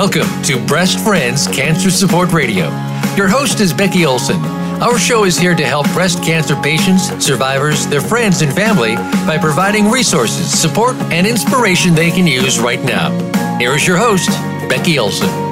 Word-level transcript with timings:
Welcome 0.00 0.42
to 0.44 0.58
Breast 0.64 0.98
Friends 1.00 1.46
Cancer 1.46 1.90
Support 1.90 2.32
Radio. 2.32 2.70
Your 3.16 3.28
host 3.28 3.60
is 3.60 3.74
Becky 3.74 4.06
Olson. 4.06 4.40
Our 4.80 4.98
show 4.98 5.24
is 5.24 5.36
here 5.36 5.54
to 5.54 5.66
help 5.66 5.92
breast 5.92 6.24
cancer 6.24 6.56
patients, 6.56 7.08
survivors, 7.22 7.86
their 7.86 8.00
friends, 8.00 8.40
and 8.40 8.50
family 8.50 8.96
by 9.26 9.36
providing 9.36 9.90
resources, 9.90 10.58
support, 10.58 10.96
and 11.12 11.26
inspiration 11.26 11.94
they 11.94 12.10
can 12.10 12.26
use 12.26 12.58
right 12.58 12.82
now. 12.82 13.10
Here 13.58 13.74
is 13.74 13.86
your 13.86 13.98
host, 13.98 14.30
Becky 14.70 14.98
Olson. 14.98 15.49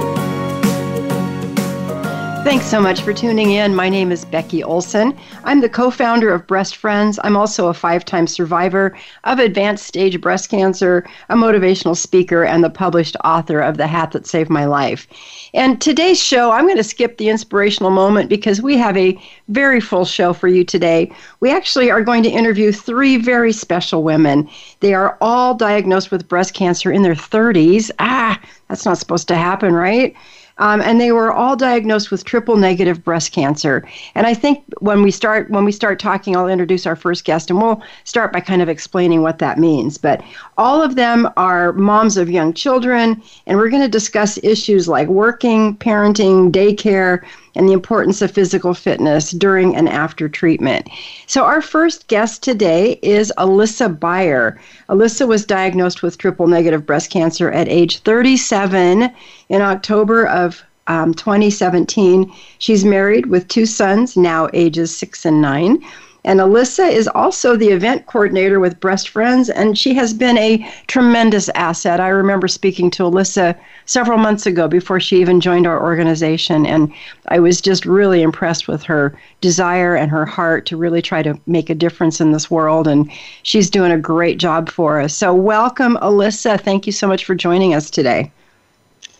Thanks 2.49 2.65
so 2.65 2.81
much 2.81 3.03
for 3.03 3.13
tuning 3.13 3.51
in. 3.51 3.75
My 3.75 3.91
name 3.91 4.11
is 4.11 4.25
Becky 4.25 4.65
Olson. 4.65 5.15
I'm 5.45 5.61
the 5.61 5.69
co 5.69 5.91
founder 5.91 6.33
of 6.33 6.47
Breast 6.47 6.77
Friends. 6.77 7.21
I'm 7.23 7.37
also 7.37 7.69
a 7.69 7.75
five 7.75 8.07
time 8.07 8.27
survivor 8.27 8.97
of 9.25 9.39
advanced 9.39 9.85
stage 9.85 10.19
breast 10.19 10.49
cancer, 10.49 11.07
a 11.29 11.35
motivational 11.35 11.95
speaker, 11.95 12.45
and 12.45 12.65
the 12.65 12.71
published 12.71 13.19
author 13.23 13.61
of 13.61 13.77
The 13.77 13.87
Hat 13.87 14.13
That 14.13 14.27
Saved 14.27 14.49
My 14.49 14.65
Life. 14.65 15.07
And 15.53 15.79
today's 15.79 16.19
show, 16.19 16.51
I'm 16.51 16.65
going 16.65 16.79
to 16.79 16.85
skip 16.85 17.19
the 17.19 17.29
inspirational 17.29 17.91
moment 17.91 18.31
because 18.31 18.63
we 18.63 18.79
have 18.79 18.97
a 18.97 19.21
very 19.49 19.79
full 19.79 20.07
show 20.07 20.33
for 20.33 20.49
you 20.49 20.65
today. 20.65 21.13
We 21.41 21.51
actually 21.51 21.91
are 21.91 22.03
going 22.03 22.23
to 22.23 22.31
interview 22.31 22.73
three 22.73 23.19
very 23.19 23.53
special 23.53 24.03
women. 24.03 24.49
They 24.81 24.95
are 24.95 25.19
all 25.21 25.55
diagnosed 25.55 26.11
with 26.11 26.27
breast 26.27 26.55
cancer 26.55 26.91
in 26.91 27.03
their 27.03 27.15
30s. 27.15 27.91
Ah, 27.99 28.41
that's 28.69 28.87
not 28.87 28.97
supposed 28.97 29.29
to 29.29 29.37
happen, 29.37 29.75
right? 29.75 30.17
Um, 30.59 30.81
and 30.81 31.01
they 31.01 31.13
were 31.13 31.33
all 31.33 31.57
diagnosed 31.57 32.11
with 32.11 32.25
triple 32.25 32.57
negative 32.57 33.05
breast 33.05 33.33
cancer. 33.33 33.89
And 34.15 34.27
I 34.27 34.35
think 34.35 34.65
when 34.81 35.03
we 35.03 35.11
start 35.11 35.51
when 35.51 35.65
we 35.65 35.73
start 35.73 35.99
talking, 35.99 36.37
I'll 36.37 36.49
introduce 36.49 36.87
our 36.87 36.97
first 36.97 37.25
guest, 37.25 37.51
and 37.51 37.61
we'll 37.61 37.83
start 38.05 38.33
by 38.33 38.41
kind 38.41 38.63
of 38.63 38.69
explaining 38.69 39.23
what 39.23 39.39
that 39.39 39.59
means. 39.59 39.99
But 39.99 40.23
all 40.57 40.83
of 40.83 40.97
them 40.97 41.29
are 41.37 41.73
moms 41.73 42.17
of 42.17 42.31
young 42.31 42.53
children, 42.53 43.23
and 43.47 43.59
we're 43.59 43.71
going 43.71 43.83
to 43.83 43.89
discuss 43.89 44.39
issues 44.43 44.89
like 44.89 45.09
working, 45.09 45.77
parenting, 45.77 46.51
daycare 46.51 47.25
and 47.59 47.69
the 47.69 47.73
importance 47.73 48.23
of 48.23 48.31
physical 48.31 48.73
fitness 48.73 49.33
during 49.33 49.75
and 49.75 49.89
after 49.89 50.29
treatment. 50.29 50.89
So, 51.27 51.45
our 51.45 51.61
first 51.61 52.07
guest 52.07 52.43
today 52.43 53.01
is 53.03 53.33
Alyssa 53.37 53.99
Beyer. 53.99 54.59
Alyssa 54.89 55.27
was 55.27 55.45
diagnosed 55.45 56.03
with 56.03 56.17
triple 56.17 56.47
negative 56.47 56.87
breast 56.87 57.11
cancer 57.11 57.51
at 57.51 57.69
age 57.69 57.99
37 57.99 59.11
in 59.49 59.61
October 59.61 60.27
of 60.29 60.63
um, 60.87 61.13
2017. 61.13 62.33
She's 62.59 62.85
married 62.85 63.27
with 63.27 63.49
two 63.49 63.67
sons, 63.67 64.17
now 64.17 64.49
ages 64.55 64.97
six 64.97 65.27
and 65.27 65.43
nine. 65.43 65.85
And 66.25 66.41
Alyssa 66.41 66.91
is 66.91 67.09
also 67.09 67.57
the 67.57 67.69
event 67.69 68.07
coordinator 68.07 68.59
with 68.59 68.81
Breast 68.81 69.09
Friends, 69.09 69.49
and 69.49 69.79
she 69.79 69.95
has 69.95 70.13
been 70.13 70.37
a 70.37 70.69
tremendous 70.89 71.49
asset. 71.51 72.01
I 72.01 72.09
remember 72.09 72.49
speaking 72.49 72.91
to 72.93 73.05
Alyssa 73.05 73.57
several 73.87 74.19
months 74.19 74.45
ago 74.45 74.69
before 74.69 74.99
she 74.99 75.21
even 75.21 75.41
joined 75.41 75.67
our 75.67 75.81
organization, 75.81 76.67
and 76.67 76.93
I 77.29 77.39
was 77.39 77.61
just 77.61 77.87
really 77.87 78.23
impressed 78.23 78.67
with 78.67 78.83
her 78.83 79.19
desire 79.41 79.95
and 79.95 80.11
her 80.11 80.27
heart 80.27 80.67
to 80.67 80.77
really 80.77 81.01
try 81.01 81.23
to 81.23 81.39
make 81.47 81.71
a 81.71 81.75
difference 81.75 82.21
in 82.21 82.33
this 82.33 82.51
world. 82.51 82.89
And 82.89 83.11
she's 83.45 83.71
doing 83.71 83.93
a 83.93 83.99
great 83.99 84.39
job 84.39 84.69
for 84.69 85.01
us. 85.01 85.15
So, 85.15 85.33
welcome, 85.33 85.97
Alyssa. 86.03 86.61
Thank 86.61 86.87
you 86.87 86.93
so 86.93 87.07
much 87.07 87.25
for 87.25 87.37
joining 87.37 87.75
us 87.75 87.91
today. 87.91 88.33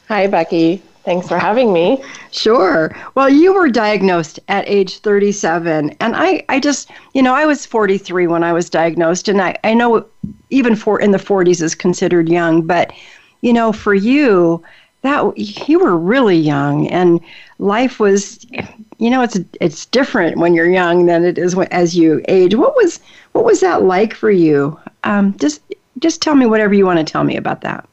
Hi, 0.09 0.27
Becky. 0.27 0.83
Thanks 1.05 1.29
for 1.29 1.39
having 1.39 1.73
me. 1.73 2.03
Sure. 2.33 2.95
Well, 3.15 3.31
you 3.31 3.55
were 3.55 3.71
diagnosed 3.71 4.41
at 4.49 4.69
age 4.69 4.99
37. 4.99 5.97
And 6.01 6.17
I, 6.17 6.45
I 6.49 6.61
just, 6.61 6.91
you 7.15 7.23
know, 7.23 7.35
I 7.35 7.47
was 7.47 7.65
43 7.65 8.27
when 8.27 8.45
I 8.45 8.53
was 8.53 8.69
diagnosed. 8.69 9.29
And 9.29 9.41
I, 9.41 9.57
I 9.65 9.75
know 9.75 10.05
even 10.51 10.77
for 10.77 11.01
in 11.01 11.13
the 11.13 11.19
40s 11.19 11.63
is 11.63 11.75
considered 11.75 12.29
young. 12.29 12.63
But, 12.63 12.93
you 13.41 13.53
know, 13.53 13.73
for 13.73 13.95
you, 13.95 14.63
that 15.03 15.39
you 15.69 15.79
were 15.79 15.97
really 15.97 16.37
young 16.37 16.89
and 16.89 17.21
life 17.59 18.01
was 18.01 18.45
you 18.99 19.11
know 19.11 19.23
it's 19.23 19.39
it's 19.61 19.87
different 19.87 20.39
when 20.39 20.55
you're 20.55 20.71
young 20.71 21.07
than 21.07 21.25
it 21.25 21.39
is 21.39 21.57
as 21.71 21.97
you 21.97 22.23
age 22.29 22.55
what 22.55 22.75
was 22.75 23.01
what 23.33 23.45
was 23.45 23.61
that 23.61 23.83
like 23.83 24.13
for 24.13 24.31
you 24.31 24.79
um, 25.05 25.37
just 25.39 25.63
just 25.99 26.21
tell 26.21 26.35
me 26.35 26.47
whatever 26.47 26.75
you 26.75 26.85
want 26.85 26.99
to 26.99 27.05
tell 27.05 27.25
me 27.25 27.37
about 27.37 27.61
that 27.61 27.89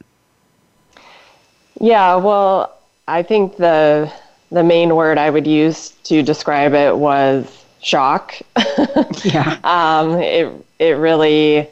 yeah 1.80 2.16
well 2.16 2.75
I 3.08 3.22
think 3.22 3.56
the 3.56 4.12
the 4.50 4.62
main 4.62 4.94
word 4.94 5.18
I 5.18 5.30
would 5.30 5.46
use 5.46 5.90
to 6.04 6.22
describe 6.22 6.74
it 6.74 6.96
was 6.96 7.64
shock. 7.80 8.34
yeah. 9.24 9.58
Um, 9.64 10.20
it 10.20 10.52
it 10.78 10.96
really 10.96 11.68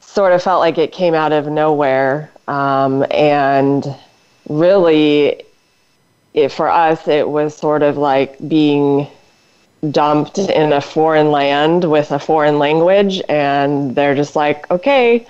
sort 0.00 0.32
of 0.32 0.42
felt 0.42 0.60
like 0.60 0.78
it 0.78 0.92
came 0.92 1.14
out 1.14 1.32
of 1.32 1.46
nowhere, 1.46 2.30
um, 2.48 3.04
and 3.10 3.94
really, 4.48 5.42
it, 6.34 6.50
for 6.50 6.68
us, 6.68 7.06
it 7.08 7.28
was 7.28 7.54
sort 7.56 7.82
of 7.82 7.96
like 7.98 8.36
being 8.48 9.06
dumped 9.90 10.38
in 10.38 10.72
a 10.72 10.80
foreign 10.80 11.30
land 11.30 11.84
with 11.84 12.10
a 12.12 12.18
foreign 12.18 12.58
language, 12.58 13.20
and 13.28 13.94
they're 13.94 14.14
just 14.14 14.34
like, 14.34 14.70
okay, 14.70 15.26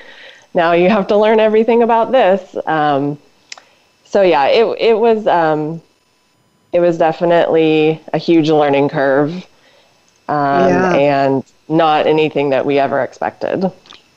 now 0.54 0.72
you 0.72 0.88
have 0.88 1.08
to 1.08 1.16
learn 1.16 1.40
everything 1.40 1.82
about 1.82 2.12
this. 2.12 2.56
Um, 2.66 3.18
so 4.06 4.22
yeah, 4.22 4.46
it 4.46 4.64
it 4.80 4.98
was 4.98 5.26
um, 5.26 5.82
it 6.72 6.80
was 6.80 6.96
definitely 6.96 8.00
a 8.12 8.18
huge 8.18 8.48
learning 8.48 8.88
curve, 8.88 9.32
um, 10.28 10.68
yeah. 10.68 10.94
and 10.94 11.44
not 11.68 12.06
anything 12.06 12.50
that 12.50 12.64
we 12.64 12.78
ever 12.78 13.02
expected. 13.02 13.70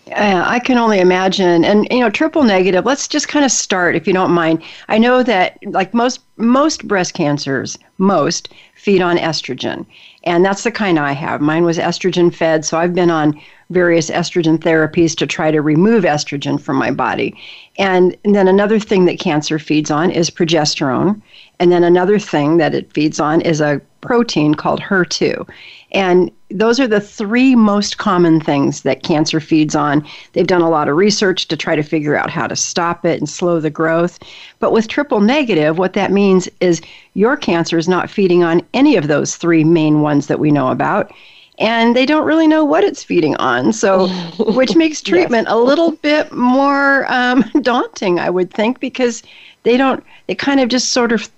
Yeah, 0.05 0.43
I 0.47 0.59
can 0.59 0.77
only 0.77 0.99
imagine. 0.99 1.63
And 1.63 1.87
you 1.91 1.99
know, 1.99 2.09
triple 2.09 2.43
negative. 2.43 2.85
Let's 2.85 3.07
just 3.07 3.27
kind 3.27 3.45
of 3.45 3.51
start, 3.51 3.95
if 3.95 4.07
you 4.07 4.13
don't 4.13 4.31
mind. 4.31 4.63
I 4.87 4.97
know 4.97 5.21
that, 5.23 5.57
like 5.67 5.93
most 5.93 6.21
most 6.37 6.87
breast 6.87 7.13
cancers, 7.13 7.77
most 7.97 8.49
feed 8.75 9.01
on 9.01 9.17
estrogen, 9.17 9.85
and 10.23 10.43
that's 10.43 10.63
the 10.63 10.71
kind 10.71 10.99
I 10.99 11.13
have. 11.13 11.41
Mine 11.41 11.63
was 11.63 11.77
estrogen 11.77 12.33
fed, 12.33 12.65
so 12.65 12.77
I've 12.77 12.93
been 12.93 13.11
on 13.11 13.39
various 13.69 14.09
estrogen 14.09 14.57
therapies 14.57 15.15
to 15.17 15.27
try 15.27 15.51
to 15.51 15.61
remove 15.61 16.03
estrogen 16.03 16.59
from 16.59 16.75
my 16.75 16.91
body. 16.91 17.35
And, 17.77 18.17
and 18.25 18.35
then 18.35 18.47
another 18.47 18.79
thing 18.79 19.05
that 19.05 19.19
cancer 19.19 19.59
feeds 19.59 19.91
on 19.91 20.11
is 20.11 20.29
progesterone. 20.29 21.21
And 21.59 21.71
then 21.71 21.83
another 21.83 22.19
thing 22.19 22.57
that 22.57 22.75
it 22.75 22.91
feeds 22.93 23.19
on 23.19 23.41
is 23.41 23.61
a 23.61 23.81
protein 24.01 24.55
called 24.55 24.81
HER2. 24.81 25.47
And 25.91 26.31
those 26.51 26.79
are 26.79 26.87
the 26.87 27.01
three 27.01 27.55
most 27.55 27.97
common 27.97 28.39
things 28.39 28.81
that 28.81 29.03
cancer 29.03 29.39
feeds 29.39 29.75
on. 29.75 30.05
They've 30.33 30.47
done 30.47 30.61
a 30.61 30.69
lot 30.69 30.87
of 30.87 30.95
research 30.95 31.47
to 31.47 31.57
try 31.57 31.75
to 31.75 31.83
figure 31.83 32.15
out 32.15 32.29
how 32.29 32.47
to 32.47 32.55
stop 32.55 33.05
it 33.05 33.19
and 33.19 33.29
slow 33.29 33.59
the 33.59 33.69
growth. 33.69 34.19
But 34.59 34.71
with 34.71 34.87
triple 34.87 35.19
negative, 35.19 35.77
what 35.77 35.93
that 35.93 36.11
means 36.11 36.49
is 36.59 36.81
your 37.13 37.37
cancer 37.37 37.77
is 37.77 37.87
not 37.87 38.09
feeding 38.09 38.43
on 38.43 38.61
any 38.73 38.95
of 38.95 39.07
those 39.07 39.35
three 39.35 39.63
main 39.63 40.01
ones 40.01 40.27
that 40.27 40.39
we 40.39 40.51
know 40.51 40.69
about 40.69 41.11
and 41.59 41.93
they 41.95 42.05
don't 42.05 42.25
really 42.25 42.47
know 42.47 42.63
what 42.63 42.83
it's 42.83 43.03
feeding 43.03 43.35
on. 43.35 43.73
So, 43.73 44.07
which 44.39 44.75
makes 44.75 45.01
treatment 45.01 45.47
yes. 45.47 45.53
a 45.53 45.57
little 45.57 45.91
bit 45.91 46.31
more 46.31 47.05
um, 47.11 47.43
daunting, 47.61 48.19
I 48.19 48.29
would 48.29 48.51
think, 48.51 48.79
because 48.79 49.23
they 49.63 49.77
don't, 49.77 50.03
they 50.27 50.35
kind 50.35 50.61
of 50.61 50.69
just 50.69 50.91
sort 50.91 51.11
of 51.11 51.29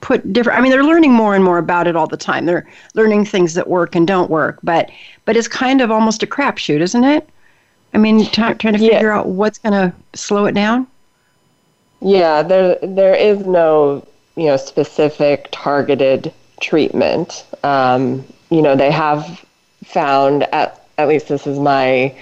put 0.00 0.32
different, 0.32 0.58
I 0.58 0.62
mean, 0.62 0.70
they're 0.70 0.84
learning 0.84 1.12
more 1.12 1.34
and 1.34 1.42
more 1.42 1.58
about 1.58 1.86
it 1.86 1.96
all 1.96 2.06
the 2.06 2.16
time. 2.16 2.46
They're 2.46 2.66
learning 2.94 3.24
things 3.24 3.54
that 3.54 3.68
work 3.68 3.94
and 3.94 4.06
don't 4.06 4.30
work, 4.30 4.58
but, 4.62 4.90
but 5.24 5.36
it's 5.36 5.48
kind 5.48 5.80
of 5.80 5.90
almost 5.90 6.22
a 6.22 6.26
crapshoot, 6.26 6.80
isn't 6.80 7.04
it? 7.04 7.28
I 7.94 7.98
mean, 7.98 8.24
t- 8.24 8.30
trying 8.30 8.54
to 8.54 8.78
figure 8.78 9.08
yeah. 9.08 9.18
out 9.18 9.28
what's 9.28 9.58
going 9.58 9.72
to 9.72 9.92
slow 10.14 10.46
it 10.46 10.52
down. 10.52 10.86
Yeah, 12.00 12.42
there, 12.42 12.78
there 12.82 13.14
is 13.14 13.46
no, 13.46 14.06
you 14.36 14.46
know, 14.46 14.56
specific 14.58 15.48
targeted 15.50 16.32
treatment. 16.60 17.46
Um, 17.62 18.24
you 18.50 18.60
know, 18.60 18.76
they 18.76 18.90
have 18.90 19.44
found, 19.84 20.42
at, 20.54 20.86
at 20.98 21.08
least 21.08 21.28
this 21.28 21.46
is 21.46 21.58
my 21.58 22.14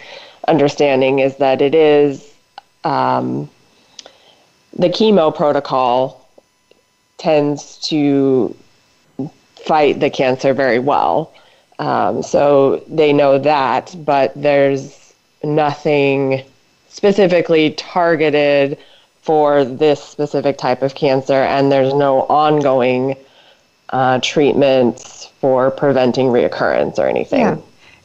understanding, 0.47 1.19
is 1.19 1.37
that 1.37 1.61
it 1.61 1.75
is 1.75 2.33
um, 2.85 3.51
the 4.77 4.89
chemo 4.89 5.35
protocol 5.35 6.24
tends 7.19 7.79
to 7.89 8.55
fight 9.65 10.01
the 10.01 10.11
cancer 10.11 10.53
very 10.53 10.79
well. 10.79 11.33
Um, 11.79 12.23
so 12.23 12.83
they 12.89 13.13
know 13.13 13.39
that, 13.39 13.95
but 14.05 14.33
there's 14.37 15.15
nothing 15.43 16.45
specifically 16.89 17.71
targeted 17.73 18.79
for 19.23 19.65
this 19.65 20.03
specific 20.03 20.59
type 20.59 20.83
of 20.83 20.95
cancer, 20.95 21.33
and 21.33 21.73
there's 21.73 21.95
no 21.95 22.23
ongoing 22.23 23.17
uh, 23.91 24.21
treatments 24.23 25.27
for 25.41 25.71
preventing 25.71 26.27
reoccurrence 26.27 26.99
or 26.99 27.07
anything. 27.07 27.41
Yeah. 27.41 27.57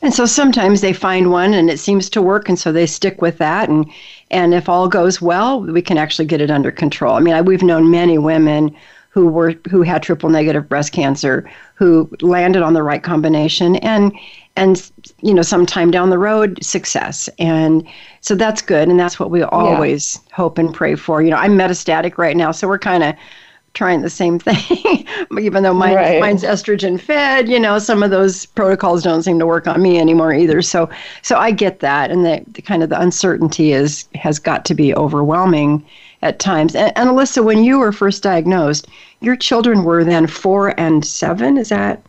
And 0.02 0.14
so 0.14 0.26
sometimes 0.26 0.80
they 0.80 0.94
find 0.94 1.30
one 1.30 1.54
and 1.54 1.70
it 1.70 1.78
seems 1.78 2.10
to 2.12 2.22
work, 2.22 2.48
and 2.48 2.58
so 2.58 2.72
they 2.72 2.86
stick 2.86 3.22
with 3.22 3.38
that. 3.40 3.68
And 3.70 3.86
and 4.32 4.54
if 4.54 4.70
all 4.70 4.88
goes 4.88 5.22
well, 5.22 5.62
we 5.62 5.82
can 5.82 5.98
actually 5.98 6.26
get 6.26 6.42
it 6.42 6.50
under 6.50 6.72
control. 6.72 7.16
I 7.16 7.20
mean, 7.20 7.44
we've 7.44 7.64
known 7.64 7.92
many 7.92 8.18
women 8.18 8.76
who 9.20 9.28
were 9.28 9.54
who 9.70 9.82
had 9.82 10.02
triple 10.02 10.30
negative 10.30 10.70
breast 10.70 10.94
cancer 10.94 11.50
who 11.76 12.10
landed 12.22 12.62
on 12.62 12.74
the 12.74 12.84
right 12.84 13.04
combination 13.04 13.76
and 13.78 14.14
and 14.56 14.92
you 15.22 15.34
know, 15.34 15.42
sometime 15.42 15.92
down 15.92 16.10
the 16.10 16.18
road, 16.18 16.64
success. 16.64 17.30
And 17.38 17.86
so 18.22 18.36
that's 18.36 18.62
good. 18.62 18.88
And 18.88 19.00
that's 19.00 19.20
what 19.20 19.32
we 19.32 19.42
always 19.44 20.20
yeah. 20.28 20.36
hope 20.36 20.58
and 20.58 20.74
pray 20.74 20.96
for. 20.96 21.22
You 21.22 21.32
know, 21.32 21.38
I'm 21.38 21.58
metastatic 21.58 22.18
right 22.18 22.36
now, 22.36 22.52
so 22.52 22.68
we're 22.68 22.80
kind 22.80 23.04
of 23.04 23.16
trying 23.74 24.02
the 24.02 24.10
same 24.10 24.40
thing, 24.48 24.99
even 25.40 25.64
though 25.64 25.74
mine, 25.74 25.96
right. 25.96 26.20
mine's 26.20 26.44
estrogen 26.44 27.00
fed. 27.00 27.50
You 27.50 27.60
know, 27.60 27.80
some 27.80 28.02
of 28.02 28.12
those 28.12 28.46
protocols 28.48 29.04
don't 29.04 29.24
seem 29.24 29.40
to 29.40 29.46
work 29.46 29.68
on 29.68 29.82
me 29.82 30.00
anymore 30.00 30.34
either. 30.34 30.62
So, 30.62 30.90
so 31.22 31.38
I 31.38 31.52
get 31.52 31.80
that, 31.82 32.12
and 32.12 32.26
the, 32.26 32.44
the 32.48 32.62
kind 32.62 32.84
of 32.84 32.90
the 32.90 33.00
uncertainty 33.00 33.72
is 33.72 34.06
has 34.16 34.40
got 34.40 34.66
to 34.66 34.76
be 34.76 34.96
overwhelming 34.96 35.86
at 36.22 36.40
times. 36.40 36.76
And, 36.76 36.92
and 36.98 37.10
Alyssa, 37.10 37.44
when 37.44 37.64
you 37.64 37.80
were 37.80 37.92
first 37.92 38.24
diagnosed, 38.24 38.88
your 39.22 39.36
children 39.36 39.84
were 39.84 40.04
then 40.04 40.28
four 40.28 40.80
and 40.80 41.06
seven. 41.06 41.58
Is 41.58 41.70
that 41.70 42.02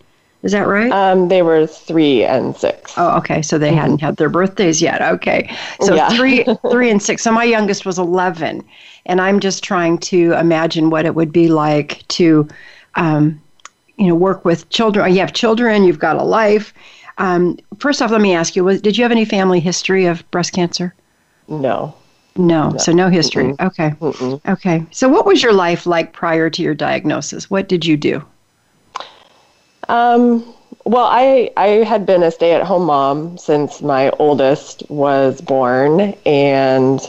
is 0.43 0.53
that 0.53 0.67
right? 0.67 0.91
Um, 0.91 1.29
they 1.29 1.43
were 1.43 1.67
three 1.67 2.25
and 2.25 2.57
six. 2.57 2.95
Oh, 2.97 3.19
okay. 3.19 3.43
So 3.43 3.59
they 3.59 3.69
mm-hmm. 3.69 3.79
hadn't 3.79 4.01
had 4.01 4.17
their 4.17 4.31
birthdays 4.31 4.81
yet. 4.81 5.03
Okay. 5.03 5.55
So 5.83 5.95
yeah. 5.95 6.09
three, 6.09 6.45
three 6.71 6.91
and 6.91 7.03
six. 7.03 7.23
So 7.23 7.31
my 7.31 7.45
youngest 7.45 7.85
was 7.85 7.99
eleven, 7.99 8.65
and 9.05 9.21
I'm 9.21 9.41
just 9.41 9.63
trying 9.63 9.99
to 9.99 10.33
imagine 10.33 10.89
what 10.89 11.05
it 11.05 11.15
would 11.15 11.33
be 11.33 11.49
like 11.49 12.07
to, 12.09 12.49
um, 12.95 13.41
you 13.97 14.07
know, 14.07 14.15
work 14.15 14.45
with 14.45 14.69
children. 14.71 15.13
You 15.13 15.21
have 15.21 15.33
children. 15.33 15.85
You've 15.85 15.99
got 15.99 16.17
a 16.17 16.23
life. 16.23 16.73
Um, 17.19 17.59
first 17.79 18.01
off, 18.01 18.11
let 18.11 18.21
me 18.21 18.35
ask 18.35 18.57
you: 18.57 18.65
was, 18.65 18.81
Did 18.81 18.97
you 18.97 19.05
have 19.05 19.13
any 19.13 19.25
family 19.25 19.61
history 19.61 20.07
of 20.07 20.29
breast 20.31 20.53
cancer? 20.53 20.95
No. 21.49 21.95
No, 22.37 22.71
no. 22.71 22.79
so 22.79 22.93
no 22.93 23.09
history. 23.09 23.45
Mm-mm. 23.45 23.67
Okay. 23.67 23.91
Mm-mm. 24.01 24.41
Okay. 24.49 24.87
So, 24.93 25.09
what 25.09 25.27
was 25.27 25.43
your 25.43 25.53
life 25.53 25.87
like 25.87 26.13
prior 26.13 26.49
to 26.49 26.63
your 26.63 26.75
diagnosis? 26.75 27.51
What 27.51 27.69
did 27.69 27.85
you 27.85 27.97
do? 27.97 28.25
Um, 29.89 30.55
well, 30.85 31.07
I 31.07 31.51
I 31.57 31.67
had 31.85 32.07
been 32.07 32.23
a 32.23 32.31
stay-at-home 32.31 32.87
mom 32.87 33.37
since 33.37 33.83
my 33.83 34.11
oldest 34.19 34.83
was 34.89 35.41
born, 35.41 36.15
and 36.25 37.01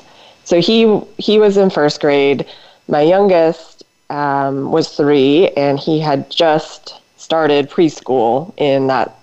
so 0.43 0.59
he 0.59 0.99
he 1.17 1.39
was 1.39 1.55
in 1.55 1.69
first 1.69 2.01
grade. 2.01 2.45
My 2.87 3.01
youngest 3.01 3.70
um, 4.11 4.71
was 4.71 4.89
three, 4.89 5.49
and 5.49 5.79
he 5.79 5.99
had 5.99 6.29
just 6.29 7.01
started 7.17 7.69
preschool 7.69 8.53
in 8.57 8.87
that 8.87 9.17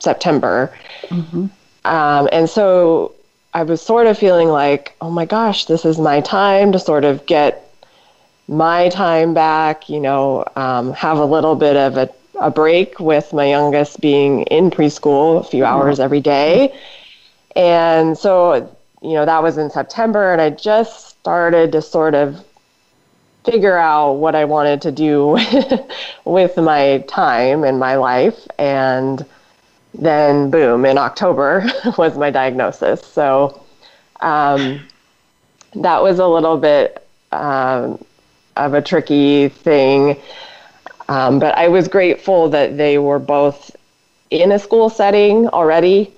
September. 0.00 0.76
Mm-hmm. 1.08 1.46
Um, 1.84 2.28
and 2.32 2.50
so 2.50 3.14
I 3.54 3.62
was 3.62 3.80
sort 3.80 4.06
of 4.06 4.18
feeling 4.18 4.48
like, 4.48 4.94
oh 5.00 5.10
my 5.10 5.24
gosh, 5.24 5.66
this 5.66 5.84
is 5.84 5.98
my 5.98 6.20
time 6.20 6.72
to 6.72 6.78
sort 6.78 7.04
of 7.04 7.24
get 7.26 7.62
my 8.48 8.88
time 8.88 9.32
back, 9.32 9.88
you 9.88 10.00
know, 10.00 10.44
um, 10.56 10.92
have 10.92 11.18
a 11.18 11.24
little 11.24 11.56
bit 11.56 11.76
of 11.76 11.96
a 11.96 12.10
a 12.38 12.50
break 12.50 13.00
with 13.00 13.32
my 13.32 13.46
youngest 13.46 14.00
being 14.00 14.42
in 14.42 14.70
preschool 14.70 15.40
a 15.40 15.44
few 15.44 15.64
mm-hmm. 15.64 15.72
hours 15.72 15.98
every 15.98 16.20
day. 16.20 16.78
And 17.54 18.18
so, 18.18 18.76
you 19.02 19.14
know, 19.14 19.24
that 19.24 19.42
was 19.42 19.56
in 19.56 19.70
September, 19.70 20.32
and 20.32 20.40
I 20.42 20.50
just 20.50 21.08
started 21.08 21.72
to 21.72 21.80
sort 21.80 22.14
of 22.14 22.44
figure 23.46 23.76
out 23.76 24.14
what 24.14 24.34
I 24.34 24.44
wanted 24.44 24.82
to 24.82 24.92
do 24.92 25.38
with 26.24 26.56
my 26.56 27.04
time 27.08 27.64
and 27.64 27.78
my 27.78 27.94
life. 27.94 28.46
And 28.58 29.24
then, 29.94 30.50
boom, 30.50 30.84
in 30.84 30.98
October 30.98 31.64
was 31.98 32.18
my 32.18 32.30
diagnosis. 32.30 33.00
So 33.06 33.62
um, 34.20 34.80
that 35.74 36.02
was 36.02 36.18
a 36.18 36.26
little 36.26 36.58
bit 36.58 37.06
um, 37.32 38.04
of 38.56 38.74
a 38.74 38.82
tricky 38.82 39.48
thing. 39.48 40.16
Um, 41.08 41.38
but 41.38 41.56
I 41.56 41.68
was 41.68 41.86
grateful 41.86 42.48
that 42.50 42.76
they 42.76 42.98
were 42.98 43.20
both 43.20 43.74
in 44.30 44.50
a 44.50 44.58
school 44.58 44.90
setting 44.90 45.46
already 45.48 46.12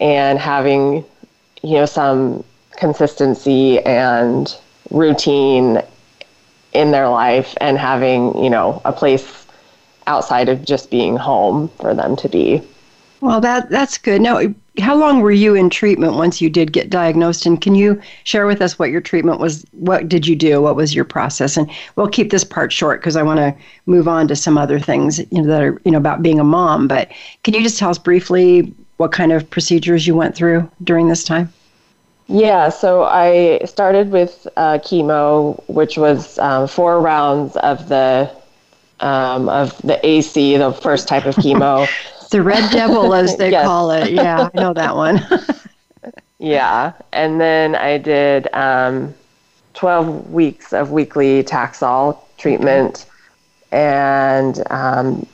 and 0.00 0.40
having, 0.40 1.04
you 1.62 1.74
know, 1.74 1.86
some 1.86 2.42
consistency 2.72 3.78
and 3.80 4.56
routine 4.90 5.80
in 6.74 6.90
their 6.90 7.08
life 7.08 7.54
and 7.60 7.78
having, 7.78 8.36
you 8.42 8.50
know, 8.50 8.82
a 8.84 8.92
place 8.92 9.46
outside 10.06 10.48
of 10.48 10.64
just 10.64 10.90
being 10.90 11.16
home 11.16 11.68
for 11.80 11.94
them 11.94 12.16
to 12.16 12.28
be. 12.28 12.62
Well, 13.20 13.40
that 13.40 13.70
that's 13.70 13.96
good. 13.96 14.20
Now, 14.20 14.42
how 14.80 14.96
long 14.96 15.20
were 15.20 15.32
you 15.32 15.54
in 15.54 15.70
treatment 15.70 16.14
once 16.14 16.42
you 16.42 16.50
did 16.50 16.72
get 16.72 16.90
diagnosed? 16.90 17.46
And 17.46 17.60
can 17.60 17.74
you 17.74 18.00
share 18.24 18.46
with 18.46 18.60
us 18.60 18.78
what 18.78 18.90
your 18.90 19.00
treatment 19.00 19.40
was? 19.40 19.64
What 19.72 20.08
did 20.08 20.26
you 20.26 20.36
do? 20.36 20.60
What 20.60 20.76
was 20.76 20.94
your 20.94 21.04
process? 21.04 21.56
And 21.56 21.70
we'll 21.96 22.08
keep 22.08 22.30
this 22.30 22.44
part 22.44 22.72
short 22.72 23.00
because 23.00 23.16
I 23.16 23.22
want 23.22 23.38
to 23.38 23.54
move 23.86 24.08
on 24.08 24.28
to 24.28 24.36
some 24.36 24.58
other 24.58 24.78
things 24.78 25.20
you 25.30 25.40
know, 25.40 25.46
that 25.46 25.62
are 25.62 25.80
you 25.84 25.92
know 25.92 25.98
about 25.98 26.22
being 26.22 26.38
a 26.38 26.44
mom. 26.44 26.86
But 26.86 27.10
can 27.44 27.54
you 27.54 27.62
just 27.62 27.78
tell 27.78 27.88
us 27.88 27.98
briefly 27.98 28.74
what 28.98 29.12
kind 29.12 29.32
of 29.32 29.48
procedures 29.48 30.06
you 30.06 30.14
went 30.14 30.34
through 30.34 30.70
during 30.82 31.08
this 31.08 31.24
time? 31.24 31.50
Yeah, 32.26 32.70
so 32.70 33.04
I 33.04 33.60
started 33.66 34.10
with 34.10 34.46
uh, 34.56 34.78
chemo, 34.78 35.62
which 35.68 35.98
was 35.98 36.38
um, 36.38 36.66
four 36.66 37.00
rounds 37.00 37.56
of 37.56 37.88
the 37.88 38.30
um, 39.00 39.48
of 39.48 39.76
the 39.82 40.04
AC, 40.06 40.56
the 40.56 40.72
first 40.72 41.06
type 41.06 41.26
of 41.26 41.34
chemo. 41.36 41.86
the 42.30 42.42
red 42.42 42.70
devil, 42.72 43.14
as 43.14 43.36
they 43.36 43.50
yes. 43.50 43.66
call 43.66 43.90
it. 43.90 44.10
Yeah, 44.10 44.48
I 44.54 44.60
know 44.60 44.72
that 44.72 44.96
one. 44.96 45.20
yeah, 46.38 46.92
and 47.12 47.40
then 47.40 47.74
I 47.74 47.98
did 47.98 48.52
um, 48.54 49.14
12 49.74 50.30
weeks 50.32 50.72
of 50.72 50.92
weekly 50.92 51.42
Taxol 51.42 52.18
treatment, 52.38 53.06
and 53.70 54.62
um, 54.70 55.26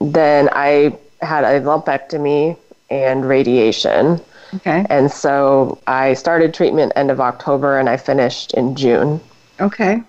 then 0.00 0.48
I 0.52 0.98
had 1.22 1.44
a 1.44 1.60
lumpectomy 1.60 2.56
and 2.90 3.24
radiation. 3.24 4.20
Okay. 4.56 4.86
And 4.90 5.10
so 5.10 5.78
I 5.86 6.14
started 6.14 6.54
treatment 6.54 6.92
end 6.96 7.10
of 7.10 7.20
October 7.20 7.78
and 7.78 7.88
I 7.88 7.96
finished 7.96 8.54
in 8.54 8.74
June. 8.74 9.20
Okay. 9.60 10.02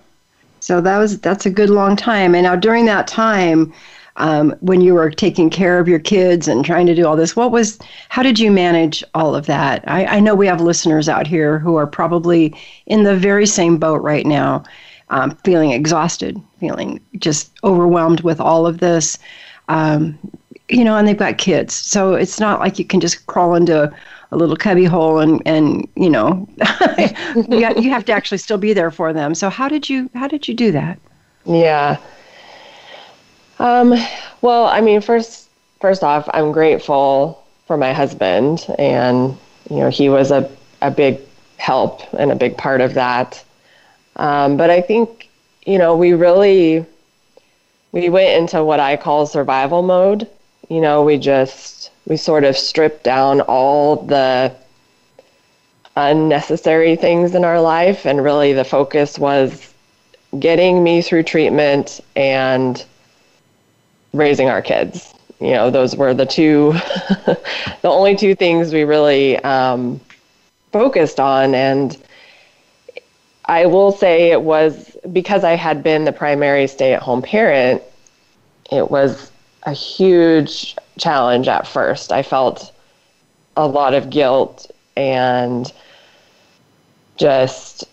So 0.60 0.82
that 0.82 0.98
was 0.98 1.20
that's 1.20 1.46
a 1.46 1.50
good 1.50 1.70
long 1.70 1.96
time. 1.96 2.36
And 2.36 2.44
now 2.44 2.56
during 2.56 2.86
that 2.86 3.08
time, 3.08 3.74
um, 4.18 4.56
when 4.62 4.82
you 4.82 4.94
were 4.94 5.12
taking 5.12 5.50
care 5.50 5.80
of 5.80 5.88
your 5.88 6.00
kids 6.00 6.48
and 6.48 6.64
trying 6.64 6.86
to 6.86 6.96
do 6.96 7.06
all 7.06 7.16
this 7.16 7.36
what 7.36 7.52
was 7.52 7.78
how 8.10 8.24
did 8.24 8.40
you 8.40 8.50
manage 8.52 9.04
all 9.14 9.36
of 9.36 9.46
that 9.46 9.84
I, 9.88 10.06
I 10.06 10.20
know 10.20 10.36
we 10.36 10.48
have 10.48 10.62
listeners 10.62 11.10
out 11.10 11.28
here 11.28 11.60
who 11.60 11.76
are 11.76 11.88
probably 11.88 12.56
in 12.86 13.04
the 13.04 13.16
very 13.16 13.46
same 13.46 13.78
boat 13.78 14.02
right 14.02 14.26
now 14.26 14.64
um, 15.10 15.36
feeling 15.44 15.72
exhausted 15.72 16.42
feeling 16.60 17.02
just 17.18 17.52
overwhelmed 17.64 18.22
with 18.22 18.40
all 18.40 18.66
of 18.66 18.78
this 18.78 19.18
um, 19.68 20.18
you 20.70 20.84
know 20.84 20.96
and 20.96 21.08
they've 21.08 21.18
got 21.18 21.38
kids 21.38 21.74
so 21.74 22.14
it's 22.14 22.40
not 22.40 22.60
like 22.60 22.80
you 22.80 22.86
can 22.86 23.02
just 23.02 23.28
crawl 23.28 23.54
into 23.54 23.94
a 24.36 24.38
little 24.38 24.56
cubby 24.56 24.86
hole 24.86 25.20
and 25.20 25.42
and 25.46 25.88
you 25.96 26.10
know 26.10 26.48
you, 27.50 27.60
got, 27.60 27.82
you 27.82 27.90
have 27.90 28.06
to 28.06 28.12
actually 28.12 28.38
still 28.38 28.58
be 28.58 28.74
there 28.74 28.92
for 28.92 29.14
them 29.14 29.34
so 29.34 29.50
how 29.50 29.68
did 29.68 29.90
you 29.90 30.10
how 30.14 30.28
did 30.28 30.48
you 30.48 30.54
do 30.54 30.72
that 30.72 31.00
yeah 31.46 31.98
um, 33.60 33.94
well, 34.42 34.66
I 34.66 34.82
mean, 34.82 35.02
first 35.02 35.50
first 35.80 36.04
off, 36.04 36.28
I'm 36.34 36.52
grateful 36.52 37.44
for 37.68 37.78
my 37.78 37.94
husband, 37.94 38.66
and 38.78 39.38
you 39.70 39.78
know, 39.78 39.90
he 39.90 40.10
was 40.10 40.32
a 40.32 40.50
a 40.82 40.92
big 40.92 41.20
help 41.58 42.02
and 42.14 42.32
a 42.32 42.36
big 42.36 42.58
part 42.58 42.82
of 42.82 42.94
that. 42.96 43.44
Um, 44.18 44.58
but 44.58 44.70
I 44.70 44.82
think 44.82 45.30
you 45.66 45.78
know, 45.78 45.96
we 45.96 46.14
really 46.14 46.86
we 47.92 48.10
went 48.10 48.38
into 48.38 48.64
what 48.64 48.80
I 48.80 48.98
call 48.98 49.26
survival 49.26 49.82
mode. 49.82 50.30
You 50.70 50.82
know, 50.82 51.04
we 51.04 51.18
just 51.18 51.75
we 52.06 52.18
sort 52.18 52.44
of 52.44 52.56
stripped 52.56 53.04
down 53.04 53.42
all 53.42 53.98
the 53.98 54.56
unnecessary 55.96 56.96
things 56.96 57.36
in 57.36 57.46
our 57.46 57.60
life 57.60 58.06
and 58.06 58.24
really 58.24 58.54
the 58.54 58.64
focus 58.64 59.18
was 59.18 59.74
getting 60.40 60.84
me 60.84 61.02
through 61.02 61.24
treatment 61.24 62.02
and 62.16 62.86
raising 64.14 64.50
our 64.50 64.62
kids. 64.62 65.14
You 65.40 65.52
know, 65.52 65.70
those 65.70 65.96
were 65.96 66.14
the 66.14 66.26
two, 66.26 66.74
the 67.26 67.40
only 67.84 68.16
two 68.16 68.36
things 68.36 68.74
we 68.74 68.84
really 68.84 69.38
um, 69.40 70.00
focused 70.72 71.20
on. 71.20 71.56
And 71.56 71.98
I 73.46 73.66
will 73.66 73.92
say 73.92 74.32
it 74.32 74.42
was 74.42 74.96
because 75.12 75.44
I 75.44 75.54
had 75.54 75.84
been 75.84 76.06
the 76.06 76.12
primary 76.12 76.68
stay 76.68 76.94
at 76.94 77.02
home 77.02 77.22
parent, 77.22 77.82
it 78.72 78.90
was 78.90 79.32
a 79.66 79.74
huge 79.74 80.76
challenge 80.98 81.48
at 81.48 81.68
first. 81.68 82.12
I 82.12 82.24
felt 82.24 82.72
a 83.58 83.68
lot 83.68 83.94
of 83.94 84.10
guilt 84.10 84.70
and 84.96 85.72
just 87.18 87.86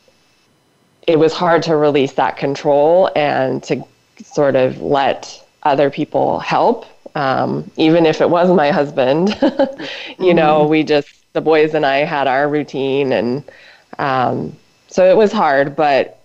it 1.07 1.19
was 1.19 1.33
hard 1.33 1.63
to 1.65 1.77
release 1.77 2.13
that 2.13 2.37
control 2.37 3.11
and 3.17 3.63
to 3.65 3.85
sort 4.23 4.55
of 4.55 4.81
let 4.81 5.45
other 5.65 5.91
people 5.91 6.39
help, 6.41 6.87
um, 7.17 7.69
even 7.77 8.07
if 8.07 8.21
it 8.21 8.31
was 8.31 8.51
my 8.51 8.71
husband. 8.71 9.29
you 9.31 9.35
mm-hmm. 9.37 10.37
know, 10.37 10.67
we 10.67 10.85
just, 10.85 11.09
the 11.33 11.41
boys 11.41 11.75
and 11.75 11.85
I 11.85 11.99
had 11.99 12.27
our 12.27 12.49
routine. 12.49 13.13
And 13.13 13.45
um, 13.99 14.57
so 14.89 15.11
it 15.11 15.17
was 15.17 15.33
hard. 15.33 15.75
But 15.75 16.21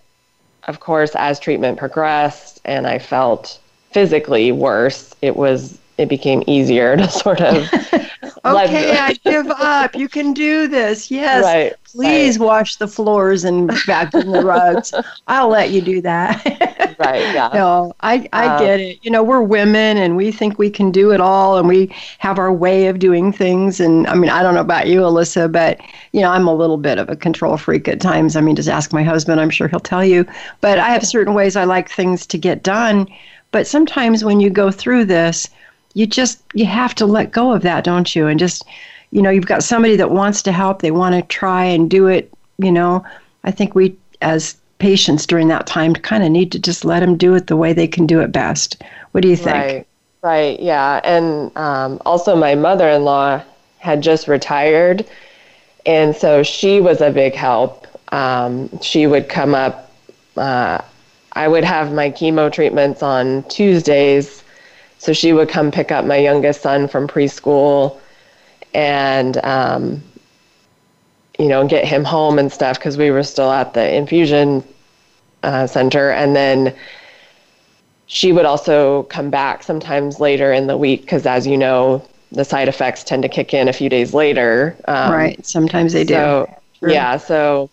of 0.67 0.79
course, 0.79 1.11
as 1.15 1.39
treatment 1.39 1.79
progressed 1.79 2.59
and 2.65 2.85
I 2.85 2.99
felt 2.99 3.59
physically 3.97 4.51
worse, 4.51 5.15
it 5.23 5.35
was, 5.35 5.79
it 5.97 6.07
became 6.07 6.43
easier 6.45 6.95
to 6.95 7.09
sort 7.23 7.41
of 7.41 7.67
okay, 8.45 8.97
I 8.97 9.13
give 9.13 9.47
up. 9.49 9.95
You 9.95 10.07
can 10.07 10.33
do 10.33 10.67
this. 10.67 11.09
Yes. 11.11 11.43
Right. 11.43 11.73
Please 11.85 12.37
right. 12.37 12.45
wash 12.45 12.75
the 12.75 12.87
floors 12.87 13.43
and 13.43 13.71
vacuum 13.85 14.31
the 14.31 14.43
rugs. 14.43 14.93
I'll 15.27 15.49
let 15.49 15.71
you 15.71 15.81
do 15.81 16.01
that. 16.01 16.95
right. 16.99 17.21
Yeah. 17.33 17.49
No, 17.53 17.93
I, 18.01 18.29
I 18.33 18.47
um, 18.47 18.59
get 18.59 18.79
it. 18.79 18.99
You 19.01 19.11
know, 19.11 19.23
we're 19.23 19.41
women 19.41 19.97
and 19.97 20.15
we 20.15 20.31
think 20.31 20.59
we 20.59 20.69
can 20.69 20.91
do 20.91 21.11
it 21.11 21.19
all 21.19 21.57
and 21.57 21.67
we 21.67 21.93
have 22.19 22.37
our 22.37 22.53
way 22.53 22.87
of 22.87 22.99
doing 22.99 23.31
things. 23.31 23.79
And 23.79 24.05
I 24.07 24.15
mean, 24.15 24.29
I 24.29 24.43
don't 24.43 24.53
know 24.53 24.61
about 24.61 24.87
you, 24.87 25.01
Alyssa, 25.01 25.51
but, 25.51 25.79
you 26.11 26.21
know, 26.21 26.31
I'm 26.31 26.47
a 26.47 26.53
little 26.53 26.77
bit 26.77 26.99
of 26.99 27.09
a 27.09 27.15
control 27.15 27.57
freak 27.57 27.87
at 27.87 28.01
times. 28.01 28.35
I 28.35 28.41
mean, 28.41 28.55
just 28.55 28.69
ask 28.69 28.93
my 28.93 29.03
husband, 29.03 29.41
I'm 29.41 29.49
sure 29.49 29.67
he'll 29.67 29.79
tell 29.79 30.05
you. 30.05 30.25
But 30.61 30.79
I 30.79 30.89
have 30.89 31.05
certain 31.05 31.33
ways 31.33 31.55
I 31.55 31.63
like 31.63 31.89
things 31.89 32.25
to 32.27 32.37
get 32.37 32.63
done. 32.63 33.07
But 33.51 33.67
sometimes 33.67 34.23
when 34.23 34.39
you 34.39 34.49
go 34.49 34.71
through 34.71 35.05
this, 35.05 35.47
you 35.93 36.05
just 36.05 36.41
you 36.53 36.65
have 36.65 36.93
to 36.95 37.05
let 37.05 37.31
go 37.31 37.51
of 37.51 37.61
that, 37.63 37.83
don't 37.83 38.15
you? 38.15 38.27
And 38.27 38.39
just 38.39 38.65
you 39.11 39.21
know, 39.21 39.29
you've 39.29 39.45
got 39.45 39.63
somebody 39.63 39.95
that 39.95 40.11
wants 40.11 40.41
to 40.43 40.51
help, 40.51 40.81
they 40.81 40.91
want 40.91 41.15
to 41.15 41.21
try 41.21 41.63
and 41.63 41.89
do 41.89 42.07
it, 42.07 42.31
you 42.57 42.71
know. 42.71 43.05
I 43.43 43.51
think 43.51 43.73
we 43.73 43.95
as 44.21 44.57
patients 44.79 45.25
during 45.25 45.47
that 45.47 45.65
time 45.65 45.93
kind 45.93 46.23
of 46.23 46.29
need 46.29 46.51
to 46.51 46.59
just 46.59 46.85
let 46.85 46.99
them 46.99 47.17
do 47.17 47.33
it 47.35 47.47
the 47.47 47.55
way 47.55 47.73
they 47.73 47.87
can 47.87 48.05
do 48.05 48.19
it 48.19 48.31
best. 48.31 48.83
What 49.11 49.21
do 49.21 49.29
you 49.29 49.37
think? 49.37 49.55
Right. 49.55 49.87
Right, 50.23 50.59
yeah. 50.59 50.99
And 51.03 51.55
um, 51.55 52.01
also, 52.05 52.35
my 52.35 52.55
mother 52.55 52.89
in 52.89 53.03
law 53.03 53.41
had 53.77 54.01
just 54.01 54.27
retired. 54.27 55.05
And 55.85 56.15
so 56.15 56.43
she 56.43 56.81
was 56.81 57.01
a 57.01 57.11
big 57.11 57.33
help. 57.33 57.87
Um, 58.11 58.81
she 58.81 59.07
would 59.07 59.29
come 59.29 59.53
up. 59.55 59.91
Uh, 60.35 60.81
I 61.37 61.47
would 61.47 61.63
have 61.63 61.93
my 61.93 62.09
chemo 62.09 62.51
treatments 62.51 63.03
on 63.03 63.43
Tuesdays. 63.43 64.43
So 64.97 65.13
she 65.13 65.33
would 65.33 65.49
come 65.49 65.71
pick 65.71 65.91
up 65.91 66.03
my 66.03 66.17
youngest 66.17 66.61
son 66.61 66.87
from 66.87 67.07
preschool 67.07 67.99
and, 68.73 69.37
um, 69.45 70.03
you 71.37 71.47
know, 71.47 71.67
get 71.67 71.85
him 71.85 72.03
home 72.03 72.39
and 72.39 72.51
stuff 72.51 72.79
because 72.79 72.97
we 72.97 73.11
were 73.11 73.21
still 73.21 73.51
at 73.51 73.75
the 73.75 73.95
infusion 73.95 74.63
uh, 75.43 75.67
center. 75.67 76.09
And 76.09 76.35
then 76.35 76.75
she 78.07 78.31
would 78.31 78.45
also 78.45 79.03
come 79.03 79.29
back 79.29 79.61
sometimes 79.61 80.19
later 80.19 80.51
in 80.51 80.65
the 80.65 80.77
week 80.77 81.01
because, 81.01 81.27
as 81.27 81.45
you 81.45 81.57
know, 81.57 82.03
the 82.31 82.43
side 82.43 82.67
effects 82.67 83.03
tend 83.03 83.21
to 83.21 83.29
kick 83.29 83.53
in 83.53 83.67
a 83.67 83.73
few 83.73 83.89
days 83.89 84.13
later. 84.15 84.75
Um, 84.87 85.11
right. 85.13 85.45
Sometimes 85.45 85.93
they 85.93 86.05
so, 86.05 86.49
do. 86.81 86.91
Yeah. 86.91 87.17
So 87.17 87.69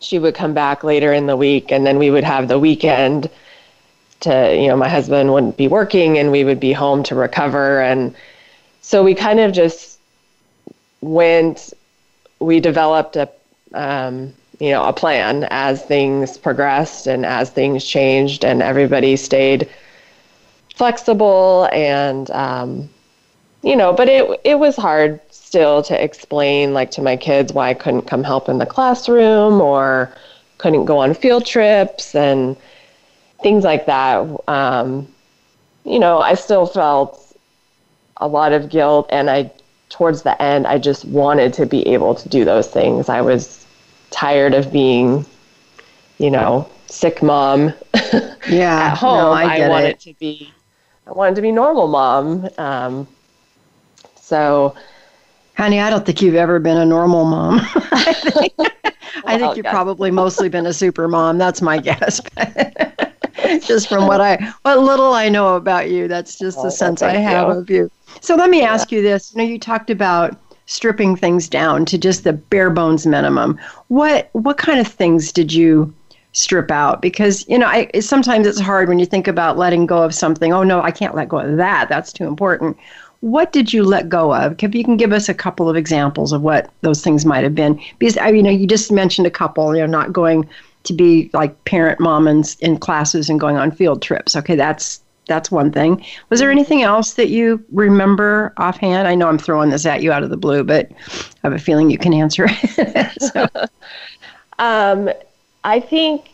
she 0.00 0.18
would 0.18 0.34
come 0.34 0.54
back 0.54 0.82
later 0.82 1.12
in 1.12 1.26
the 1.26 1.36
week, 1.36 1.70
and 1.70 1.86
then 1.86 1.98
we 1.98 2.10
would 2.10 2.24
have 2.24 2.48
the 2.48 2.58
weekend 2.58 3.30
to, 4.20 4.54
you 4.54 4.68
know, 4.68 4.76
my 4.76 4.88
husband 4.88 5.32
wouldn't 5.32 5.56
be 5.56 5.68
working 5.68 6.18
and 6.18 6.30
we 6.30 6.44
would 6.44 6.60
be 6.60 6.72
home 6.72 7.02
to 7.04 7.14
recover. 7.14 7.80
And 7.80 8.14
so 8.82 9.02
we 9.02 9.14
kind 9.14 9.40
of 9.40 9.52
just 9.52 9.98
went, 11.00 11.72
we 12.38 12.60
developed 12.60 13.16
a, 13.16 13.30
um, 13.72 14.34
you 14.58 14.70
know, 14.70 14.84
a 14.84 14.92
plan 14.92 15.46
as 15.50 15.82
things 15.82 16.36
progressed 16.36 17.06
and 17.06 17.24
as 17.24 17.50
things 17.50 17.84
changed, 17.84 18.44
and 18.44 18.62
everybody 18.62 19.16
stayed 19.16 19.68
flexible 20.74 21.68
and, 21.72 22.30
um, 22.30 22.88
you 23.62 23.76
know, 23.76 23.92
but 23.92 24.08
it 24.08 24.40
it 24.44 24.58
was 24.58 24.76
hard 24.76 25.20
still 25.50 25.82
to 25.82 26.00
explain 26.00 26.72
like 26.72 26.92
to 26.92 27.02
my 27.02 27.16
kids 27.16 27.52
why 27.52 27.70
I 27.70 27.74
couldn't 27.74 28.02
come 28.02 28.22
help 28.22 28.48
in 28.48 28.58
the 28.58 28.66
classroom 28.66 29.60
or 29.60 30.14
couldn't 30.58 30.84
go 30.84 30.98
on 30.98 31.12
field 31.12 31.44
trips 31.44 32.14
and 32.14 32.56
things 33.42 33.64
like 33.64 33.84
that. 33.86 34.24
Um, 34.46 35.08
you 35.84 35.98
know, 35.98 36.20
I 36.20 36.34
still 36.34 36.66
felt 36.66 37.36
a 38.18 38.28
lot 38.28 38.52
of 38.52 38.68
guilt, 38.68 39.08
and 39.10 39.28
I 39.28 39.50
towards 39.88 40.22
the 40.22 40.40
end, 40.40 40.68
I 40.68 40.78
just 40.78 41.04
wanted 41.06 41.52
to 41.54 41.66
be 41.66 41.84
able 41.88 42.14
to 42.14 42.28
do 42.28 42.44
those 42.44 42.68
things. 42.68 43.08
I 43.08 43.20
was 43.20 43.66
tired 44.10 44.54
of 44.54 44.72
being, 44.72 45.26
you 46.18 46.30
know, 46.30 46.70
sick 46.86 47.22
mom. 47.22 47.74
Yeah, 48.48 48.90
at 48.90 48.96
home. 48.96 49.16
No, 49.16 49.32
I, 49.32 49.58
I 49.58 49.68
wanted 49.68 49.90
it. 49.90 50.00
to 50.00 50.14
be, 50.14 50.50
I 51.06 51.12
wanted 51.12 51.36
to 51.36 51.42
be 51.42 51.52
normal 51.52 51.86
mom. 51.86 52.48
Um, 52.58 53.06
so 54.16 54.74
Honey, 55.60 55.78
I 55.78 55.90
don't 55.90 56.06
think 56.06 56.22
you've 56.22 56.36
ever 56.36 56.58
been 56.58 56.78
a 56.78 56.86
normal 56.86 57.26
mom. 57.26 57.60
I 57.92 58.14
think, 58.14 58.54
well, 58.56 58.70
I 59.26 59.36
think 59.36 59.58
you've 59.58 59.66
probably 59.66 60.10
mostly 60.10 60.48
been 60.48 60.64
a 60.64 60.72
super 60.72 61.06
mom. 61.06 61.36
That's 61.36 61.60
my 61.60 61.76
guess. 61.76 62.18
just 63.66 63.86
from 63.86 64.06
what 64.06 64.20
I, 64.22 64.36
what 64.62 64.78
little 64.78 65.12
I 65.12 65.28
know 65.28 65.56
about 65.56 65.90
you, 65.90 66.08
that's 66.08 66.38
just 66.38 66.56
oh, 66.56 66.62
the 66.62 66.70
sense 66.70 67.02
I 67.02 67.12
have 67.12 67.48
you. 67.48 67.54
of 67.54 67.68
you. 67.68 67.90
So 68.22 68.36
let 68.36 68.48
me 68.48 68.60
yeah. 68.60 68.72
ask 68.72 68.90
you 68.90 69.02
this. 69.02 69.34
You 69.34 69.42
know, 69.42 69.44
you 69.44 69.58
talked 69.58 69.90
about 69.90 70.34
stripping 70.64 71.14
things 71.14 71.46
down 71.46 71.84
to 71.84 71.98
just 71.98 72.24
the 72.24 72.32
bare 72.32 72.70
bones 72.70 73.06
minimum. 73.06 73.60
What 73.88 74.30
what 74.32 74.56
kind 74.56 74.80
of 74.80 74.86
things 74.86 75.30
did 75.30 75.52
you 75.52 75.92
strip 76.32 76.70
out? 76.70 77.02
Because 77.02 77.46
you 77.50 77.58
know, 77.58 77.66
I, 77.66 77.90
sometimes 78.00 78.46
it's 78.46 78.60
hard 78.60 78.88
when 78.88 78.98
you 78.98 79.04
think 79.04 79.28
about 79.28 79.58
letting 79.58 79.84
go 79.84 80.02
of 80.02 80.14
something. 80.14 80.54
Oh 80.54 80.62
no, 80.62 80.80
I 80.80 80.90
can't 80.90 81.14
let 81.14 81.28
go 81.28 81.40
of 81.40 81.58
that. 81.58 81.90
That's 81.90 82.14
too 82.14 82.24
important. 82.24 82.78
What 83.20 83.52
did 83.52 83.72
you 83.72 83.84
let 83.84 84.08
go 84.08 84.34
of? 84.34 84.62
If 84.62 84.74
you 84.74 84.84
can 84.84 84.96
give 84.96 85.12
us 85.12 85.28
a 85.28 85.34
couple 85.34 85.68
of 85.68 85.76
examples 85.76 86.32
of 86.32 86.42
what 86.42 86.70
those 86.80 87.02
things 87.02 87.26
might 87.26 87.44
have 87.44 87.54
been, 87.54 87.80
because 87.98 88.16
I, 88.16 88.28
you 88.28 88.42
know, 88.42 88.50
you 88.50 88.66
just 88.66 88.90
mentioned 88.90 89.26
a 89.26 89.30
couple. 89.30 89.74
You 89.74 89.82
know, 89.82 89.86
not 89.86 90.12
going 90.12 90.48
to 90.84 90.92
be 90.92 91.30
like 91.32 91.64
parent 91.64 92.00
mom 92.00 92.26
in, 92.26 92.44
in 92.60 92.78
classes 92.78 93.28
and 93.28 93.38
going 93.38 93.56
on 93.56 93.70
field 93.70 94.00
trips. 94.00 94.36
Okay, 94.36 94.54
that's 94.54 95.00
that's 95.26 95.50
one 95.50 95.70
thing. 95.70 96.04
Was 96.28 96.40
there 96.40 96.50
anything 96.50 96.82
else 96.82 97.14
that 97.14 97.28
you 97.28 97.64
remember 97.72 98.52
offhand? 98.56 99.06
I 99.06 99.14
know 99.14 99.28
I'm 99.28 99.38
throwing 99.38 99.70
this 99.70 99.86
at 99.86 100.02
you 100.02 100.10
out 100.10 100.22
of 100.22 100.30
the 100.30 100.36
blue, 100.36 100.64
but 100.64 100.90
I 100.90 101.38
have 101.44 101.52
a 101.52 101.58
feeling 101.58 101.90
you 101.90 101.98
can 101.98 102.12
answer. 102.12 102.48
um, 104.58 105.10
I 105.62 105.78
think, 105.78 106.30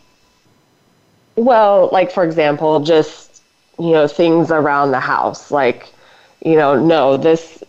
well, 1.35 1.89
like 1.91 2.11
for 2.11 2.23
example, 2.23 2.79
just 2.79 3.43
you 3.77 3.91
know 3.91 4.07
things 4.07 4.51
around 4.51 4.91
the 4.91 4.99
house, 4.99 5.51
like 5.51 5.93
you 6.43 6.55
know, 6.55 6.79
no, 6.79 7.17
this 7.17 7.63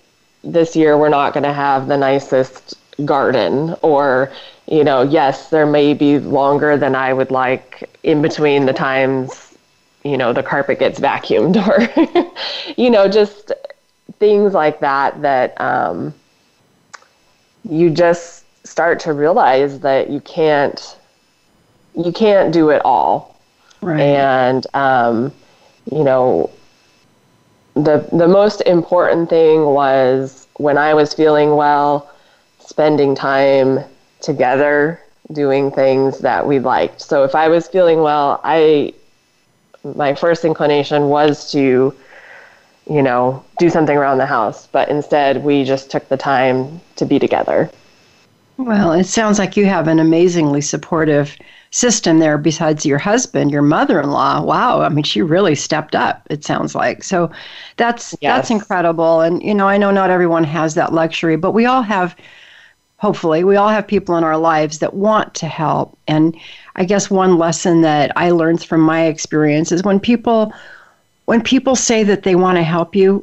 this 0.45 0.77
year 0.77 0.97
we're 0.97 1.09
not 1.09 1.33
going 1.33 1.45
to 1.45 1.53
have 1.53 1.89
the 1.89 1.97
nicest 1.97 2.75
garden 3.05 3.75
or 3.83 4.31
you 4.71 4.85
know, 4.85 5.03
yes, 5.03 5.49
there 5.49 5.67
may 5.67 5.95
be 5.95 6.19
longer 6.19 6.77
than 6.77 6.95
I 6.95 7.13
would 7.13 7.31
like 7.31 7.89
in 8.03 8.21
between 8.21 8.67
the 8.67 8.73
times, 8.75 9.57
you 10.05 10.19
know, 10.19 10.35
the 10.35 10.43
carpet 10.43 10.79
gets 10.79 11.01
vacuumed 11.01 11.57
or, 11.67 12.35
you 12.77 12.91
know, 12.91 13.09
just 13.09 13.53
things 14.19 14.53
like 14.53 14.81
that 14.81 15.21
that 15.23 15.59
um, 15.61 16.13
you 17.69 17.89
just 17.89 18.45
start 18.67 19.01
to 19.01 19.13
realize 19.13 19.81
that 19.81 20.11
you 20.11 20.21
can't 20.21 20.97
you 21.95 22.13
can't 22.13 22.53
do 22.53 22.69
it 22.71 22.83
all. 22.85 23.41
Right. 23.81 24.01
And 24.01 24.67
um, 24.75 25.33
you 25.91 26.05
know, 26.05 26.51
the 27.85 28.09
the 28.13 28.29
most 28.29 28.61
important 28.63 29.31
thing 29.31 29.65
was 29.65 30.47
when 30.55 30.79
I 30.79 30.95
was 30.95 31.15
feeling 31.15 31.57
well, 31.57 32.11
spending 32.59 33.15
time 33.15 33.81
together 34.21 35.01
doing 35.33 35.71
things 35.71 36.19
that 36.19 36.47
we 36.47 36.59
liked. 36.59 37.01
So 37.01 37.25
if 37.25 37.35
I 37.35 37.49
was 37.49 37.69
feeling 37.69 38.01
well, 38.01 38.41
I 38.45 38.95
my 39.85 40.15
first 40.15 40.45
inclination 40.45 41.09
was 41.09 41.51
to 41.53 41.95
you 42.89 43.03
know, 43.03 43.45
do 43.59 43.69
something 43.69 43.97
around 43.97 44.19
the 44.19 44.27
house, 44.27 44.67
but 44.67 44.89
instead 44.89 45.45
we 45.45 45.65
just 45.65 45.91
took 45.91 46.09
the 46.09 46.17
time 46.17 46.81
to 46.97 47.05
be 47.05 47.19
together. 47.19 47.71
Well, 48.57 48.93
it 48.93 49.05
sounds 49.05 49.39
like 49.39 49.57
you 49.57 49.67
have 49.67 49.89
an 49.89 49.99
amazingly 49.99 50.63
supportive 50.63 51.37
system 51.71 52.19
there 52.19 52.39
besides 52.39 52.87
your 52.87 52.99
husband, 52.99 53.51
your 53.51 53.63
mother-in-law. 53.63 54.43
Wow, 54.43 54.81
I 54.83 54.89
mean 54.89 55.05
she 55.05 55.23
really 55.23 55.55
stepped 55.55 55.95
up, 55.95 56.27
it 56.31 56.45
sounds 56.45 56.75
like. 56.75 57.03
So 57.03 57.31
that's 57.77 58.15
yes. 58.21 58.37
that's 58.37 58.51
incredible 58.51 59.21
and 59.21 59.43
you 59.43 59.55
know, 59.55 59.69
I 59.69 59.79
know 59.79 59.91
not 59.91 60.11
everyone 60.11 60.45
has 60.45 60.75
that 60.75 60.93
luxury, 60.93 61.37
but 61.37 61.53
we 61.53 61.67
all 61.67 61.83
have 61.83 62.17
hopefully 62.97 63.45
we 63.45 63.57
all 63.57 63.69
have 63.69 63.87
people 63.87 64.17
in 64.17 64.25
our 64.25 64.39
lives 64.39 64.79
that 64.81 64.95
want 64.95 65.35
to 65.35 65.47
help 65.47 65.97
and 66.09 66.37
I 66.77 66.85
guess 66.85 67.11
one 67.11 67.39
lesson 67.39 67.83
that 67.83 68.13
I 68.17 68.31
learned 68.31 68.65
from 68.65 68.81
my 68.81 69.05
experience 69.05 69.73
is 69.73 69.83
when 69.83 70.01
people 70.01 70.53
when 71.29 71.43
people 71.43 71.77
say 71.77 72.05
that 72.05 72.23
they 72.23 72.37
want 72.37 72.57
to 72.57 72.63
help 72.63 72.97
you, 72.97 73.23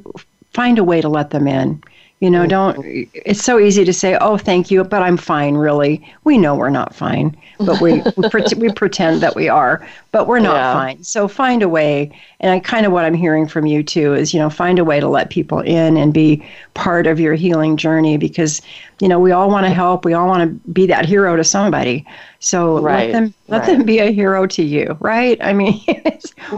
find 0.54 0.78
a 0.78 0.84
way 0.84 1.02
to 1.02 1.10
let 1.10 1.32
them 1.32 1.48
in. 1.48 1.82
You 2.22 2.30
know, 2.30 2.48
don't, 2.48 2.78
mm-hmm. 2.78 3.20
it's 3.26 3.44
so 3.44 3.60
easy 3.60 3.84
to 3.84 3.92
say, 3.92 4.18
oh, 4.22 4.38
thank 4.38 4.72
you, 4.72 4.84
but 4.86 5.04
I'm 5.04 5.18
fine, 5.18 5.56
really. 5.56 6.02
We 6.24 6.38
know 6.38 6.56
we're 6.56 6.70
not 6.70 6.96
fine, 6.96 7.36
but 7.60 7.82
we, 7.82 8.02
we, 8.16 8.30
pre- 8.32 8.46
we 8.56 8.72
pretend 8.72 9.22
that 9.22 9.36
we 9.36 9.50
are, 9.50 9.86
but 10.12 10.26
we're 10.26 10.40
not 10.40 10.56
yeah. 10.56 10.74
fine. 10.74 11.04
So 11.04 11.28
find 11.28 11.62
a 11.62 11.68
way. 11.68 12.18
And 12.40 12.52
I 12.52 12.60
kind 12.62 12.86
of 12.86 12.94
what 12.94 13.04
I'm 13.04 13.14
hearing 13.14 13.48
from 13.48 13.66
you 13.66 13.84
too 13.84 14.14
is, 14.14 14.34
you 14.34 14.40
know, 14.40 14.50
find 14.50 14.80
a 14.80 14.86
way 14.86 15.02
to 15.02 15.10
let 15.10 15.30
people 15.30 15.60
in 15.60 15.98
and 15.98 16.14
be 16.14 16.44
part 16.74 17.06
of 17.06 17.20
your 17.20 17.34
healing 17.34 17.76
journey 17.76 18.16
because 18.16 18.62
you 19.00 19.08
know, 19.08 19.20
we 19.20 19.32
all 19.32 19.50
want 19.50 19.66
to 19.66 19.74
help. 19.74 20.06
We 20.06 20.14
all 20.14 20.28
want 20.28 20.44
to 20.44 20.72
be 20.72 20.86
that 20.88 21.06
hero 21.06 21.36
to 21.36 21.44
somebody. 21.44 22.06
So 22.40 22.80
right, 22.80 23.12
let 23.12 23.12
them 23.12 23.34
let 23.48 23.60
right. 23.60 23.78
them 23.78 23.86
be 23.86 24.00
a 24.00 24.12
hero 24.12 24.46
to 24.46 24.64
you, 24.64 24.96
right? 25.00 25.38
I 25.42 25.52
mean, 25.52 25.82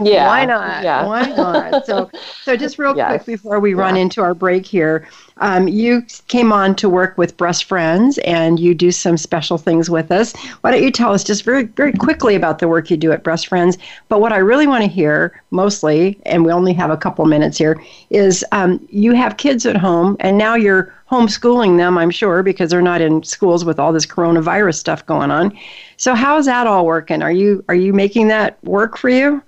yeah, 0.02 0.26
why 0.26 0.44
not? 0.44 0.82
Yeah. 0.82 1.06
Why 1.06 1.28
not? 1.30 1.86
So, 1.86 2.10
so 2.42 2.56
just 2.56 2.78
real 2.78 2.94
yes. 2.96 3.08
quick 3.08 3.26
before 3.26 3.58
we 3.58 3.74
run 3.74 3.96
into 3.96 4.20
our 4.20 4.34
break 4.34 4.66
here, 4.66 5.08
um, 5.38 5.66
you 5.66 6.04
came 6.28 6.52
on 6.52 6.74
to 6.76 6.88
work 6.88 7.16
with 7.16 7.36
Breast 7.36 7.64
Friends, 7.64 8.18
and 8.18 8.60
you 8.60 8.74
do 8.74 8.90
some 8.90 9.16
special 9.16 9.56
things 9.56 9.88
with 9.88 10.10
us. 10.12 10.36
Why 10.60 10.70
don't 10.72 10.82
you 10.82 10.90
tell 10.90 11.12
us 11.12 11.24
just 11.24 11.42
very 11.42 11.64
very 11.64 11.92
quickly 11.92 12.34
about 12.34 12.58
the 12.58 12.68
work 12.68 12.90
you 12.90 12.96
do 12.96 13.10
at 13.10 13.24
Breast 13.24 13.46
Friends? 13.46 13.78
But 14.08 14.20
what 14.20 14.32
I 14.32 14.38
really 14.38 14.66
want 14.66 14.84
to 14.84 14.90
hear 14.90 15.40
mostly, 15.50 16.20
and 16.26 16.44
we 16.44 16.52
only 16.52 16.74
have 16.74 16.90
a 16.90 16.96
couple 16.96 17.24
minutes 17.24 17.58
here, 17.58 17.82
is 18.10 18.44
um, 18.52 18.86
you 18.90 19.12
have 19.12 19.38
kids 19.38 19.64
at 19.64 19.76
home, 19.76 20.16
and 20.20 20.36
now 20.36 20.54
you're 20.54 20.94
homeschooling 21.10 21.76
them, 21.76 21.96
I'm 21.96 22.10
sure, 22.10 22.42
because 22.42 22.70
they're 22.70 22.82
not 22.82 23.00
in 23.00 23.22
schools 23.22 23.64
with 23.64 23.78
all 23.78 23.92
this 23.92 24.06
coronavirus 24.06 24.76
stuff 24.76 25.04
going 25.06 25.30
on. 25.30 25.58
So 25.96 26.14
how's 26.14 26.46
that 26.46 26.66
all 26.66 26.86
working? 26.86 27.22
Are 27.22 27.32
you 27.32 27.64
are 27.68 27.74
you 27.74 27.92
making 27.92 28.28
that 28.28 28.62
work 28.64 28.98
for 28.98 29.08
you? 29.08 29.42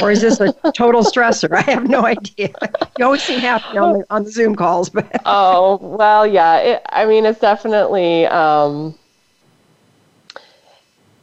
Or 0.00 0.10
is 0.10 0.22
this 0.22 0.40
a 0.40 0.52
total 0.74 1.02
stressor? 1.02 1.52
I 1.54 1.70
have 1.70 1.88
no 1.88 2.04
idea. 2.04 2.50
You 2.98 3.06
always 3.06 3.22
seem 3.22 3.40
happy 3.40 3.78
on 3.78 3.94
the, 3.94 4.04
on 4.10 4.24
the 4.24 4.30
Zoom 4.30 4.54
calls, 4.54 4.90
but 4.90 5.10
oh 5.24 5.78
well, 5.80 6.26
yeah. 6.26 6.58
It, 6.58 6.82
I 6.90 7.06
mean, 7.06 7.24
it's 7.24 7.40
definitely 7.40 8.26
um, 8.26 8.94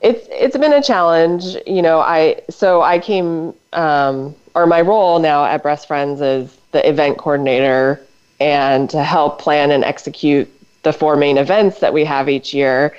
it's 0.02 0.28
it's 0.32 0.58
been 0.58 0.74
a 0.74 0.82
challenge. 0.82 1.56
You 1.68 1.84
know, 1.84 2.00
I 2.00 2.42
so 2.50 2.82
I 2.82 2.98
came 2.98 3.54
um, 3.74 4.36
or 4.56 4.66
my 4.66 4.82
role 4.82 5.20
now 5.20 5.46
at 5.46 5.62
Breast 5.62 5.88
Friends 5.88 6.22
is 6.22 6.58
the 6.72 6.88
event 6.90 7.20
coordinator 7.20 8.02
and 8.40 8.90
to 8.90 9.04
help 9.04 9.40
plan 9.40 9.72
and 9.72 9.84
execute 9.84 10.50
the 10.84 10.94
four 10.94 11.16
main 11.16 11.38
events 11.38 11.80
that 11.80 11.94
we 11.94 12.06
have 12.06 12.30
each 12.30 12.54
year. 12.54 12.96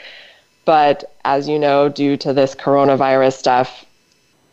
But 0.65 1.15
as 1.25 1.49
you 1.49 1.59
know, 1.59 1.89
due 1.89 2.17
to 2.19 2.33
this 2.33 2.55
coronavirus 2.55 3.33
stuff, 3.35 3.87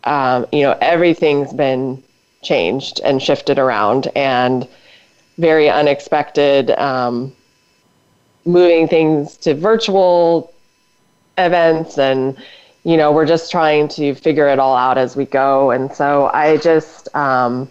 um, 0.06 0.46
you 0.52 0.62
know, 0.62 0.78
everything's 0.82 1.54
been 1.54 2.02
changed 2.42 3.02
and 3.04 3.22
shifted 3.22 3.60
around 3.60 4.08
and 4.16 4.68
very 5.38 5.70
unexpected. 5.70 6.72
Um, 6.72 7.34
moving 8.48 8.88
things 8.88 9.36
to 9.38 9.54
virtual 9.54 10.54
events 11.38 11.98
and 11.98 12.36
you 12.84 12.96
know 12.98 13.12
we're 13.12 13.26
just 13.26 13.52
trying 13.52 13.88
to 13.88 14.16
figure 14.16 14.48
it 14.48 14.58
all 14.58 14.76
out 14.76 14.98
as 14.98 15.16
we 15.16 15.26
go 15.26 15.70
and 15.70 15.94
so 15.94 16.32
i 16.34 16.58
just 16.58 17.14
um, 17.16 17.70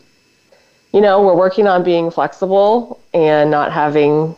you 0.97 1.03
know, 1.03 1.21
we're 1.21 1.37
working 1.37 1.67
on 1.67 1.85
being 1.85 2.11
flexible 2.11 2.99
and 3.13 3.51
not 3.51 3.71
having 3.71 4.35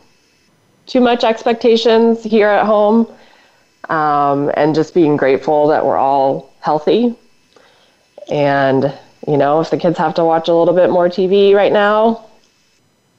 too 0.87 0.99
much 0.99 1.23
expectations 1.23 2.21
here 2.21 2.49
at 2.49 2.65
home 2.65 3.07
um, 3.87 4.51
and 4.57 4.75
just 4.75 4.93
being 4.93 5.15
grateful 5.15 5.69
that 5.69 5.85
we're 5.85 5.95
all 5.95 6.51
healthy. 6.59 7.15
And, 8.29 8.93
you 9.25 9.37
know, 9.37 9.61
if 9.61 9.69
the 9.69 9.77
kids 9.77 9.97
have 9.99 10.13
to 10.15 10.25
watch 10.25 10.49
a 10.49 10.53
little 10.53 10.73
bit 10.73 10.89
more 10.89 11.07
TV 11.07 11.55
right 11.55 11.71
now, 11.71 12.25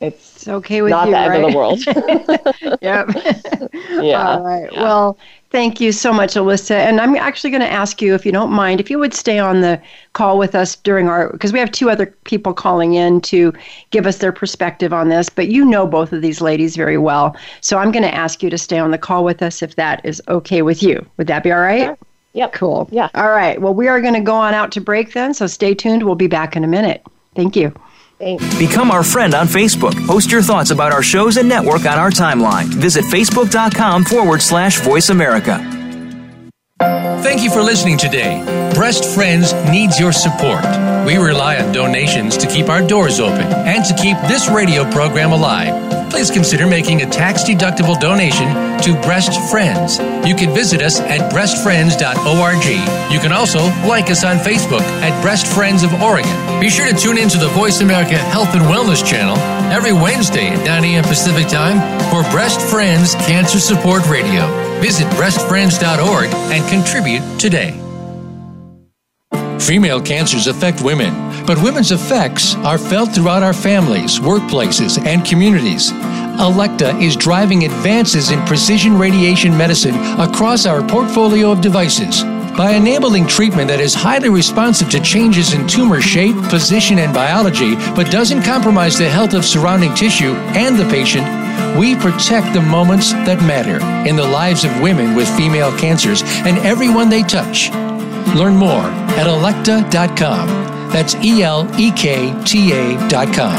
it's, 0.01 0.37
it's 0.37 0.49
okay 0.49 0.83
with 0.83 0.91
not 0.91 1.09
you, 1.09 1.15
the 1.15 1.21
right? 1.21 1.37
end 1.37 1.45
of 1.47 1.51
the 1.51 1.57
world. 1.57 1.79
yep. 2.83 3.09
yeah. 4.05 4.37
All 4.37 4.43
right. 4.43 4.71
Yeah. 4.71 4.83
Well, 4.83 5.19
Thank 5.51 5.81
you 5.81 5.91
so 5.91 6.13
much, 6.13 6.35
Alyssa. 6.35 6.77
And 6.77 7.01
I'm 7.01 7.17
actually 7.17 7.51
going 7.51 7.63
to 7.63 7.71
ask 7.71 8.01
you, 8.01 8.15
if 8.15 8.25
you 8.25 8.31
don't 8.31 8.53
mind, 8.53 8.79
if 8.79 8.89
you 8.89 9.01
would 9.01 9.13
stay 9.13 9.41
on 9.41 9.63
the 9.63 9.83
call 10.13 10.39
with 10.39 10.55
us 10.55 10.77
during 10.77 11.09
our, 11.09 11.33
because 11.33 11.53
we 11.53 11.59
have 11.59 11.73
two 11.73 11.91
other 11.91 12.07
people 12.23 12.55
calling 12.55 12.95
in 12.95 13.21
to 13.23 13.53
give 13.91 14.07
us 14.07 14.19
their 14.19 14.31
perspective 14.31 14.93
on 14.93 15.09
this, 15.09 15.29
but 15.29 15.49
you 15.49 15.65
know 15.65 15.89
both 15.89 16.13
of 16.13 16.23
these 16.23 16.41
ladies 16.41 16.77
very 16.77 16.99
well. 16.99 17.37
So 17.63 17.79
I'm 17.79 17.91
going 17.91 18.05
to 18.05 18.15
ask 18.15 18.45
you 18.45 18.51
to 18.51 18.59
stay 18.59 18.79
on 18.79 18.93
the 18.93 18.99
call 18.99 19.25
with 19.25 19.43
us 19.43 19.61
if 19.61 19.75
that 19.75 20.05
is 20.05 20.23
okay 20.29 20.63
with 20.63 20.85
you. 20.85 21.05
Would 21.17 21.27
that 21.27 21.43
be 21.43 21.51
all 21.51 21.59
right? 21.61 21.87
Sure. 21.87 21.99
Yep. 22.35 22.53
Cool. 22.53 22.89
Yeah. 22.93 23.09
All 23.17 23.31
right. 23.31 23.61
Well, 23.61 23.75
we 23.75 23.89
are 23.89 24.01
going 24.01 24.15
to 24.15 24.21
go 24.21 24.37
on 24.37 24.55
out 24.55 24.71
to 24.73 24.81
break 24.81 25.15
then. 25.15 25.35
So 25.35 25.49
stay 25.49 25.75
tuned. 25.75 26.05
We'll 26.05 26.15
be 26.15 26.29
back 26.29 26.55
in 26.55 26.63
a 26.63 26.69
minute. 26.69 27.03
Thank 27.35 27.57
you. 27.57 27.75
Thanks. 28.21 28.59
Become 28.59 28.91
our 28.91 29.03
friend 29.03 29.35
on 29.35 29.47
Facebook. 29.49 29.95
Post 30.07 30.31
your 30.31 30.43
thoughts 30.43 30.71
about 30.71 30.93
our 30.93 31.03
shows 31.03 31.39
and 31.39 31.49
network 31.49 31.87
on 31.87 31.99
our 31.99 32.11
timeline. 32.11 32.67
Visit 32.67 33.05
facebook.com 33.07 34.05
forward 34.05 34.43
slash 34.43 34.79
voice 34.81 35.09
America. 35.09 35.59
Thank 37.23 37.43
you 37.43 37.51
for 37.51 37.63
listening 37.63 37.97
today. 37.97 38.43
Breast 38.75 39.05
Friends 39.15 39.53
needs 39.71 39.99
your 39.99 40.13
support. 40.13 40.63
We 41.07 41.17
rely 41.17 41.59
on 41.59 41.73
donations 41.73 42.37
to 42.39 42.47
keep 42.47 42.69
our 42.69 42.87
doors 42.87 43.21
open 43.21 43.47
and 43.47 43.85
to 43.87 43.95
keep 43.95 44.17
this 44.29 44.51
radio 44.51 44.91
program 44.91 45.33
alive. 45.33 46.11
Please 46.11 46.31
consider 46.31 46.67
making 46.67 47.03
a 47.03 47.07
tax 47.11 47.45
deductible 47.45 47.99
donation 48.01 48.49
to 48.83 49.01
Breast 49.03 49.33
Friends. 49.51 49.99
You 50.29 50.35
can 50.35 50.53
visit 50.55 50.83
us 50.83 51.01
at 51.01 51.33
breastfriends.org. 51.33 53.13
You 53.13 53.21
can 53.21 53.33
also 53.33 53.61
like 53.87 54.11
us 54.11 54.25
on 54.25 54.37
Facebook 54.39 54.83
at 55.03 55.23
Breast 55.23 55.47
Friends 55.47 55.83
of 55.83 55.93
Oregon. 56.03 56.50
Be 56.61 56.69
sure 56.69 56.87
to 56.87 56.95
tune 56.95 57.17
in 57.17 57.31
to 57.31 57.39
the 57.39 57.49
Voice 57.49 57.81
America 57.81 58.19
Health 58.19 58.55
and 58.55 58.61
Wellness 58.65 59.03
channel 59.03 59.35
every 59.73 59.95
Wednesday 59.95 60.49
at 60.49 60.67
9 60.67 60.85
a.m. 60.85 61.05
Pacific 61.05 61.49
Time 61.49 61.79
for 62.11 62.23
Breast 62.31 62.61
Friends 62.61 63.15
Cancer 63.15 63.59
Support 63.59 64.07
Radio. 64.09 64.47
Visit 64.83 65.07
breastfriends.org 65.15 66.29
and 66.53 66.69
contribute 66.69 67.23
today. 67.41 67.71
Female 69.59 70.03
cancers 70.03 70.49
affect 70.49 70.83
women, 70.83 71.15
but 71.47 71.63
women's 71.63 71.93
effects 71.93 72.55
are 72.57 72.77
felt 72.77 73.15
throughout 73.15 73.43
our 73.43 73.55
families, 73.55 74.19
workplaces, 74.19 75.03
and 75.07 75.25
communities. 75.25 75.93
Elekta 75.93 77.01
is 77.01 77.17
driving 77.17 77.65
advances 77.65 78.33
in 78.33 78.45
precision 78.45 78.99
radiation 78.99 79.57
medicine 79.57 79.95
across 80.21 80.67
our 80.67 80.87
portfolio 80.87 81.51
of 81.51 81.63
devices. 81.63 82.23
By 82.61 82.73
enabling 82.73 83.27
treatment 83.27 83.69
that 83.69 83.81
is 83.81 83.95
highly 83.95 84.29
responsive 84.29 84.91
to 84.91 85.01
changes 85.01 85.55
in 85.55 85.67
tumor 85.67 86.03
shape, 86.03 86.37
position, 86.51 86.99
and 86.99 87.11
biology, 87.11 87.75
but 87.97 88.11
doesn't 88.11 88.43
compromise 88.43 88.99
the 88.99 89.09
health 89.09 89.33
of 89.33 89.47
surrounding 89.47 89.95
tissue 89.95 90.35
and 90.53 90.77
the 90.77 90.85
patient, 90.91 91.25
we 91.79 91.97
protect 91.97 92.53
the 92.53 92.61
moments 92.61 93.15
that 93.25 93.41
matter 93.41 93.81
in 94.07 94.15
the 94.15 94.29
lives 94.29 94.65
of 94.65 94.79
women 94.83 95.17
with 95.17 95.27
female 95.39 95.75
cancers 95.79 96.21
and 96.45 96.59
everyone 96.59 97.09
they 97.09 97.23
touch. 97.23 97.71
Learn 98.37 98.57
more 98.57 98.85
at 99.17 99.27
elekta.com. 99.27 100.47
That's 100.93 101.15
E 101.15 101.43
L 101.43 101.67
E 101.81 101.91
K 101.93 102.35
T 102.45 102.75
A.com. 102.75 103.57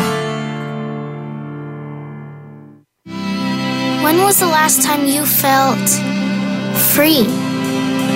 When 4.03 4.17
was 4.19 4.39
the 4.39 4.45
last 4.45 4.83
time 4.83 5.07
you 5.07 5.25
felt 5.25 5.89
free? 6.93 7.50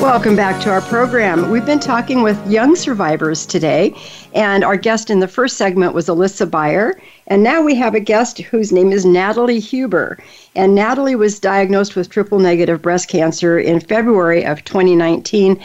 Welcome 0.00 0.34
back 0.34 0.62
to 0.62 0.70
our 0.70 0.80
program. 0.80 1.50
We've 1.50 1.66
been 1.66 1.78
talking 1.78 2.22
with 2.22 2.50
young 2.50 2.74
survivors 2.74 3.44
today, 3.44 3.94
and 4.34 4.64
our 4.64 4.78
guest 4.78 5.10
in 5.10 5.20
the 5.20 5.28
first 5.28 5.58
segment 5.58 5.92
was 5.92 6.06
Alyssa 6.06 6.50
Beyer. 6.50 6.98
And 7.26 7.42
now 7.42 7.60
we 7.60 7.74
have 7.74 7.94
a 7.94 8.00
guest 8.00 8.38
whose 8.38 8.72
name 8.72 8.92
is 8.92 9.04
Nathalie 9.04 9.60
Huber. 9.60 10.18
And 10.56 10.74
Nathalie 10.74 11.16
was 11.16 11.38
diagnosed 11.38 11.96
with 11.96 12.08
triple 12.08 12.38
negative 12.38 12.80
breast 12.80 13.10
cancer 13.10 13.58
in 13.58 13.78
February 13.78 14.42
of 14.42 14.64
2019 14.64 15.62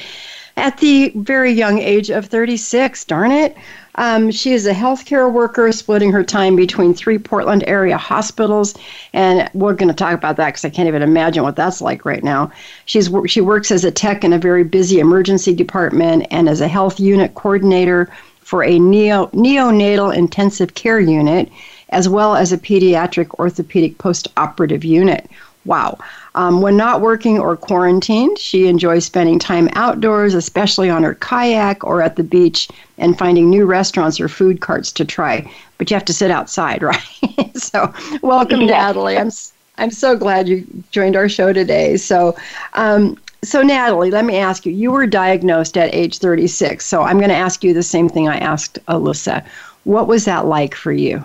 at 0.58 0.80
the 0.80 1.14
very 1.16 1.54
young 1.54 1.80
age 1.80 2.10
of 2.10 2.26
36. 2.26 3.06
Darn 3.06 3.32
it. 3.32 3.56
Um, 3.96 4.30
she 4.32 4.54
is 4.54 4.66
a 4.66 4.74
healthcare 4.74 5.32
worker, 5.32 5.72
splitting 5.72 6.12
her 6.12 6.24
time 6.24 6.56
between 6.56 6.94
three 6.94 7.18
Portland 7.18 7.64
area 7.68 7.98
hospitals, 7.98 8.76
and 9.14 9.50
we're 9.54 9.74
going 9.74 9.88
to 9.90 9.96
talk 9.96 10.14
about 10.14 10.38
that 10.38 10.48
because 10.48 10.66
I 10.66 10.70
can't 10.70 10.88
even 10.88 11.02
imagine 11.02 11.44
what 11.44 11.56
that's 11.56 11.82
like 11.82 12.06
right 12.06 12.24
now. 12.24 12.52
She's 12.86 13.10
she 13.28 13.42
works 13.42 13.72
as 13.72 13.84
a 13.84 13.92
tech 13.92 14.24
in 14.24 14.34
a 14.34 14.40
very 14.40 14.64
busy 14.64 15.00
emergency 15.00 15.54
department 15.54 16.28
and 16.32 16.50
as 16.50 16.62
a 16.62 16.68
health 16.68 17.00
unit 17.00 17.36
coordinator 17.36 18.12
for 18.42 18.64
a 18.64 18.78
neo, 18.78 19.28
neonatal 19.28 20.16
intensive 20.16 20.76
care 20.76 21.00
unit, 21.00 21.50
as 21.90 22.08
well 22.08 22.36
as 22.36 22.52
a 22.52 22.58
pediatric 22.58 23.40
orthopedic 23.40 23.98
post-operative 23.98 24.84
unit. 24.84 25.28
Wow. 25.66 25.98
Um, 26.36 26.62
when 26.62 26.78
not 26.78 27.02
working 27.02 27.40
or 27.40 27.58
quarantined, 27.58 28.38
she 28.38 28.68
enjoys 28.68 29.06
spending 29.06 29.40
time 29.40 29.70
outdoors, 29.74 30.34
especially 30.34 30.90
on 30.90 31.04
her 31.04 31.16
kayak 31.16 31.84
or 31.84 32.02
at 32.02 32.16
the 32.16 32.24
beach, 32.24 32.70
and 32.98 33.18
finding 33.18 33.50
new 33.50 33.66
restaurants 33.66 34.20
or 34.20 34.28
food 34.30 34.62
carts 34.62 34.92
to 34.94 35.06
try. 35.06 35.50
But 35.78 35.90
you 35.90 35.96
have 35.96 36.06
to 36.06 36.14
sit 36.14 36.32
outside, 36.32 36.84
right? 36.84 37.58
so, 37.58 37.92
welcome, 38.22 38.62
yes. 38.62 38.70
Nathalie. 38.70 39.18
I'm 39.18 39.32
I'm 39.78 39.92
so 39.92 40.16
glad 40.16 40.48
you 40.48 40.66
joined 40.92 41.16
our 41.16 41.28
show 41.28 41.52
today. 41.52 41.98
So, 41.98 42.36
um, 42.74 43.18
so 43.44 43.62
Nathalie, 43.62 44.12
let 44.12 44.26
me 44.26 44.38
ask 44.38 44.66
you. 44.66 44.72
You 44.72 44.92
were 44.92 45.06
diagnosed 45.06 45.78
at 45.78 45.94
age 45.94 46.20
36. 46.20 46.86
So 46.86 47.02
I'm 47.02 47.18
going 47.18 47.30
to 47.30 47.36
ask 47.36 47.64
you 47.64 47.74
the 47.74 47.84
same 47.84 48.08
thing 48.10 48.28
I 48.28 48.38
asked 48.38 48.80
Alyssa. 48.88 49.46
What 49.84 50.08
was 50.08 50.26
that 50.26 50.46
like 50.46 50.74
for 50.74 50.94
you? 50.94 51.24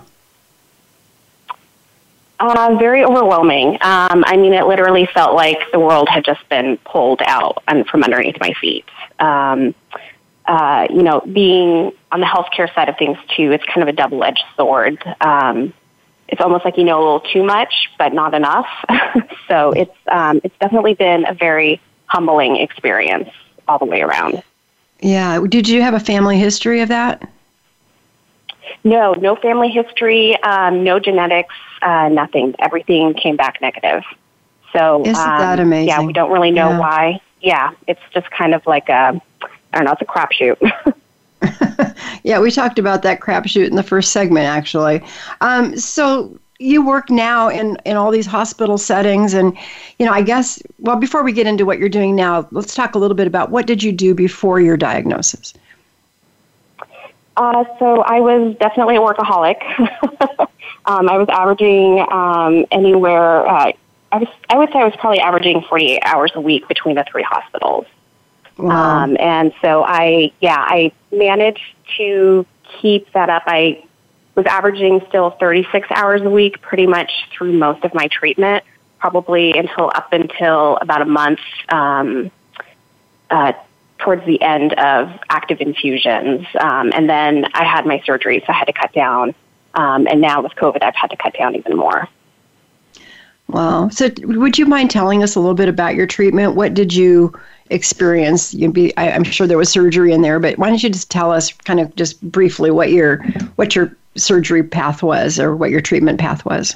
Uh, 2.43 2.75
very 2.79 3.03
overwhelming. 3.05 3.75
Um, 3.81 4.23
I 4.25 4.35
mean, 4.35 4.53
it 4.53 4.65
literally 4.65 5.07
felt 5.13 5.35
like 5.35 5.59
the 5.71 5.79
world 5.79 6.09
had 6.09 6.25
just 6.25 6.41
been 6.49 6.77
pulled 6.77 7.21
out 7.23 7.61
and 7.67 7.85
from 7.85 8.03
underneath 8.03 8.37
my 8.39 8.51
feet. 8.59 8.85
Um, 9.19 9.75
uh, 10.47 10.87
you 10.89 11.03
know, 11.03 11.21
being 11.21 11.91
on 12.11 12.19
the 12.19 12.25
healthcare 12.25 12.73
side 12.73 12.89
of 12.89 12.97
things 12.97 13.19
too, 13.37 13.51
it's 13.51 13.63
kind 13.65 13.83
of 13.83 13.89
a 13.89 13.91
double-edged 13.91 14.43
sword. 14.57 15.03
Um, 15.21 15.71
it's 16.27 16.41
almost 16.41 16.65
like 16.65 16.77
you 16.77 16.83
know 16.83 16.97
a 16.97 17.03
little 17.03 17.19
too 17.19 17.43
much, 17.43 17.91
but 17.99 18.11
not 18.11 18.33
enough. 18.33 18.65
so 19.47 19.71
it's 19.73 19.95
um, 20.11 20.41
it's 20.43 20.57
definitely 20.59 20.95
been 20.95 21.27
a 21.27 21.35
very 21.35 21.79
humbling 22.07 22.55
experience 22.55 23.29
all 23.67 23.77
the 23.77 23.85
way 23.85 24.01
around. 24.01 24.41
Yeah. 24.99 25.45
Did 25.47 25.69
you 25.69 25.83
have 25.83 25.93
a 25.93 25.99
family 25.99 26.39
history 26.39 26.81
of 26.81 26.89
that? 26.89 27.21
No, 28.83 29.13
no 29.13 29.35
family 29.35 29.69
history, 29.69 30.41
um, 30.43 30.83
no 30.83 30.99
genetics, 30.99 31.53
uh, 31.81 32.09
nothing. 32.09 32.55
Everything 32.59 33.13
came 33.13 33.35
back 33.35 33.61
negative. 33.61 34.03
So 34.73 35.01
isn't 35.01 35.15
um, 35.15 35.39
that 35.39 35.59
amazing? 35.59 35.87
Yeah, 35.87 36.01
we 36.01 36.13
don't 36.13 36.31
really 36.31 36.51
know 36.51 36.69
yeah. 36.69 36.79
why. 36.79 37.21
Yeah, 37.41 37.71
it's 37.87 38.01
just 38.13 38.29
kind 38.31 38.53
of 38.53 38.65
like 38.65 38.89
a, 38.89 39.21
I 39.73 39.77
don't 39.77 39.85
know, 39.85 39.91
it's 39.91 40.01
a 40.01 40.05
crapshoot. 40.05 41.95
yeah, 42.23 42.39
we 42.39 42.51
talked 42.51 42.79
about 42.79 43.03
that 43.03 43.19
crapshoot 43.19 43.67
in 43.67 43.75
the 43.75 43.83
first 43.83 44.11
segment, 44.11 44.45
actually. 44.45 45.03
Um, 45.41 45.77
so 45.77 46.39
you 46.61 46.85
work 46.85 47.09
now 47.09 47.49
in, 47.49 47.75
in 47.85 47.97
all 47.97 48.11
these 48.11 48.27
hospital 48.27 48.77
settings 48.77 49.33
and 49.33 49.57
you 49.97 50.05
know 50.05 50.11
i 50.11 50.21
guess 50.21 50.61
well 50.77 50.95
before 50.95 51.23
we 51.23 51.33
get 51.33 51.47
into 51.47 51.65
what 51.65 51.79
you're 51.79 51.89
doing 51.89 52.15
now 52.15 52.47
let's 52.51 52.75
talk 52.75 52.93
a 52.93 52.99
little 52.99 53.15
bit 53.15 53.25
about 53.25 53.49
what 53.49 53.65
did 53.65 53.81
you 53.81 53.91
do 53.91 54.13
before 54.13 54.61
your 54.61 54.77
diagnosis 54.77 55.55
uh, 57.37 57.63
so 57.79 58.01
I 58.01 58.19
was 58.19 58.55
definitely 58.57 58.97
a 58.97 58.99
workaholic. 58.99 59.61
um, 60.85 61.09
I 61.09 61.17
was 61.17 61.27
averaging 61.29 62.05
um, 62.11 62.65
anywhere. 62.71 63.47
Uh, 63.47 63.71
I 64.11 64.17
was. 64.17 64.27
I 64.49 64.57
would 64.57 64.69
say 64.71 64.79
I 64.79 64.85
was 64.85 64.95
probably 64.97 65.21
averaging 65.21 65.61
48 65.61 65.99
hours 66.03 66.31
a 66.35 66.41
week 66.41 66.67
between 66.67 66.95
the 66.95 67.05
three 67.09 67.23
hospitals. 67.23 67.85
Wow. 68.57 69.03
Um, 69.03 69.17
and 69.19 69.53
so 69.61 69.83
I, 69.83 70.31
yeah, 70.41 70.57
I 70.57 70.91
managed 71.11 71.75
to 71.97 72.45
keep 72.81 73.11
that 73.13 73.29
up. 73.29 73.43
I 73.47 73.83
was 74.35 74.45
averaging 74.45 75.01
still 75.07 75.31
36 75.31 75.87
hours 75.91 76.21
a 76.21 76.29
week 76.29 76.61
pretty 76.61 76.87
much 76.87 77.11
through 77.31 77.53
most 77.53 77.83
of 77.83 77.93
my 77.93 78.07
treatment, 78.07 78.63
probably 78.99 79.57
until 79.57 79.91
up 79.95 80.11
until 80.13 80.77
about 80.77 81.01
a 81.01 81.05
month 81.05 81.39
um, 81.69 82.31
uh, 83.29 83.53
towards 84.01 84.25
the 84.25 84.41
end 84.41 84.73
of 84.73 85.09
active 85.29 85.61
infusions. 85.61 86.45
Um, 86.59 86.91
and 86.93 87.09
then 87.09 87.45
I 87.53 87.63
had 87.63 87.85
my 87.85 88.01
surgery, 88.05 88.43
so 88.45 88.51
I 88.51 88.55
had 88.55 88.65
to 88.65 88.73
cut 88.73 88.93
down. 88.93 89.33
Um, 89.73 90.07
and 90.07 90.19
now 90.19 90.41
with 90.41 90.53
COVID, 90.53 90.83
I've 90.83 90.95
had 90.95 91.11
to 91.11 91.17
cut 91.17 91.33
down 91.37 91.55
even 91.55 91.77
more. 91.77 92.09
Wow. 93.47 93.89
So, 93.89 94.09
would 94.23 94.57
you 94.57 94.65
mind 94.65 94.91
telling 94.91 95.23
us 95.23 95.35
a 95.35 95.39
little 95.39 95.55
bit 95.55 95.67
about 95.67 95.95
your 95.95 96.07
treatment? 96.07 96.55
What 96.55 96.73
did 96.73 96.93
you 96.93 97.37
experience? 97.69 98.53
You 98.53 98.71
be, 98.71 98.95
I, 98.95 99.09
am 99.09 99.25
sure 99.25 99.45
there 99.45 99.57
was 99.57 99.69
surgery 99.69 100.13
in 100.13 100.21
there, 100.21 100.39
but 100.39 100.57
why 100.57 100.69
don't 100.69 100.81
you 100.81 100.89
just 100.89 101.11
tell 101.11 101.31
us, 101.31 101.51
kind 101.51 101.81
of 101.81 101.93
just 101.95 102.21
briefly, 102.31 102.71
what 102.71 102.91
your 102.91 103.17
what 103.57 103.75
your 103.75 103.95
surgery 104.15 104.63
path 104.63 105.03
was, 105.03 105.37
or 105.37 105.53
what 105.55 105.69
your 105.69 105.81
treatment 105.81 106.17
path 106.17 106.45
was? 106.45 106.75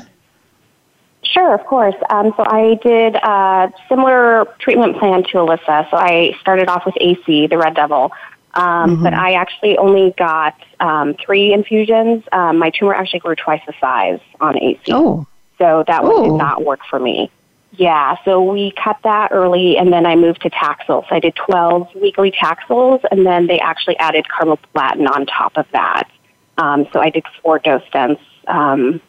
Sure, 1.26 1.54
of 1.54 1.66
course. 1.66 1.96
Um, 2.10 2.34
so 2.38 2.44
I 2.46 2.76
did 2.82 3.16
a 3.16 3.72
similar 3.90 4.46
treatment 4.60 4.98
plan 4.98 5.24
to 5.24 5.34
Alyssa. 5.34 5.90
So 5.90 5.98
I 5.98 6.36
started 6.40 6.68
off 6.70 6.86
with 6.86 6.96
AC, 7.00 7.48
the 7.48 7.58
Red 7.58 7.76
Devil, 7.76 8.12
um, 8.54 8.92
mm-hmm. 8.92 9.04
but 9.04 9.14
I 9.14 9.34
actually 9.34 9.78
only 9.78 10.14
got 10.18 10.56
um, 10.80 11.16
three 11.16 11.52
infusions. 11.52 12.24
Um, 12.32 12.58
my 12.58 12.70
tumor 12.70 12.94
actually 12.94 13.20
grew 13.20 13.36
twice 13.36 13.62
the 13.68 13.74
size 13.82 14.20
on 14.40 14.58
AC. 14.58 14.82
Oh. 14.92 15.28
So 15.58 15.84
that 15.88 16.04
one 16.04 16.24
did 16.24 16.38
not 16.38 16.64
work 16.64 16.82
for 16.90 17.00
me. 17.00 17.32
Yeah, 17.78 18.16
so 18.24 18.42
we 18.42 18.72
cut 18.72 18.98
that 19.04 19.32
early, 19.32 19.78
and 19.78 19.92
then 19.92 20.06
I 20.06 20.16
moved 20.16 20.42
to 20.44 20.50
Taxol. 20.50 21.08
So 21.10 21.16
I 21.16 21.20
did 21.20 21.36
12 21.36 21.96
weekly 21.96 22.32
Taxols, 22.32 23.02
and 23.12 23.26
then 23.26 23.48
they 23.48 23.60
actually 23.60 23.98
added 23.98 24.26
carboplatin 24.28 25.10
on 25.10 25.26
top 25.26 25.58
of 25.58 25.66
that. 25.74 26.10
Um, 26.58 26.88
so 26.94 27.02
I 27.02 27.10
did 27.10 27.26
four 27.42 27.60
dose 27.60 27.82
stents 27.94 28.20
um, 28.48 29.02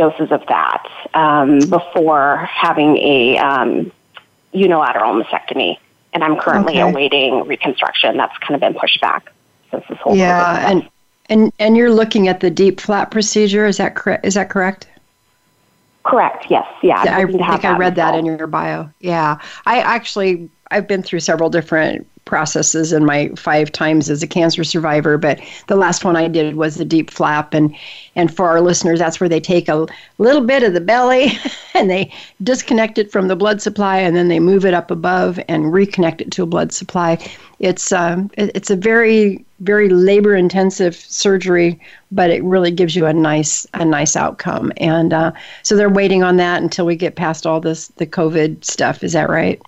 doses 0.00 0.32
of 0.32 0.40
that 0.48 0.86
um, 1.12 1.58
before 1.58 2.48
having 2.50 2.96
a 2.96 3.36
um, 3.36 3.92
unilateral 4.52 5.22
mastectomy. 5.22 5.76
And 6.12 6.24
I'm 6.24 6.40
currently 6.40 6.80
okay. 6.80 6.90
awaiting 6.90 7.46
reconstruction. 7.46 8.16
That's 8.16 8.36
kind 8.38 8.54
of 8.54 8.60
been 8.60 8.74
pushed 8.74 9.00
back 9.00 9.30
since 9.70 9.84
this 9.88 9.98
whole 9.98 10.16
yeah, 10.16 10.68
and 10.68 10.88
and 11.26 11.52
and 11.60 11.76
you're 11.76 11.92
looking 11.92 12.26
at 12.26 12.40
the 12.40 12.50
DIEP 12.50 12.80
flap 12.80 13.12
procedure. 13.12 13.66
Is 13.66 13.76
that 13.76 13.94
correct? 13.94 14.26
Is 14.26 14.34
that 14.34 14.50
correct? 14.50 14.88
Correct. 16.02 16.46
Yes. 16.48 16.66
Yeah. 16.82 17.00
I 17.00 17.26
think 17.26 17.64
I 17.64 17.76
read 17.76 17.94
that 17.96 18.14
in 18.14 18.24
your 18.24 18.46
bio. 18.46 18.88
Yeah. 19.00 19.38
I 19.66 19.80
actually 19.80 20.48
I've 20.70 20.86
been 20.86 21.02
through 21.02 21.20
several 21.20 21.50
different 21.50 22.06
processes 22.24 22.92
in 22.92 23.04
my 23.04 23.28
five 23.36 23.72
times 23.72 24.08
as 24.08 24.22
a 24.22 24.26
cancer 24.26 24.62
survivor, 24.62 25.18
but 25.18 25.40
the 25.66 25.76
last 25.76 26.04
one 26.04 26.16
I 26.16 26.28
did 26.28 26.54
was 26.54 26.76
the 26.76 26.84
DIEP 26.84 27.10
flap, 27.10 27.54
and 27.54 27.74
and 28.14 28.34
for 28.34 28.48
our 28.48 28.60
listeners, 28.60 29.00
that's 29.00 29.18
where 29.20 29.28
they 29.28 29.40
take 29.40 29.68
a 29.68 29.86
little 30.18 30.42
bit 30.42 30.62
of 30.62 30.72
the 30.72 30.80
belly 30.80 31.32
and 31.74 31.90
they 31.90 32.12
disconnect 32.42 32.98
it 32.98 33.10
from 33.10 33.28
the 33.28 33.36
blood 33.36 33.60
supply, 33.60 33.98
and 33.98 34.16
then 34.16 34.28
they 34.28 34.38
move 34.38 34.64
it 34.64 34.74
up 34.74 34.90
above 34.90 35.40
and 35.48 35.64
reconnect 35.66 36.20
it 36.20 36.30
to 36.32 36.42
a 36.44 36.46
blood 36.46 36.72
supply. 36.72 37.18
It's 37.58 37.90
um, 37.92 38.30
it's 38.38 38.70
a 38.70 38.76
very 38.76 39.44
very 39.58 39.88
labor 39.90 40.34
intensive 40.34 40.94
surgery, 40.96 41.78
but 42.10 42.30
it 42.30 42.42
really 42.44 42.70
gives 42.70 42.96
you 42.96 43.06
a 43.06 43.12
nice 43.12 43.66
a 43.74 43.84
nice 43.84 44.14
outcome. 44.16 44.72
And 44.76 45.12
uh, 45.12 45.32
so 45.62 45.76
they're 45.76 45.90
waiting 45.90 46.22
on 46.22 46.36
that 46.36 46.62
until 46.62 46.86
we 46.86 46.96
get 46.96 47.16
past 47.16 47.46
all 47.46 47.60
this 47.60 47.88
the 47.96 48.06
COVID 48.06 48.64
stuff. 48.64 49.02
Is 49.02 49.12
that 49.12 49.28
right? 49.28 49.60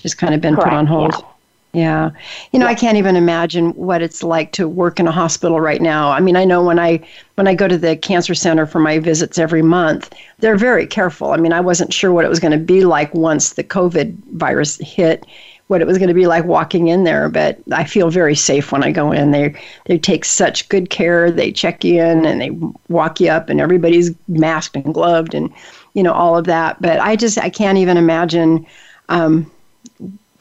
Just 0.00 0.18
kind 0.18 0.34
of 0.34 0.40
been 0.40 0.54
Correct, 0.54 0.70
put 0.70 0.76
on 0.76 0.86
hold. 0.86 1.12
Yeah. 1.12 1.26
Yeah. 1.72 2.10
You 2.52 2.58
know, 2.58 2.66
yeah. 2.66 2.72
I 2.72 2.74
can't 2.74 2.96
even 2.96 3.14
imagine 3.14 3.70
what 3.70 4.02
it's 4.02 4.24
like 4.24 4.50
to 4.52 4.66
work 4.66 4.98
in 4.98 5.06
a 5.06 5.12
hospital 5.12 5.60
right 5.60 5.80
now. 5.80 6.10
I 6.10 6.18
mean, 6.18 6.34
I 6.34 6.44
know 6.44 6.64
when 6.64 6.80
I 6.80 7.06
when 7.36 7.46
I 7.46 7.54
go 7.54 7.68
to 7.68 7.78
the 7.78 7.96
cancer 7.96 8.34
center 8.34 8.66
for 8.66 8.80
my 8.80 8.98
visits 8.98 9.38
every 9.38 9.62
month, 9.62 10.12
they're 10.38 10.56
very 10.56 10.86
careful. 10.86 11.30
I 11.30 11.36
mean, 11.36 11.52
I 11.52 11.60
wasn't 11.60 11.92
sure 11.92 12.12
what 12.12 12.24
it 12.24 12.28
was 12.28 12.40
going 12.40 12.52
to 12.52 12.58
be 12.58 12.84
like 12.84 13.14
once 13.14 13.52
the 13.52 13.62
COVID 13.62 14.16
virus 14.32 14.78
hit, 14.78 15.24
what 15.68 15.80
it 15.80 15.86
was 15.86 15.98
going 15.98 16.08
to 16.08 16.14
be 16.14 16.26
like 16.26 16.44
walking 16.44 16.88
in 16.88 17.04
there, 17.04 17.28
but 17.28 17.56
I 17.70 17.84
feel 17.84 18.10
very 18.10 18.34
safe 18.34 18.72
when 18.72 18.82
I 18.82 18.90
go 18.90 19.12
in. 19.12 19.30
They 19.30 19.54
they 19.84 19.96
take 19.96 20.24
such 20.24 20.68
good 20.70 20.90
care. 20.90 21.30
They 21.30 21.52
check 21.52 21.84
you 21.84 22.02
in 22.02 22.26
and 22.26 22.40
they 22.40 22.50
walk 22.88 23.20
you 23.20 23.30
up 23.30 23.48
and 23.48 23.60
everybody's 23.60 24.10
masked 24.26 24.74
and 24.74 24.92
gloved 24.92 25.34
and 25.34 25.52
you 25.94 26.02
know 26.02 26.12
all 26.12 26.36
of 26.36 26.46
that. 26.46 26.82
But 26.82 26.98
I 26.98 27.14
just 27.14 27.38
I 27.38 27.48
can't 27.48 27.78
even 27.78 27.96
imagine 27.96 28.66
um 29.08 29.48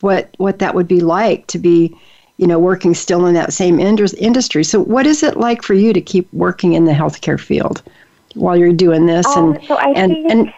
what 0.01 0.33
what 0.37 0.59
that 0.59 0.75
would 0.75 0.87
be 0.87 0.99
like 0.99 1.45
to 1.47 1.59
be 1.59 1.95
you 2.37 2.47
know 2.47 2.59
working 2.59 2.93
still 2.93 3.25
in 3.25 3.33
that 3.33 3.53
same 3.53 3.79
industry 3.79 4.63
so 4.63 4.79
what 4.79 5.05
is 5.05 5.23
it 5.23 5.37
like 5.37 5.61
for 5.61 5.73
you 5.73 5.93
to 5.93 6.01
keep 6.01 6.31
working 6.33 6.73
in 6.73 6.85
the 6.85 6.93
healthcare 6.93 7.39
field 7.39 7.83
while 8.35 8.55
you're 8.55 8.73
doing 8.73 9.05
this 9.05 9.25
um, 9.27 9.55
and 9.55 9.63
so 9.65 9.77
and, 9.77 10.11
think, 10.13 10.31
and, 10.31 10.53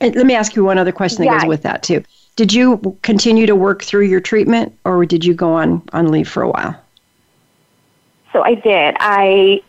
and 0.00 0.14
let 0.14 0.26
me 0.26 0.34
ask 0.34 0.54
you 0.54 0.64
one 0.64 0.78
other 0.78 0.92
question 0.92 1.24
that 1.24 1.32
yeah. 1.32 1.40
goes 1.40 1.48
with 1.48 1.62
that 1.62 1.82
too 1.82 2.02
did 2.36 2.52
you 2.52 2.96
continue 3.00 3.46
to 3.46 3.56
work 3.56 3.82
through 3.82 4.04
your 4.04 4.20
treatment, 4.20 4.78
or 4.84 5.06
did 5.06 5.24
you 5.24 5.32
go 5.32 5.54
on 5.54 5.82
on 5.94 6.08
leave 6.08 6.28
for 6.28 6.42
a 6.42 6.50
while? 6.50 6.78
So 8.32 8.42
I 8.42 8.54
did. 8.54 8.94
I 9.00 9.62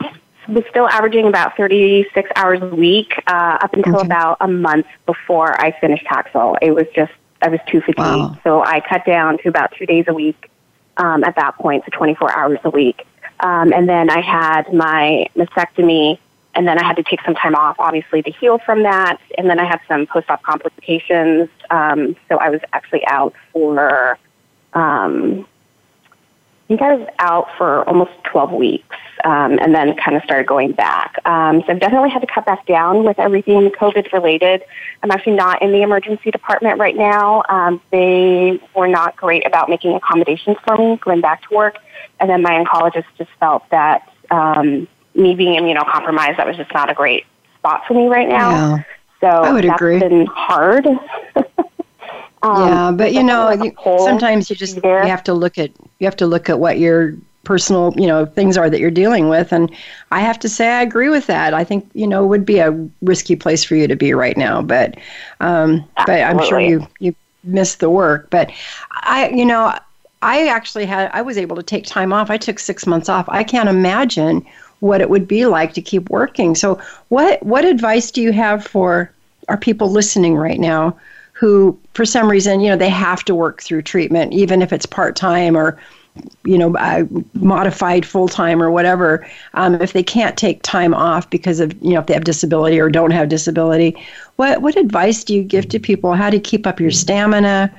was 0.50 0.66
still 0.70 0.88
averaging 0.90 1.28
about 1.28 1.56
36 1.56 2.30
hours 2.36 2.62
a 2.62 2.68
week 2.68 3.14
uh, 3.28 3.60
up 3.62 3.74
until 3.74 3.98
okay. 3.98 4.06
about 4.06 4.38
a 4.42 4.48
month 4.50 4.86
before 5.06 5.60
I 5.62 5.72
finished 5.80 6.06
Taxol. 6.06 6.58
It 6.62 6.72
was 6.72 6.86
just 6.94 7.14
I 7.42 7.50
was 7.50 7.60
too 7.68 7.82
fatigued, 7.82 8.00
wow. 8.00 8.38
so 8.44 8.64
I 8.64 8.82
cut 8.82 9.06
down 9.06 9.38
to 9.40 9.50
about 9.50 9.72
two 9.78 9.86
days 9.86 10.06
a 10.08 10.14
week 10.14 10.50
um, 10.98 11.24
at 11.24 11.36
that 11.36 11.56
point, 11.56 11.84
so 11.86 11.96
24 11.98 12.36
hours 12.36 12.60
a 12.64 12.70
week. 12.70 13.06
Um, 13.40 13.72
and 13.72 13.88
then 13.88 14.10
I 14.10 14.22
had 14.22 14.74
my 14.74 15.28
mastectomy, 15.36 16.18
and 16.56 16.68
then 16.68 16.80
I 16.80 16.84
had 16.84 16.96
to 16.96 17.04
take 17.04 17.22
some 17.24 17.36
time 17.36 17.56
off, 17.56 17.76
obviously, 17.80 18.24
to 18.24 18.32
heal 18.32 18.58
from 18.58 18.84
that. 18.84 19.20
And 19.38 19.50
then 19.50 19.60
I 19.60 19.66
had 19.66 19.80
some 19.88 20.08
post-op 20.08 20.42
complications, 20.42 21.50
um, 21.70 22.16
so 22.28 22.38
I 22.38 22.50
was 22.50 22.62
actually 22.74 23.06
out 23.06 23.36
for, 23.54 24.18
um, 24.74 25.48
I 26.68 26.76
think 26.76 26.82
I 26.82 26.96
was 26.96 27.08
out 27.20 27.48
for 27.58 27.88
almost 27.88 28.12
12 28.26 28.52
weeks 28.52 28.98
um, 29.24 29.58
and 29.60 29.74
then 29.74 29.96
kind 29.96 30.18
of 30.18 30.24
started 30.24 30.48
going 30.48 30.74
back. 30.74 31.16
Um, 31.24 31.62
so 31.62 31.72
I've 31.72 31.80
definitely 31.80 32.10
had 32.10 32.20
to 32.20 32.28
cut 32.28 32.46
back 32.46 32.66
down 32.66 33.06
with 33.06 33.18
everything 33.20 33.70
COVID 33.70 34.12
related. 34.12 34.64
I'm 35.02 35.10
actually 35.10 35.38
not 35.38 35.62
in 35.62 35.72
the 35.72 35.82
emergency 35.82 36.30
department 36.30 36.78
right 36.78 36.96
now. 36.98 37.44
Um, 37.48 37.82
they 37.92 38.60
were 38.76 38.90
not 38.90 39.16
great 39.16 39.48
about 39.48 39.70
making 39.70 39.96
accommodations 39.96 40.58
for 40.68 40.76
me 40.76 40.98
going 40.98 41.22
back 41.22 41.48
to 41.48 41.56
work. 41.56 41.78
And 42.20 42.30
then 42.30 42.42
my 42.42 42.62
oncologist 42.62 43.06
just 43.18 43.30
felt 43.40 43.64
that 43.70 44.12
um, 44.30 44.90
me 45.16 45.36
being 45.36 45.58
immunocompromised, 45.58 46.36
that 46.36 46.46
was 46.46 46.58
just 46.58 46.74
not 46.74 46.92
a 46.92 46.94
great 46.94 47.26
spot 47.58 47.84
for 47.88 47.94
me 47.94 48.08
right 48.08 48.28
now. 48.28 48.50
Yeah, 48.52 48.84
so 49.22 49.28
I 49.28 49.54
would 49.54 49.64
that's 49.64 49.82
agree. 49.82 50.00
been 50.00 50.26
hard. 50.26 50.86
Um, 52.44 52.68
yeah, 52.68 52.92
but 52.92 53.14
you 53.14 53.24
know, 53.24 53.52
you, 53.52 53.74
sometimes 54.00 54.50
you 54.50 54.56
just 54.56 54.76
you 54.78 54.82
have 54.84 55.24
to 55.24 55.34
look 55.34 55.58
at 55.58 55.72
you 56.00 56.06
have 56.06 56.16
to 56.18 56.28
look 56.28 56.50
at 56.50 56.60
what 56.60 56.78
your 56.80 57.16
personal 57.44 57.94
you 57.96 58.06
know 58.06 58.26
things 58.26 58.58
are 58.58 58.70
that 58.70 58.80
you're 58.80 58.92
dealing 58.92 59.30
with, 59.30 59.52
and 59.52 59.74
I 60.12 60.20
have 60.20 60.38
to 60.40 60.50
say 60.50 60.68
I 60.68 60.82
agree 60.82 61.10
with 61.10 61.28
that. 61.28 61.54
I 61.54 61.64
think 61.64 61.90
you 61.94 62.06
know 62.06 62.26
would 62.26 62.46
be 62.46 62.60
a 62.60 62.72
risky 63.02 63.36
place 63.36 63.64
for 63.64 63.76
you 63.76 63.88
to 63.88 63.96
be 63.96 64.14
right 64.14 64.38
now, 64.38 64.62
but 64.62 64.96
um, 65.40 65.84
but 66.06 66.22
I'm 66.22 66.44
sure 66.44 66.60
you 66.60 66.88
you 67.00 67.16
miss 67.44 67.76
the 67.76 67.90
work. 67.90 68.30
But 68.30 68.52
I 68.92 69.30
you 69.30 69.46
know 69.46 69.74
I 70.22 70.48
actually 70.48 70.86
had 70.86 71.10
I 71.14 71.22
was 71.22 71.38
able 71.38 71.56
to 71.56 71.64
take 71.64 71.86
time 71.86 72.14
off. 72.14 72.30
I 72.30 72.38
took 72.38 72.60
six 72.60 72.86
months 72.86 73.10
off. 73.10 73.26
I 73.30 73.44
can't 73.44 73.70
imagine 73.70 74.46
what 74.80 75.02
it 75.02 75.10
would 75.10 75.28
be 75.28 75.46
like 75.48 75.74
to 75.74 75.82
keep 75.82 76.10
working. 76.10 76.54
So 76.54 76.80
what 77.10 77.42
what 77.44 77.66
advice 77.66 78.12
do 78.12 78.22
you 78.22 78.32
have 78.32 78.64
for 78.64 79.12
our 79.48 79.58
people 79.58 79.90
listening 79.90 80.36
right 80.36 80.60
now 80.60 80.98
who 81.38 81.78
for 81.94 82.06
some 82.06 82.30
reason, 82.30 82.60
you 82.60 82.70
know, 82.70 82.76
they 82.76 82.90
have 82.90 83.24
to 83.26 83.36
work 83.36 83.62
through 83.62 83.82
treatment 83.84 84.34
even 84.34 84.62
if 84.62 84.74
it's 84.74 84.86
part-time 84.86 85.56
or 85.56 85.78
you 86.46 86.58
know, 86.58 86.76
uh, 86.78 87.06
modified 87.34 88.06
full 88.06 88.28
time 88.28 88.62
or 88.62 88.72
whatever, 88.72 89.28
um, 89.54 89.76
if 89.82 89.94
they 89.94 90.04
can't 90.04 90.38
take 90.38 90.62
time 90.64 90.94
off 90.94 91.30
because 91.30 91.60
of, 91.60 91.74
you 91.84 91.94
know, 91.94 92.00
if 92.00 92.08
they 92.08 92.14
have 92.14 92.24
disability 92.24 92.80
or 92.80 92.90
don't 92.90 93.12
have 93.12 93.30
disability, 93.30 93.96
what, 94.38 94.62
what 94.62 94.76
advice 94.76 95.24
do 95.24 95.36
you 95.36 95.44
give 95.44 95.68
to 95.70 95.80
people? 95.80 96.14
How 96.14 96.30
to 96.30 96.40
keep 96.40 96.66
up 96.66 96.80
your 96.80 96.92
stamina? 96.92 97.74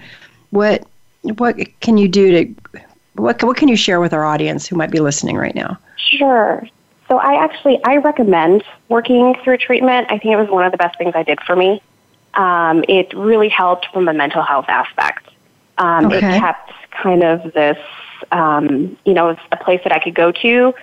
What, 0.50 0.86
what 1.22 1.56
can 1.80 1.96
you 1.96 2.08
do 2.08 2.30
to, 2.30 2.80
what, 3.14 3.42
what 3.42 3.56
can 3.56 3.68
you 3.68 3.76
share 3.76 4.00
with 4.00 4.12
our 4.12 4.24
audience 4.24 4.66
who 4.66 4.76
might 4.76 4.90
be 4.90 5.00
listening 5.00 5.36
right 5.36 5.54
now? 5.54 5.78
Sure. 5.96 6.66
So 7.08 7.18
I 7.18 7.42
actually 7.42 7.82
I 7.84 7.96
recommend 7.96 8.62
working 8.88 9.34
through 9.42 9.56
treatment. 9.58 10.08
I 10.10 10.18
think 10.18 10.32
it 10.32 10.36
was 10.36 10.50
one 10.50 10.66
of 10.66 10.72
the 10.72 10.78
best 10.78 10.98
things 10.98 11.12
I 11.14 11.22
did 11.22 11.40
for 11.40 11.56
me. 11.56 11.82
Um, 12.38 12.84
it 12.88 13.12
really 13.14 13.48
helped 13.48 13.86
from 13.92 14.08
a 14.08 14.14
mental 14.14 14.42
health 14.42 14.66
aspect. 14.68 15.28
Um, 15.76 16.06
okay. 16.06 16.16
It 16.16 16.40
kept 16.40 16.72
kind 16.90 17.22
of 17.24 17.52
this, 17.52 17.78
um, 18.32 18.96
you 19.04 19.12
know, 19.12 19.36
a 19.52 19.56
place 19.56 19.80
that 19.82 19.92
I 19.92 19.98
could 19.98 20.14
go 20.14 20.32
to 20.32 20.74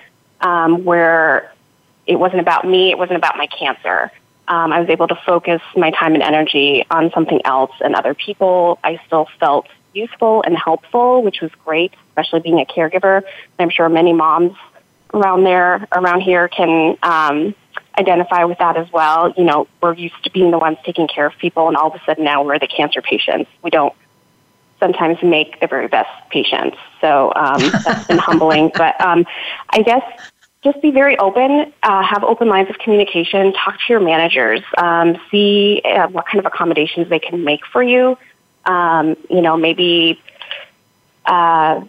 um, 0.42 0.84
where 0.84 1.52
it 2.06 2.16
wasn't 2.16 2.40
about 2.40 2.66
me. 2.66 2.90
It 2.90 2.98
wasn't 2.98 3.16
about 3.16 3.36
my 3.36 3.46
cancer. 3.46 4.12
Um, 4.48 4.72
I 4.72 4.80
was 4.80 4.88
able 4.90 5.08
to 5.08 5.18
focus 5.26 5.60
my 5.76 5.90
time 5.90 6.14
and 6.14 6.22
energy 6.22 6.84
on 6.90 7.10
something 7.12 7.40
else 7.44 7.72
and 7.80 7.94
other 7.94 8.14
people. 8.14 8.78
I 8.84 9.00
still 9.06 9.26
felt 9.40 9.66
useful 9.92 10.42
and 10.42 10.56
helpful, 10.56 11.22
which 11.22 11.40
was 11.40 11.50
great, 11.64 11.94
especially 12.10 12.40
being 12.40 12.60
a 12.60 12.66
caregiver. 12.66 13.22
I'm 13.58 13.70
sure 13.70 13.88
many 13.88 14.12
moms 14.12 14.56
around 15.12 15.44
there, 15.44 15.88
around 15.92 16.20
here, 16.20 16.48
can 16.48 16.96
um, 17.02 17.54
identify 17.98 18.44
with 18.44 18.58
that 18.58 18.76
as 18.76 18.90
well. 18.92 19.32
You 19.36 19.44
know, 19.44 19.68
we're 19.80 19.94
used 19.94 20.22
to 20.24 20.30
being 20.30 20.50
the 20.50 20.58
ones 20.58 20.78
taking 20.84 21.08
care 21.08 21.26
of 21.26 21.36
people, 21.38 21.68
and 21.68 21.76
all 21.76 21.88
of 21.88 21.94
a 21.94 22.04
sudden 22.04 22.24
now 22.24 22.44
we're 22.44 22.58
the 22.58 22.66
cancer 22.66 23.02
patients. 23.02 23.50
We 23.62 23.70
don't 23.70 23.94
sometimes 24.80 25.22
make 25.22 25.60
the 25.60 25.66
very 25.66 25.88
best 25.88 26.10
patients. 26.30 26.76
So 27.00 27.32
um, 27.34 27.60
that's 27.84 28.06
been 28.06 28.18
humbling. 28.18 28.70
But 28.74 29.00
um, 29.00 29.26
I 29.70 29.82
guess 29.82 30.02
just 30.62 30.82
be 30.82 30.90
very 30.90 31.16
open, 31.18 31.72
uh, 31.82 32.02
have 32.02 32.24
open 32.24 32.48
lines 32.48 32.68
of 32.68 32.78
communication, 32.78 33.52
talk 33.52 33.74
to 33.74 33.84
your 33.88 34.00
managers, 34.00 34.62
um, 34.76 35.16
see 35.30 35.80
uh, 35.84 36.08
what 36.08 36.26
kind 36.26 36.40
of 36.40 36.46
accommodations 36.46 37.08
they 37.08 37.20
can 37.20 37.44
make 37.44 37.64
for 37.66 37.82
you. 37.82 38.18
Um, 38.64 39.16
you 39.30 39.42
know, 39.42 39.56
maybe 39.56 40.20
uh, 41.24 41.84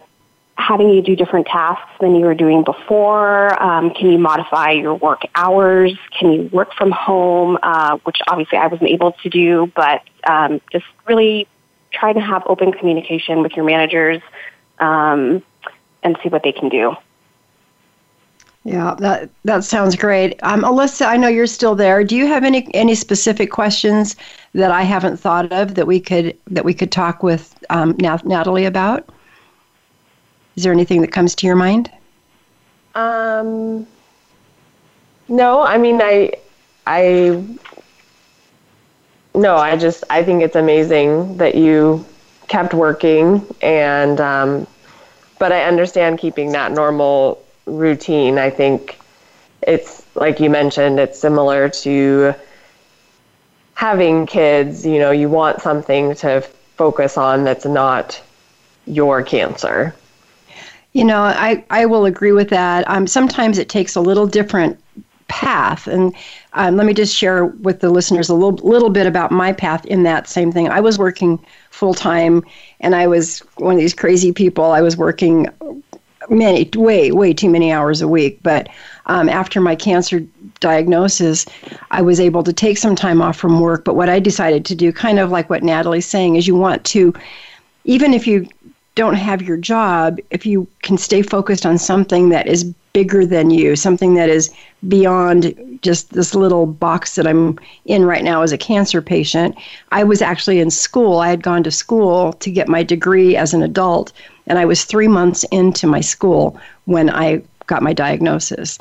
having 0.58 0.90
you 0.90 1.00
do 1.00 1.16
different 1.16 1.46
tasks 1.46 1.90
than 2.00 2.14
you 2.16 2.26
were 2.26 2.34
doing 2.34 2.64
before? 2.64 3.60
Um, 3.62 3.90
can 3.94 4.10
you 4.10 4.18
modify 4.18 4.72
your 4.72 4.94
work 4.94 5.22
hours? 5.34 5.96
Can 6.18 6.32
you 6.32 6.42
work 6.52 6.74
from 6.74 6.90
home, 6.90 7.58
uh, 7.62 7.96
which 8.04 8.18
obviously 8.26 8.58
I 8.58 8.66
wasn't 8.66 8.90
able 8.90 9.12
to 9.12 9.30
do, 9.30 9.72
but 9.74 10.02
um, 10.28 10.60
just 10.72 10.84
really 11.06 11.48
try 11.92 12.12
to 12.12 12.20
have 12.20 12.42
open 12.46 12.72
communication 12.72 13.42
with 13.42 13.52
your 13.52 13.64
managers 13.64 14.20
um, 14.80 15.42
and 16.02 16.18
see 16.22 16.28
what 16.28 16.42
they 16.42 16.52
can 16.52 16.68
do. 16.68 16.94
Yeah, 18.64 18.96
that 18.98 19.30
that 19.44 19.64
sounds 19.64 19.96
great. 19.96 20.38
Um, 20.42 20.62
Alyssa, 20.62 21.06
I 21.06 21.16
know 21.16 21.28
you're 21.28 21.46
still 21.46 21.74
there. 21.74 22.04
Do 22.04 22.16
you 22.16 22.26
have 22.26 22.44
any 22.44 22.68
any 22.74 22.94
specific 22.94 23.50
questions 23.50 24.16
that 24.52 24.70
I 24.70 24.82
haven't 24.82 25.16
thought 25.16 25.50
of 25.52 25.76
that 25.76 25.86
we 25.86 26.00
could 26.00 26.36
that 26.48 26.64
we 26.64 26.74
could 26.74 26.92
talk 26.92 27.22
with 27.22 27.56
um, 27.70 27.96
Nathalie 27.98 28.66
about? 28.66 29.08
Is 30.58 30.64
there 30.64 30.72
anything 30.72 31.02
that 31.02 31.12
comes 31.12 31.36
to 31.36 31.46
your 31.46 31.54
mind? 31.54 31.88
Um, 32.96 33.86
no, 35.28 35.62
I 35.62 35.78
mean, 35.78 36.00
I, 36.02 36.32
I, 36.84 37.44
no, 39.36 39.54
I 39.54 39.76
just, 39.76 40.02
I 40.10 40.24
think 40.24 40.42
it's 40.42 40.56
amazing 40.56 41.36
that 41.36 41.54
you 41.54 42.04
kept 42.48 42.74
working 42.74 43.46
and, 43.62 44.20
um, 44.20 44.66
but 45.38 45.52
I 45.52 45.62
understand 45.62 46.18
keeping 46.18 46.50
that 46.50 46.72
normal 46.72 47.40
routine. 47.66 48.36
I 48.36 48.50
think 48.50 48.98
it's 49.62 50.04
like 50.16 50.40
you 50.40 50.50
mentioned, 50.50 50.98
it's 50.98 51.20
similar 51.20 51.68
to 51.68 52.34
having 53.74 54.26
kids. 54.26 54.84
You 54.84 54.98
know, 54.98 55.12
you 55.12 55.28
want 55.28 55.62
something 55.62 56.16
to 56.16 56.40
focus 56.74 57.16
on 57.16 57.44
that's 57.44 57.64
not 57.64 58.20
your 58.86 59.22
cancer. 59.22 59.94
You 60.98 61.04
know, 61.04 61.22
I, 61.22 61.64
I 61.70 61.86
will 61.86 62.06
agree 62.06 62.32
with 62.32 62.50
that. 62.50 62.82
Um, 62.90 63.06
sometimes 63.06 63.56
it 63.56 63.68
takes 63.68 63.94
a 63.94 64.00
little 64.00 64.26
different 64.26 64.80
path. 65.28 65.86
And 65.86 66.12
um, 66.54 66.76
let 66.76 66.86
me 66.86 66.92
just 66.92 67.14
share 67.14 67.46
with 67.46 67.78
the 67.78 67.88
listeners 67.88 68.28
a 68.28 68.34
little, 68.34 68.58
little 68.68 68.90
bit 68.90 69.06
about 69.06 69.30
my 69.30 69.52
path 69.52 69.86
in 69.86 70.02
that 70.02 70.26
same 70.26 70.50
thing. 70.50 70.68
I 70.68 70.80
was 70.80 70.98
working 70.98 71.38
full 71.70 71.94
time, 71.94 72.42
and 72.80 72.96
I 72.96 73.06
was 73.06 73.44
one 73.58 73.74
of 73.74 73.78
these 73.78 73.94
crazy 73.94 74.32
people. 74.32 74.72
I 74.72 74.80
was 74.80 74.96
working 74.96 75.46
many, 76.30 76.68
way, 76.74 77.12
way 77.12 77.32
too 77.32 77.48
many 77.48 77.70
hours 77.70 78.00
a 78.00 78.08
week. 78.08 78.40
But 78.42 78.68
um, 79.06 79.28
after 79.28 79.60
my 79.60 79.76
cancer 79.76 80.26
diagnosis, 80.58 81.46
I 81.92 82.02
was 82.02 82.18
able 82.18 82.42
to 82.42 82.52
take 82.52 82.76
some 82.76 82.96
time 82.96 83.22
off 83.22 83.36
from 83.36 83.60
work. 83.60 83.84
But 83.84 83.94
what 83.94 84.08
I 84.08 84.18
decided 84.18 84.64
to 84.64 84.74
do, 84.74 84.92
kind 84.92 85.20
of 85.20 85.30
like 85.30 85.48
what 85.48 85.62
Nathalie's 85.62 86.06
saying, 86.06 86.34
is 86.34 86.48
you 86.48 86.56
want 86.56 86.84
to, 86.86 87.14
even 87.84 88.12
if 88.12 88.26
you 88.26 88.48
don't 88.98 89.14
have 89.14 89.40
your 89.40 89.56
job, 89.56 90.18
if 90.30 90.44
you 90.44 90.66
can 90.82 90.98
stay 90.98 91.22
focused 91.22 91.64
on 91.64 91.78
something 91.78 92.30
that 92.30 92.48
is 92.48 92.64
bigger 92.92 93.24
than 93.24 93.48
you, 93.48 93.76
something 93.76 94.14
that 94.14 94.28
is 94.28 94.52
beyond 94.88 95.78
just 95.82 96.12
this 96.14 96.34
little 96.34 96.66
box 96.66 97.14
that 97.14 97.24
I'm 97.24 97.56
in 97.84 98.04
right 98.04 98.24
now 98.24 98.42
as 98.42 98.50
a 98.50 98.58
cancer 98.58 99.00
patient. 99.00 99.56
I 99.92 100.02
was 100.02 100.20
actually 100.20 100.58
in 100.58 100.72
school. 100.72 101.20
I 101.20 101.28
had 101.28 101.44
gone 101.44 101.62
to 101.62 101.70
school 101.70 102.32
to 102.32 102.50
get 102.50 102.66
my 102.66 102.82
degree 102.82 103.36
as 103.36 103.54
an 103.54 103.62
adult, 103.62 104.12
and 104.48 104.58
I 104.58 104.64
was 104.64 104.82
three 104.82 105.06
months 105.06 105.44
into 105.52 105.86
my 105.86 106.00
school 106.00 106.58
when 106.86 107.08
I 107.08 107.40
got 107.68 107.84
my 107.84 107.92
diagnosis. 107.92 108.78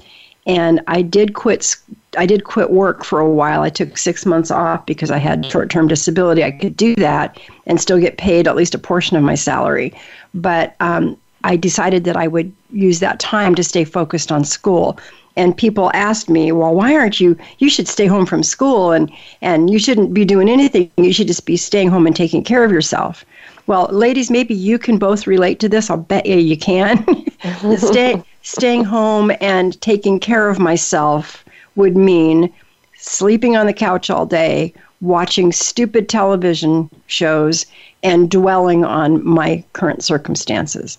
And 0.48 0.82
I 0.88 1.04
did 1.04 1.36
quit. 1.36 1.76
I 2.18 2.26
did 2.26 2.44
quit 2.44 2.72
work 2.72 3.04
for 3.04 3.20
a 3.20 3.30
while. 3.30 3.62
I 3.62 3.70
took 3.70 3.98
six 3.98 4.26
months 4.26 4.52
off 4.52 4.86
because 4.86 5.12
I 5.12 5.18
had 5.18 5.46
short-term 5.46 5.88
disability. 5.88 6.44
I 6.44 6.52
could 6.52 6.76
do 6.76 6.96
that 6.96 7.40
and 7.66 7.80
still 7.80 8.00
get 8.00 8.18
paid 8.18 8.48
at 8.48 8.56
least 8.56 8.76
a 8.76 8.80
portion 8.80 9.16
of 9.16 9.24
my 9.24 9.36
salary. 9.36 9.94
But 10.34 10.76
um, 10.80 11.18
I 11.44 11.56
decided 11.56 12.04
that 12.06 12.18
I 12.18 12.28
would 12.28 12.52
use 12.72 13.00
that 13.00 13.20
time 13.20 13.56
to 13.56 13.64
stay 13.64 13.84
focused 13.84 14.32
on 14.32 14.44
school. 14.44 15.00
and 15.38 15.56
people 15.56 15.92
asked 15.94 16.32
me, 16.32 16.52
"Well, 16.52 16.74
why 16.74 16.96
aren't 16.96 17.20
you? 17.20 17.38
You 17.60 17.70
should 17.70 17.88
stay 17.88 18.08
home 18.08 18.26
from 18.26 18.42
school, 18.42 18.92
and 18.92 19.12
and 19.44 19.70
you 19.70 19.78
shouldn't 19.78 20.12
be 20.12 20.26
doing 20.26 20.50
anything. 20.50 20.90
You 20.98 21.14
should 21.14 21.28
just 21.28 21.46
be 21.46 21.58
staying 21.58 21.90
home 21.90 22.08
and 22.08 22.16
taking 22.16 22.44
care 22.44 22.64
of 22.64 22.72
yourself." 22.72 23.24
Well, 23.68 23.88
ladies, 23.92 24.32
maybe 24.32 24.56
you 24.56 24.80
can 24.80 24.98
both 24.98 25.28
relate 25.28 25.60
to 25.60 25.70
this. 25.70 25.92
I'll 25.92 25.98
bet 25.98 26.26
you 26.26 26.38
you 26.38 26.58
can. 26.58 27.06
Stay, 27.78 28.24
staying 28.42 28.84
home 28.86 29.32
and 29.40 29.80
taking 29.80 30.20
care 30.20 30.50
of 30.50 30.58
myself 30.58 31.46
would 31.78 31.96
mean 31.96 32.54
sleeping 32.98 33.56
on 33.56 33.66
the 33.66 33.74
couch 33.74 34.10
all 34.10 34.26
day, 34.26 34.74
watching 35.00 35.52
stupid 35.52 36.10
television 36.10 36.90
shows, 37.06 37.66
and 38.04 38.30
dwelling 38.30 38.84
on 38.84 39.26
my 39.26 39.64
current 39.74 40.04
circumstances. 40.04 40.98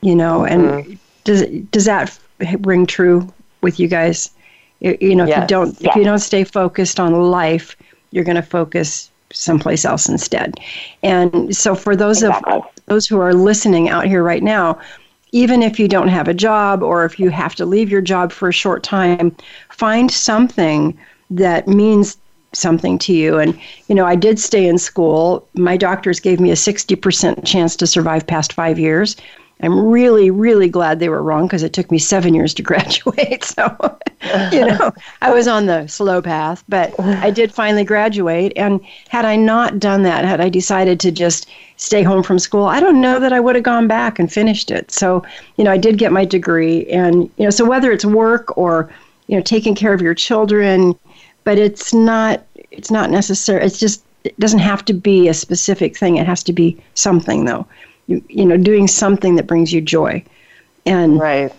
You 0.00 0.14
know, 0.14 0.44
and 0.44 0.62
mm-hmm. 0.64 0.94
does 1.24 1.44
does 1.70 1.84
that 1.84 2.18
ring 2.60 2.86
true 2.86 3.32
with 3.62 3.78
you 3.78 3.88
guys? 3.88 4.30
You 4.80 5.14
know, 5.14 5.24
if 5.24 5.36
you 5.36 5.46
don't 5.46 5.80
if 5.80 5.94
you 5.94 6.04
don't 6.04 6.18
stay 6.18 6.44
focused 6.44 7.00
on 7.00 7.12
life, 7.30 7.76
you're 8.10 8.24
going 8.24 8.36
to 8.36 8.42
focus 8.42 9.10
someplace 9.32 9.84
else 9.84 10.08
instead. 10.08 10.54
And 11.02 11.56
so 11.56 11.74
for 11.74 11.96
those 11.96 12.22
exactly. 12.22 12.52
of 12.54 12.62
those 12.86 13.06
who 13.06 13.18
are 13.20 13.34
listening 13.34 13.88
out 13.88 14.06
here 14.06 14.22
right 14.22 14.42
now, 14.42 14.78
even 15.36 15.62
if 15.62 15.78
you 15.78 15.86
don't 15.86 16.08
have 16.08 16.28
a 16.28 16.34
job 16.34 16.82
or 16.82 17.04
if 17.04 17.20
you 17.20 17.28
have 17.28 17.54
to 17.54 17.66
leave 17.66 17.90
your 17.90 18.00
job 18.00 18.32
for 18.32 18.48
a 18.48 18.52
short 18.52 18.82
time, 18.82 19.36
find 19.68 20.10
something 20.10 20.98
that 21.28 21.68
means 21.68 22.16
something 22.54 22.96
to 22.98 23.12
you. 23.12 23.38
And, 23.38 23.58
you 23.88 23.94
know, 23.94 24.06
I 24.06 24.16
did 24.16 24.38
stay 24.38 24.66
in 24.66 24.78
school. 24.78 25.46
My 25.52 25.76
doctors 25.76 26.20
gave 26.20 26.40
me 26.40 26.50
a 26.50 26.54
60% 26.54 27.44
chance 27.44 27.76
to 27.76 27.86
survive 27.86 28.26
past 28.26 28.54
five 28.54 28.78
years. 28.78 29.14
I'm 29.62 29.86
really, 29.86 30.30
really 30.30 30.68
glad 30.68 31.00
they 31.00 31.08
were 31.08 31.22
wrong 31.22 31.46
because 31.46 31.62
it 31.62 31.72
took 31.72 31.90
me 31.90 31.98
seven 31.98 32.34
years 32.34 32.52
to 32.54 32.62
graduate. 32.62 33.44
So, 33.44 33.98
you 34.52 34.66
know, 34.66 34.92
I 35.22 35.32
was 35.32 35.48
on 35.48 35.66
the 35.66 35.86
slow 35.86 36.20
path, 36.20 36.62
but 36.68 36.98
I 37.00 37.30
did 37.30 37.52
finally 37.52 37.84
graduate. 37.84 38.52
And 38.56 38.80
had 39.08 39.24
I 39.24 39.36
not 39.36 39.78
done 39.78 40.02
that, 40.02 40.24
had 40.24 40.40
I 40.40 40.50
decided 40.50 41.00
to 41.00 41.10
just 41.10 41.48
stay 41.76 42.02
home 42.02 42.22
from 42.22 42.38
school, 42.38 42.64
I 42.64 42.80
don't 42.80 43.00
know 43.00 43.18
that 43.18 43.32
I 43.32 43.40
would 43.40 43.54
have 43.54 43.64
gone 43.64 43.88
back 43.88 44.18
and 44.18 44.30
finished 44.30 44.70
it. 44.70 44.90
So, 44.90 45.24
you 45.56 45.64
know, 45.64 45.70
I 45.70 45.78
did 45.78 45.96
get 45.96 46.12
my 46.12 46.24
degree. 46.24 46.86
And, 46.86 47.30
you 47.36 47.44
know, 47.44 47.50
so 47.50 47.64
whether 47.64 47.90
it's 47.90 48.04
work 48.04 48.56
or, 48.58 48.92
you 49.26 49.36
know, 49.36 49.42
taking 49.42 49.74
care 49.74 49.94
of 49.94 50.02
your 50.02 50.14
children, 50.14 50.98
but 51.44 51.56
it's 51.56 51.94
not, 51.94 52.44
it's 52.70 52.90
not 52.90 53.10
necessary. 53.10 53.64
It's 53.64 53.80
just, 53.80 54.04
it 54.24 54.38
doesn't 54.38 54.58
have 54.58 54.84
to 54.86 54.92
be 54.92 55.28
a 55.28 55.34
specific 55.34 55.96
thing. 55.96 56.16
It 56.16 56.26
has 56.26 56.42
to 56.44 56.52
be 56.52 56.76
something, 56.94 57.44
though 57.46 57.66
you, 58.06 58.22
you 58.28 58.44
know, 58.44 58.56
doing 58.56 58.88
something 58.88 59.36
that 59.36 59.46
brings 59.46 59.72
you 59.72 59.80
joy. 59.80 60.24
And 60.84 61.18
right. 61.18 61.52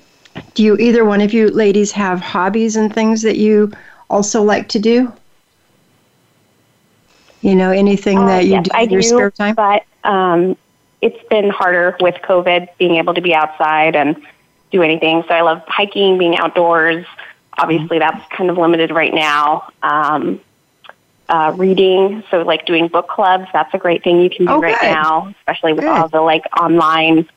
do 0.54 0.64
you 0.64 0.78
either 0.78 1.04
one 1.04 1.22
of 1.22 1.34
you 1.34 1.50
ladies 1.50 1.92
have 1.92 2.22
hobbies 2.22 2.76
and 2.76 2.94
things 2.94 3.22
that 3.24 3.38
you 3.38 3.72
also 4.10 4.42
like 4.42 4.70
to 4.70 4.80
do? 4.80 5.12
You 7.42 7.56
know, 7.56 7.72
anything 7.72 8.26
that 8.26 8.46
you 8.46 8.56
uh, 8.56 8.58
yes, 8.58 8.66
do 8.66 8.72
in 8.72 8.76
I 8.76 8.82
your 8.84 9.02
do, 9.02 9.08
spare 9.08 9.32
time? 9.32 9.56
But 9.56 9.84
um, 10.04 10.58
it's 11.02 11.22
been 11.30 11.50
harder 11.50 11.96
with 12.00 12.16
COVID 12.16 12.70
being 12.78 12.96
able 12.96 13.14
to 13.14 13.22
be 13.22 13.34
outside 13.34 13.96
and 13.96 14.16
do 14.72 14.82
anything. 14.82 15.24
So 15.28 15.34
I 15.34 15.42
love 15.42 15.62
hiking, 15.68 16.18
being 16.18 16.38
outdoors. 16.38 17.06
Obviously, 17.58 18.00
that's 18.00 18.28
kind 18.30 18.50
of 18.50 18.58
limited 18.58 18.92
right 18.92 19.14
now. 19.14 19.70
Um, 19.84 20.40
uh, 21.30 21.54
reading, 21.56 22.24
so 22.32 22.42
like 22.42 22.66
doing 22.66 22.88
book 22.88 23.08
clubs, 23.08 23.48
that's 23.54 23.74
a 23.74 23.78
great 23.78 24.04
thing 24.04 24.22
you 24.22 24.30
can 24.30 24.46
do 24.46 24.54
oh, 24.54 24.62
right 24.62 24.80
good. 24.80 24.88
now, 24.88 25.34
especially 25.40 25.74
with 25.74 25.84
good. 25.84 25.90
all 25.90 26.08
the 26.08 26.22
like 26.22 26.44
online 26.60 27.28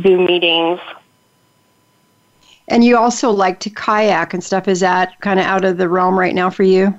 Zoom 0.00 0.24
meetings. 0.26 0.80
And 2.68 2.82
you 2.82 2.96
also 2.96 3.30
like 3.30 3.60
to 3.60 3.70
kayak 3.70 4.32
and 4.32 4.42
stuff. 4.42 4.68
Is 4.68 4.80
that 4.80 5.20
kind 5.20 5.38
of 5.38 5.46
out 5.46 5.64
of 5.64 5.76
the 5.76 5.88
realm 5.88 6.18
right 6.18 6.34
now 6.34 6.48
for 6.48 6.62
you? 6.62 6.98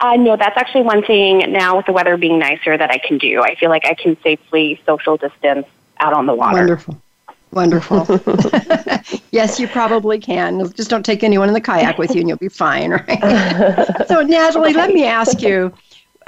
Uh, 0.00 0.16
no, 0.16 0.36
that's 0.36 0.56
actually 0.56 0.82
one 0.82 1.02
thing 1.02 1.52
now 1.52 1.76
with 1.76 1.86
the 1.86 1.92
weather 1.92 2.16
being 2.16 2.38
nicer 2.38 2.76
that 2.76 2.90
I 2.90 2.98
can 2.98 3.18
do. 3.18 3.42
I 3.42 3.54
feel 3.56 3.68
like 3.68 3.84
I 3.84 3.94
can 3.94 4.16
safely 4.22 4.80
social 4.86 5.16
distance 5.16 5.66
out 6.00 6.12
on 6.12 6.26
the 6.26 6.34
water. 6.34 6.58
Wonderful. 6.58 7.00
Wonderful. 7.52 8.06
yes, 9.30 9.58
you 9.58 9.68
probably 9.68 10.18
can. 10.18 10.70
Just 10.72 10.90
don't 10.90 11.04
take 11.04 11.22
anyone 11.22 11.48
in 11.48 11.54
the 11.54 11.60
kayak 11.60 11.98
with 11.98 12.14
you 12.14 12.20
and 12.20 12.28
you'll 12.28 12.38
be 12.38 12.48
fine, 12.48 12.90
right? 13.08 14.06
so, 14.06 14.22
Nathalie, 14.22 14.74
let 14.74 14.92
me 14.92 15.04
ask 15.04 15.40
you 15.42 15.72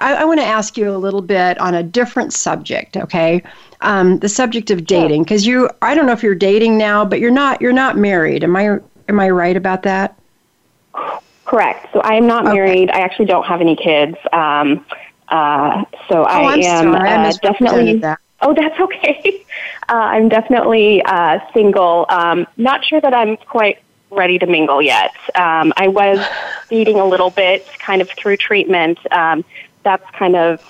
I, 0.00 0.14
I 0.14 0.24
want 0.24 0.40
to 0.40 0.46
ask 0.46 0.76
you 0.76 0.90
a 0.90 0.96
little 0.96 1.22
bit 1.22 1.58
on 1.60 1.74
a 1.74 1.82
different 1.82 2.32
subject, 2.32 2.96
okay? 2.96 3.42
Um, 3.82 4.18
the 4.18 4.28
subject 4.28 4.70
of 4.70 4.86
dating, 4.86 5.22
because 5.22 5.46
you, 5.46 5.68
I 5.82 5.94
don't 5.94 6.06
know 6.06 6.12
if 6.12 6.22
you're 6.22 6.34
dating 6.34 6.78
now, 6.78 7.04
but 7.04 7.20
you're 7.20 7.30
not, 7.30 7.60
you're 7.60 7.72
not 7.72 7.96
married. 7.96 8.42
Am 8.42 8.56
I, 8.56 8.78
am 9.08 9.20
I 9.20 9.30
right 9.30 9.56
about 9.56 9.82
that? 9.82 10.18
Correct. 11.44 11.92
So 11.92 12.00
I 12.00 12.14
am 12.14 12.26
not 12.26 12.46
okay. 12.46 12.54
married. 12.54 12.90
I 12.90 13.00
actually 13.00 13.26
don't 13.26 13.44
have 13.44 13.60
any 13.60 13.76
kids. 13.76 14.16
Um, 14.32 14.84
uh, 15.28 15.84
so 16.08 16.22
oh, 16.22 16.24
I 16.24 16.54
I'm 16.54 16.62
am 16.62 16.94
uh, 16.94 17.32
definitely. 17.42 17.98
That. 17.98 18.18
Oh, 18.42 18.54
that's 18.54 18.78
okay. 18.80 19.44
Uh, 19.88 19.92
I'm 19.92 20.28
definitely 20.28 21.02
uh, 21.02 21.40
single. 21.52 22.06
Um, 22.08 22.46
not 22.56 22.84
sure 22.84 23.00
that 23.00 23.14
I'm 23.14 23.36
quite 23.36 23.78
ready 24.10 24.38
to 24.38 24.46
mingle 24.46 24.82
yet. 24.82 25.12
Um, 25.34 25.72
I 25.76 25.88
was 25.88 26.24
dating 26.68 26.98
a 26.98 27.06
little 27.06 27.30
bit, 27.30 27.66
kind 27.78 28.02
of 28.02 28.10
through 28.10 28.36
treatment. 28.36 28.98
Um, 29.12 29.44
that's 29.82 30.08
kind 30.12 30.36
of 30.36 30.62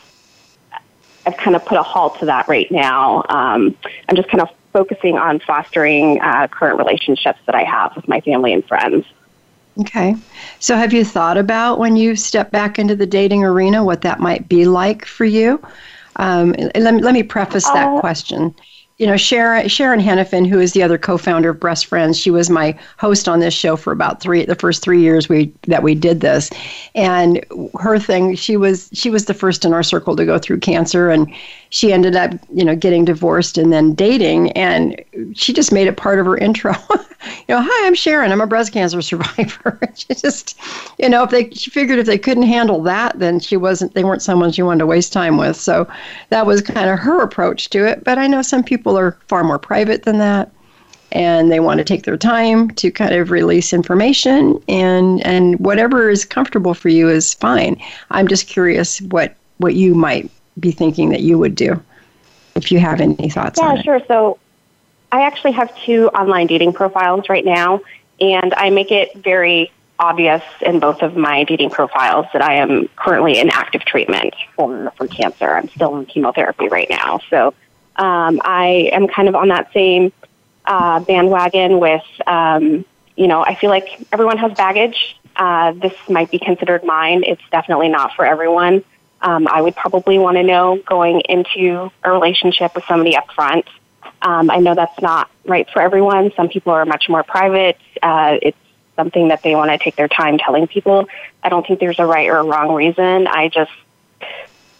I've 1.27 1.37
kind 1.37 1.55
of 1.55 1.65
put 1.65 1.79
a 1.79 1.83
halt 1.83 2.19
to 2.21 2.27
that 2.27 2.49
right 2.49 2.71
now. 2.71 3.25
Um, 3.29 3.77
I'm 4.09 4.17
just 4.17 4.29
kind 4.29 4.41
of 4.41 4.49
focusing 4.73 5.19
on 5.19 5.41
fostering 5.41 6.21
uh, 6.21 6.49
current 6.49 6.79
relationships 6.79 7.41
that 7.47 7.55
I 7.55 7.65
have 7.65 7.95
with 7.97 8.09
my 8.09 8.21
family 8.21 8.53
and 8.53 8.65
friends. 8.65 9.05
Okay. 9.79 10.17
So, 10.59 10.77
have 10.77 10.93
you 10.93 11.05
thought 11.05 11.39
about 11.39 11.79
when 11.79 11.97
you 11.97 12.17
step 12.17 12.51
back 12.51 12.79
into 12.79 12.97
the 12.97 13.07
dating 13.07 13.45
arena 13.45 13.85
what 13.85 14.03
that 14.03 14.21
might 14.21 14.49
be 14.49 14.67
like 14.67 15.05
for 15.05 15.25
you? 15.25 15.63
Um, 16.17 16.53
let, 16.75 16.95
me, 16.95 17.03
let 17.03 17.15
me 17.15 17.23
preface 17.23 17.71
that 17.71 17.93
uh, 17.97 18.01
question 18.01 18.55
you 19.01 19.07
know, 19.07 19.17
Sharon 19.17 19.67
Sharon 19.67 19.99
Henifin, 19.99 20.47
who 20.47 20.61
is 20.61 20.75
the 20.75 20.83
other 20.83 20.99
co-founder 20.99 21.49
of 21.49 21.59
Breast 21.59 21.87
Friends, 21.87 22.19
she 22.19 22.31
was 22.31 22.51
my 22.51 22.79
host 22.99 23.31
on 23.31 23.41
this 23.41 23.55
show 23.55 23.75
for 23.75 23.95
about 23.95 24.21
three 24.21 24.45
the 24.45 24.55
first 24.55 24.83
three 24.83 25.01
years 25.01 25.27
we 25.27 25.51
that 25.69 25.83
we 25.83 25.95
did 25.95 26.21
this, 26.21 26.51
and 26.95 27.43
her 27.79 27.99
thing 27.99 28.35
she 28.35 28.59
was 28.59 28.91
she 28.93 29.09
was 29.09 29.25
the 29.25 29.33
first 29.33 29.65
in 29.65 29.73
our 29.73 29.83
circle 29.83 30.15
to 30.17 30.27
go 30.27 30.39
through 30.39 30.59
cancer, 30.59 31.09
and 31.09 31.33
she 31.71 31.95
ended 31.95 32.15
up 32.15 32.33
you 32.53 32.63
know 32.63 32.77
getting 32.77 33.07
divorced 33.07 33.57
and 33.57 33.73
then 33.73 33.95
dating, 33.95 34.53
and 34.53 35.03
she 35.33 35.55
just 35.55 35.73
made 35.73 35.89
it 35.89 35.97
part 35.97 36.19
of 36.19 36.27
her 36.27 36.37
intro. 36.37 36.75
you 37.49 37.55
know, 37.55 37.63
hi, 37.63 37.87
I'm 37.87 37.95
Sharon. 37.95 38.33
I'm 38.33 38.41
a 38.41 38.47
breast 38.47 38.73
cancer 38.73 39.03
survivor. 39.03 39.79
she 39.95 40.15
just, 40.15 40.59
you 40.99 41.09
know, 41.09 41.23
if 41.25 41.31
they 41.31 41.51
she 41.51 41.71
figured 41.71 41.99
if 41.99 42.07
they 42.07 42.19
couldn't 42.19 42.45
handle 42.45 42.83
that, 42.83 43.19
then 43.19 43.41
she 43.41 43.57
wasn't 43.57 43.95
they 43.95 44.05
weren't 44.05 44.23
someone 44.23 44.53
she 44.53 44.63
wanted 44.63 44.81
to 44.81 44.87
waste 44.87 45.13
time 45.13 45.37
with. 45.37 45.57
So 45.57 45.89
that 46.31 46.47
was 46.47 46.63
kind 46.63 46.89
of 46.91 46.99
her 46.99 47.23
approach 47.23 47.71
to 47.71 47.87
it. 47.87 48.05
But 48.05 48.19
I 48.19 48.27
know 48.27 48.43
some 48.43 48.63
people 48.63 48.90
people 48.91 48.99
are 48.99 49.17
far 49.29 49.45
more 49.45 49.59
private 49.59 50.03
than 50.03 50.19
that 50.19 50.51
and 51.13 51.51
they 51.51 51.61
want 51.61 51.79
to 51.79 51.85
take 51.85 52.03
their 52.03 52.17
time 52.17 52.71
to 52.71 52.91
kind 52.91 53.15
of 53.15 53.31
release 53.31 53.73
information 53.73 54.61
and 54.69 55.25
and 55.25 55.59
whatever 55.61 56.11
is 56.11 56.25
comfortable 56.25 56.75
for 56.75 56.89
you 56.89 57.09
is 57.09 57.35
fine. 57.35 57.81
I'm 58.11 58.27
just 58.27 58.49
curious 58.49 59.01
what 59.01 59.37
what 59.59 59.75
you 59.75 59.95
might 59.95 60.29
be 60.59 60.73
thinking 60.73 61.11
that 61.11 61.21
you 61.21 61.39
would 61.39 61.55
do 61.55 61.81
if 62.57 62.73
you 62.73 62.81
have 62.81 63.01
any 63.01 63.31
thoughts 63.31 63.61
yeah 63.61 63.75
it. 63.75 63.85
sure. 63.85 64.01
So 64.09 64.39
i 65.13 65.23
actually 65.23 65.53
have 65.53 65.71
two 65.85 66.09
online 66.09 66.49
dating 66.49 66.73
profiles 66.73 67.29
right 67.29 67.45
now 67.45 67.81
and 68.21 68.53
i 68.55 68.71
make 68.71 68.91
it 68.91 69.15
very 69.17 69.71
obvious 69.99 70.43
in 70.61 70.81
both 70.81 71.03
of 71.03 71.17
my 71.17 71.45
dating 71.45 71.71
profiles 71.71 72.27
that 72.33 72.43
i 72.43 72.55
am 72.55 72.89
currently 72.97 73.39
in 73.39 73.51
active 73.51 73.85
treatment 73.85 74.35
for 74.57 74.93
for 74.97 75.07
cancer. 75.07 75.49
I'm 75.57 75.69
still 75.69 75.97
in 75.97 76.07
chemotherapy 76.07 76.69
right 76.69 76.91
now. 76.91 77.21
So 77.31 77.55
um, 78.01 78.41
I 78.43 78.89
am 78.93 79.09
kind 79.09 79.29
of 79.29 79.35
on 79.35 79.49
that 79.49 79.71
same 79.75 80.11
uh, 80.65 81.01
bandwagon 81.01 81.79
with, 81.79 82.03
um, 82.27 82.87
you 83.15 83.27
know, 83.27 83.45
I 83.45 83.55
feel 83.57 83.69
like 83.69 84.07
everyone 84.11 84.39
has 84.39 84.53
baggage. 84.55 85.19
Uh, 85.37 85.73
this 85.73 85.93
might 86.09 86.31
be 86.31 86.39
considered 86.39 86.83
mine. 86.83 87.25
It's 87.27 87.43
definitely 87.53 87.89
not 87.89 88.15
for 88.17 88.25
everyone. 88.25 88.83
Um, 89.21 89.47
I 89.47 89.61
would 89.61 89.77
probably 89.77 90.19
want 90.19 90.39
to 90.39 90.43
know 90.43 90.81
going 90.87 91.21
into 91.29 91.93
a 92.03 92.11
relationship 92.11 92.75
with 92.75 92.85
somebody 92.87 93.17
up 93.17 93.31
front. 93.33 93.67
Um, 94.23 94.51
I 94.51 94.57
know 94.57 94.75
that's 94.75 94.99
not 95.03 95.31
right 95.45 95.69
for 95.71 95.83
everyone. 95.83 96.33
Some 96.37 96.49
people 96.49 96.73
are 96.73 96.87
much 96.87 97.11
more 97.11 97.23
private. 97.23 97.77
Uh, 98.03 98.39
it's 98.41 98.57
something 98.97 99.29
that 99.29 99.43
they 99.43 99.55
want 99.55 99.71
to 99.71 99.79
take 99.79 99.97
their 99.97 100.09
time 100.09 100.39
telling 100.39 100.67
people. 100.67 101.07
I 101.43 101.51
don't 101.51 101.67
think 101.67 101.81
there's 101.81 101.99
a 101.99 102.07
right 102.07 102.31
or 102.31 102.39
a 102.39 102.45
wrong 102.45 102.73
reason. 102.73 103.27
I 103.27 103.49
just 103.49 103.73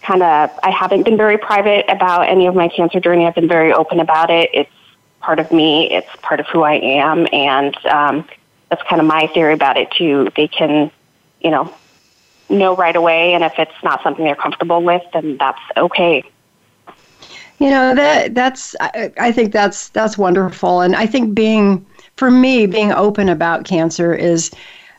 kind 0.01 0.23
of, 0.23 0.49
I 0.63 0.71
haven't 0.71 1.03
been 1.03 1.17
very 1.17 1.37
private 1.37 1.85
about 1.87 2.27
any 2.27 2.47
of 2.47 2.55
my 2.55 2.67
cancer 2.67 2.99
journey. 2.99 3.25
I've 3.25 3.35
been 3.35 3.47
very 3.47 3.71
open 3.71 3.99
about 3.99 4.29
it. 4.29 4.49
It's 4.53 4.71
part 5.19 5.39
of 5.39 5.51
me. 5.51 5.91
It's 5.91 6.09
part 6.21 6.39
of 6.39 6.47
who 6.47 6.63
I 6.63 6.75
am. 6.75 7.27
And 7.31 7.75
um, 7.85 8.27
that's 8.69 8.81
kind 8.83 8.99
of 8.99 9.07
my 9.07 9.27
theory 9.27 9.53
about 9.53 9.77
it 9.77 9.91
too. 9.91 10.29
They 10.35 10.47
can, 10.47 10.91
you 11.41 11.51
know, 11.51 11.73
know 12.49 12.75
right 12.75 12.95
away. 12.95 13.33
And 13.33 13.43
if 13.43 13.53
it's 13.57 13.71
not 13.83 14.01
something 14.03 14.25
they're 14.25 14.35
comfortable 14.35 14.81
with, 14.81 15.03
then 15.13 15.37
that's 15.37 15.61
okay. 15.77 16.23
You 17.59 17.69
know 17.69 17.93
that 17.93 18.33
that's 18.33 18.75
I, 18.79 19.11
I 19.19 19.31
think 19.31 19.53
that's 19.53 19.89
that's 19.89 20.17
wonderful, 20.17 20.81
and 20.81 20.95
I 20.95 21.05
think 21.05 21.35
being 21.35 21.85
for 22.15 22.31
me, 22.31 22.65
being 22.65 22.91
open 22.91 23.29
about 23.29 23.65
cancer 23.65 24.15
is 24.15 24.49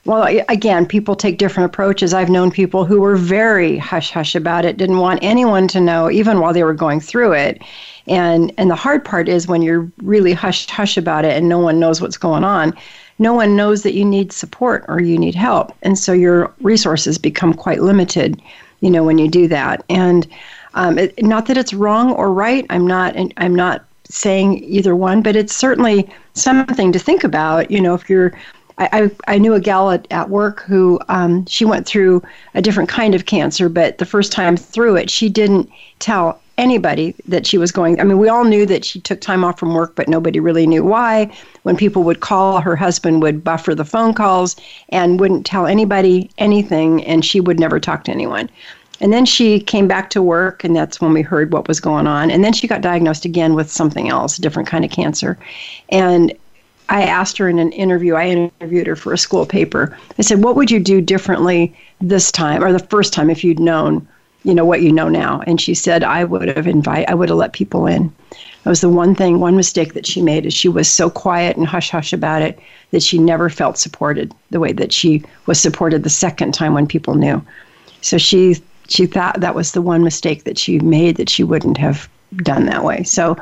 well, 0.04 0.24
again, 0.48 0.84
people 0.84 1.14
take 1.14 1.38
different 1.38 1.66
approaches. 1.66 2.12
I've 2.12 2.28
known 2.28 2.50
people 2.50 2.84
who 2.84 3.00
were 3.00 3.14
very 3.14 3.78
hush 3.78 4.10
hush 4.10 4.34
about 4.34 4.64
it, 4.64 4.76
didn't 4.76 4.98
want 4.98 5.20
anyone 5.22 5.68
to 5.68 5.80
know, 5.80 6.10
even 6.10 6.40
while 6.40 6.52
they 6.52 6.64
were 6.64 6.74
going 6.74 7.00
through 7.00 7.32
it. 7.32 7.62
And 8.08 8.52
and 8.58 8.68
the 8.68 8.74
hard 8.74 9.04
part 9.04 9.28
is 9.28 9.46
when 9.46 9.62
you're 9.62 9.88
really 9.98 10.32
hush 10.32 10.66
hush 10.66 10.96
about 10.96 11.24
it 11.24 11.36
and 11.36 11.48
no 11.48 11.60
one 11.60 11.78
knows 11.78 12.00
what's 12.00 12.16
going 12.16 12.42
on. 12.42 12.74
No 13.20 13.32
one 13.32 13.54
knows 13.54 13.84
that 13.84 13.94
you 13.94 14.04
need 14.04 14.32
support 14.32 14.84
or 14.88 15.00
you 15.00 15.16
need 15.16 15.36
help, 15.36 15.72
and 15.82 15.96
so 15.96 16.12
your 16.12 16.52
resources 16.62 17.16
become 17.16 17.54
quite 17.54 17.80
limited. 17.80 18.42
You 18.80 18.90
know 18.90 19.04
when 19.04 19.18
you 19.18 19.28
do 19.28 19.46
that, 19.48 19.84
and 19.88 20.26
um, 20.74 20.98
it, 20.98 21.22
not 21.22 21.46
that 21.46 21.56
it's 21.56 21.72
wrong 21.72 22.10
or 22.12 22.32
right. 22.32 22.66
I'm 22.70 22.88
not. 22.88 23.14
I'm 23.36 23.54
not 23.54 23.84
saying 24.08 24.64
either 24.64 24.96
one, 24.96 25.22
but 25.22 25.36
it's 25.36 25.54
certainly 25.54 26.10
something 26.34 26.90
to 26.90 26.98
think 26.98 27.22
about. 27.22 27.70
You 27.70 27.80
know, 27.80 27.94
if 27.94 28.10
you're 28.10 28.32
I, 28.78 29.10
I, 29.26 29.38
knew 29.38 29.54
a 29.54 29.60
gal 29.60 29.90
at, 29.90 30.06
at 30.10 30.30
work 30.30 30.62
who 30.62 30.98
um, 31.08 31.46
she 31.46 31.64
went 31.64 31.86
through 31.86 32.22
a 32.54 32.62
different 32.62 32.88
kind 32.88 33.14
of 33.14 33.26
cancer, 33.26 33.68
but 33.68 33.98
the 33.98 34.06
first 34.06 34.32
time 34.32 34.56
through 34.56 34.96
it, 34.96 35.10
she 35.10 35.28
didn't 35.28 35.70
tell 35.98 36.40
anybody 36.58 37.14
that 37.26 37.46
she 37.46 37.58
was 37.58 37.72
going. 37.72 38.00
I 38.00 38.04
mean, 38.04 38.18
we 38.18 38.28
all 38.28 38.44
knew 38.44 38.66
that 38.66 38.84
she 38.84 39.00
took 39.00 39.20
time 39.20 39.44
off 39.44 39.58
from 39.58 39.74
work, 39.74 39.94
but 39.94 40.08
nobody 40.08 40.40
really 40.40 40.66
knew 40.66 40.84
why. 40.84 41.34
When 41.62 41.76
people 41.76 42.02
would 42.04 42.20
call, 42.20 42.60
her 42.60 42.76
husband 42.76 43.22
would 43.22 43.44
buffer 43.44 43.74
the 43.74 43.84
phone 43.84 44.14
calls 44.14 44.56
and 44.90 45.18
wouldn't 45.18 45.46
tell 45.46 45.66
anybody 45.66 46.30
anything, 46.38 47.04
and 47.04 47.24
she 47.24 47.40
would 47.40 47.58
never 47.58 47.80
talk 47.80 48.04
to 48.04 48.12
anyone. 48.12 48.50
And 49.00 49.12
then 49.12 49.24
she 49.24 49.58
came 49.58 49.88
back 49.88 50.10
to 50.10 50.22
work, 50.22 50.62
and 50.62 50.76
that's 50.76 51.00
when 51.00 51.12
we 51.12 51.22
heard 51.22 51.52
what 51.52 51.66
was 51.66 51.80
going 51.80 52.06
on. 52.06 52.30
And 52.30 52.44
then 52.44 52.52
she 52.52 52.68
got 52.68 52.82
diagnosed 52.82 53.24
again 53.24 53.54
with 53.54 53.70
something 53.70 54.08
else, 54.08 54.38
a 54.38 54.42
different 54.42 54.68
kind 54.68 54.84
of 54.84 54.92
cancer. 54.92 55.36
And 55.88 56.32
I 56.88 57.02
asked 57.02 57.38
her 57.38 57.48
in 57.48 57.58
an 57.58 57.72
interview, 57.72 58.14
I 58.14 58.26
interviewed 58.26 58.86
her 58.86 58.96
for 58.96 59.12
a 59.12 59.18
school 59.18 59.46
paper. 59.46 59.96
I 60.18 60.22
said, 60.22 60.42
What 60.42 60.56
would 60.56 60.70
you 60.70 60.80
do 60.80 61.00
differently 61.00 61.74
this 62.00 62.30
time 62.30 62.62
or 62.62 62.72
the 62.72 62.78
first 62.78 63.12
time 63.12 63.30
if 63.30 63.42
you'd 63.44 63.60
known, 63.60 64.06
you 64.44 64.54
know, 64.54 64.64
what 64.64 64.82
you 64.82 64.92
know 64.92 65.08
now? 65.08 65.42
And 65.46 65.60
she 65.60 65.74
said, 65.74 66.02
I 66.02 66.24
would 66.24 66.48
have 66.48 66.66
invite 66.66 67.08
I 67.08 67.14
would 67.14 67.28
have 67.28 67.38
let 67.38 67.52
people 67.52 67.86
in. 67.86 68.12
That 68.64 68.70
was 68.70 68.80
the 68.80 68.88
one 68.88 69.14
thing, 69.14 69.40
one 69.40 69.56
mistake 69.56 69.94
that 69.94 70.06
she 70.06 70.22
made 70.22 70.46
is 70.46 70.54
she 70.54 70.68
was 70.68 70.88
so 70.88 71.10
quiet 71.10 71.56
and 71.56 71.66
hush 71.66 71.90
hush 71.90 72.12
about 72.12 72.42
it 72.42 72.58
that 72.90 73.02
she 73.02 73.18
never 73.18 73.48
felt 73.50 73.78
supported 73.78 74.32
the 74.50 74.60
way 74.60 74.72
that 74.72 74.92
she 74.92 75.24
was 75.46 75.58
supported 75.58 76.02
the 76.04 76.10
second 76.10 76.52
time 76.54 76.74
when 76.74 76.86
people 76.86 77.14
knew. 77.14 77.42
So 78.02 78.18
she 78.18 78.62
she 78.88 79.06
thought 79.06 79.40
that 79.40 79.54
was 79.54 79.72
the 79.72 79.82
one 79.82 80.04
mistake 80.04 80.44
that 80.44 80.58
she 80.58 80.78
made 80.78 81.16
that 81.16 81.30
she 81.30 81.42
wouldn't 81.42 81.78
have 81.78 82.08
done 82.38 82.66
that 82.66 82.84
way. 82.84 83.02
So 83.02 83.36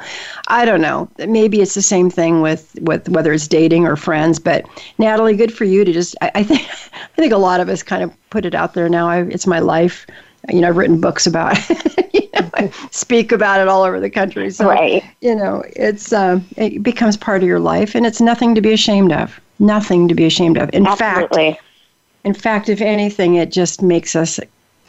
I 0.49 0.65
don't 0.65 0.81
know. 0.81 1.09
Maybe 1.19 1.61
it's 1.61 1.75
the 1.75 1.83
same 1.83 2.11
thing 2.11 2.41
with, 2.41 2.77
with 2.81 3.09
whether 3.09 3.33
it's 3.33 3.49
dating 3.49 3.87
or 3.87 3.97
friends. 3.97 4.39
But 4.39 4.67
Nathalie, 4.99 5.37
good 5.37 5.53
for 5.53 5.65
you 5.65 5.85
to 5.85 5.93
just. 5.93 6.17
I, 6.21 6.31
I 6.37 6.43
think 6.43 6.69
I 6.93 7.17
think 7.17 7.33
a 7.33 7.39
lot 7.39 7.61
of 7.61 7.69
us 7.69 7.83
kind 7.83 8.03
of 8.03 8.13
put 8.31 8.45
it 8.45 8.55
out 8.55 8.75
there 8.75 8.89
now. 8.89 9.09
I, 9.09 9.23
it's 9.23 9.47
my 9.47 9.59
life. 9.59 10.07
You 10.49 10.61
know, 10.61 10.69
I've 10.69 10.77
written 10.77 11.01
books 11.01 11.27
about. 11.27 11.59
It. 11.71 12.15
you 12.15 12.29
know, 12.35 12.51
I 12.55 12.71
speak 12.91 13.31
about 13.33 13.61
it 13.61 13.69
all 13.69 13.83
over 13.83 14.01
the 14.01 14.11
country. 14.11 14.51
So 14.51 14.69
right. 14.69 15.05
you 15.21 15.35
know, 15.35 15.63
it's 15.77 16.13
um, 16.13 16.47
it 16.57 16.83
becomes 16.83 17.17
part 17.17 17.43
of 17.43 17.49
your 17.49 17.61
life, 17.61 17.95
and 17.95 18.07
it's 18.07 18.21
nothing 18.21 18.55
to 18.55 18.61
be 18.61 18.73
ashamed 18.73 19.13
of. 19.13 19.41
Nothing 19.59 20.09
to 20.09 20.15
be 20.15 20.25
ashamed 20.25 20.57
of. 20.57 20.71
In 20.73 20.87
Absolutely. 20.87 21.53
fact, 21.53 21.65
in 22.25 22.35
fact, 22.35 22.69
if 22.69 22.81
anything, 22.81 23.35
it 23.35 23.53
just 23.53 23.83
makes 23.83 24.17
us 24.17 24.41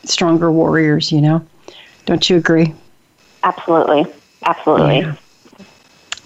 stronger 0.05 0.51
warriors. 0.51 1.11
You 1.11 1.21
know, 1.21 1.45
don't 2.05 2.29
you 2.29 2.37
agree? 2.37 2.73
Absolutely. 3.43 4.05
Absolutely. 4.43 4.99
Yeah. 4.99 5.15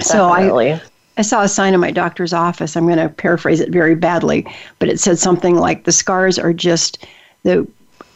So 0.01 0.29
I 0.29 0.81
I 1.17 1.21
saw 1.21 1.41
a 1.41 1.47
sign 1.47 1.73
in 1.73 1.79
my 1.79 1.91
doctor's 1.91 2.33
office. 2.33 2.75
I'm 2.75 2.85
going 2.85 2.97
to 2.97 3.09
paraphrase 3.09 3.61
it 3.61 3.69
very 3.69 3.95
badly, 3.95 4.45
but 4.79 4.89
it 4.89 4.99
said 4.99 5.17
something 5.17 5.55
like 5.55 5.85
the 5.85 5.91
scars 5.91 6.37
are 6.37 6.53
just 6.53 7.05
the 7.43 7.67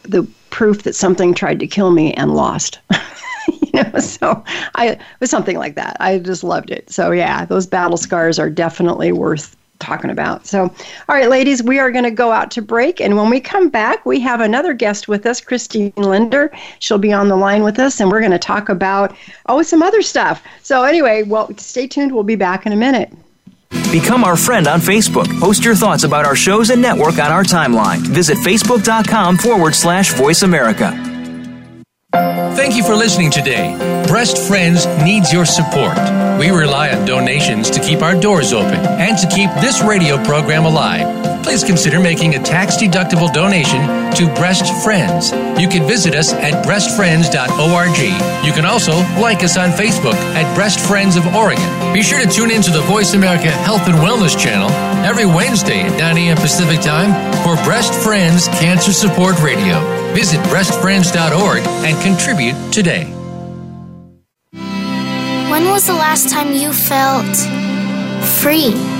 the 0.02 0.26
proof 0.50 0.82
that 0.82 0.94
something 0.94 1.34
tried 1.34 1.60
to 1.60 1.66
kill 1.66 1.92
me 1.92 2.12
and 2.14 2.34
lost. 2.34 2.78
you 3.48 3.70
know, 3.82 3.98
so 3.98 4.44
I 4.74 4.90
it 4.90 5.00
was 5.20 5.30
something 5.30 5.56
like 5.56 5.76
that. 5.76 5.96
I 6.00 6.18
just 6.18 6.44
loved 6.44 6.70
it. 6.70 6.90
So 6.90 7.10
yeah, 7.10 7.44
those 7.44 7.66
battle 7.66 7.96
scars 7.96 8.38
are 8.38 8.50
definitely 8.50 9.12
worth 9.12 9.56
talking 9.80 10.10
about. 10.10 10.46
So, 10.46 10.62
all 10.62 11.16
right, 11.16 11.28
ladies, 11.28 11.62
we 11.62 11.78
are 11.78 11.90
going 11.90 12.04
to 12.04 12.10
go 12.10 12.30
out 12.30 12.50
to 12.52 12.62
break. 12.62 13.00
And 13.00 13.16
when 13.16 13.30
we 13.30 13.40
come 13.40 13.68
back, 13.68 14.06
we 14.06 14.20
have 14.20 14.40
another 14.40 14.72
guest 14.72 15.08
with 15.08 15.26
us, 15.26 15.40
Christine 15.40 15.92
Linder. 15.96 16.52
She'll 16.78 16.98
be 16.98 17.12
on 17.12 17.28
the 17.28 17.36
line 17.36 17.64
with 17.64 17.78
us, 17.78 18.00
and 18.00 18.10
we're 18.10 18.20
going 18.20 18.30
to 18.30 18.38
talk 18.38 18.68
about, 18.68 19.16
oh, 19.46 19.62
some 19.62 19.82
other 19.82 20.02
stuff. 20.02 20.42
So, 20.62 20.84
anyway, 20.84 21.22
well, 21.24 21.50
stay 21.56 21.86
tuned. 21.86 22.12
We'll 22.12 22.22
be 22.22 22.36
back 22.36 22.66
in 22.66 22.72
a 22.72 22.76
minute. 22.76 23.12
Become 23.92 24.24
our 24.24 24.36
friend 24.36 24.66
on 24.66 24.80
Facebook. 24.80 25.26
Post 25.40 25.64
your 25.64 25.74
thoughts 25.74 26.04
about 26.04 26.24
our 26.24 26.36
shows 26.36 26.70
and 26.70 26.82
network 26.82 27.14
on 27.14 27.32
our 27.32 27.44
timeline. 27.44 27.98
Visit 27.98 28.36
facebook.com 28.38 29.38
forward 29.38 29.74
slash 29.74 30.12
voice 30.14 30.42
America. 30.42 31.09
Thank 32.12 32.76
you 32.76 32.84
for 32.84 32.94
listening 32.94 33.30
today. 33.30 33.76
Breast 34.06 34.38
Friends 34.48 34.86
needs 35.04 35.32
your 35.32 35.44
support. 35.44 35.96
We 36.38 36.50
rely 36.50 36.90
on 36.90 37.06
donations 37.06 37.70
to 37.70 37.80
keep 37.80 38.02
our 38.02 38.18
doors 38.18 38.52
open 38.52 38.74
and 38.74 39.16
to 39.18 39.28
keep 39.28 39.50
this 39.60 39.82
radio 39.82 40.22
program 40.24 40.64
alive. 40.64 41.29
Please 41.42 41.64
consider 41.64 41.98
making 41.98 42.34
a 42.34 42.42
tax 42.42 42.76
deductible 42.76 43.32
donation 43.32 43.80
to 44.14 44.26
Breast 44.34 44.66
Friends. 44.84 45.32
You 45.60 45.68
can 45.68 45.86
visit 45.86 46.14
us 46.14 46.32
at 46.32 46.64
breastfriends.org. 46.64 48.44
You 48.46 48.52
can 48.52 48.64
also 48.64 48.92
like 49.20 49.42
us 49.42 49.56
on 49.56 49.70
Facebook 49.70 50.14
at 50.34 50.54
Breast 50.54 50.80
Friends 50.80 51.16
of 51.16 51.26
Oregon. 51.34 51.64
Be 51.92 52.02
sure 52.02 52.20
to 52.20 52.30
tune 52.30 52.50
in 52.50 52.62
to 52.62 52.70
the 52.70 52.82
Voice 52.82 53.14
America 53.14 53.50
Health 53.50 53.88
and 53.88 53.96
Wellness 53.96 54.38
channel 54.38 54.70
every 55.04 55.26
Wednesday 55.26 55.80
at 55.80 55.98
9 55.98 56.18
a.m. 56.18 56.36
Pacific 56.36 56.80
Time 56.80 57.10
for 57.42 57.56
Breast 57.64 57.94
Friends 57.94 58.46
Cancer 58.60 58.92
Support 58.92 59.40
Radio. 59.40 59.80
Visit 60.14 60.40
breastfriends.org 60.46 61.62
and 61.84 62.02
contribute 62.02 62.54
today. 62.72 63.04
When 65.50 65.64
was 65.68 65.86
the 65.86 65.94
last 65.94 66.28
time 66.28 66.52
you 66.52 66.72
felt 66.72 67.36
free? 68.40 68.99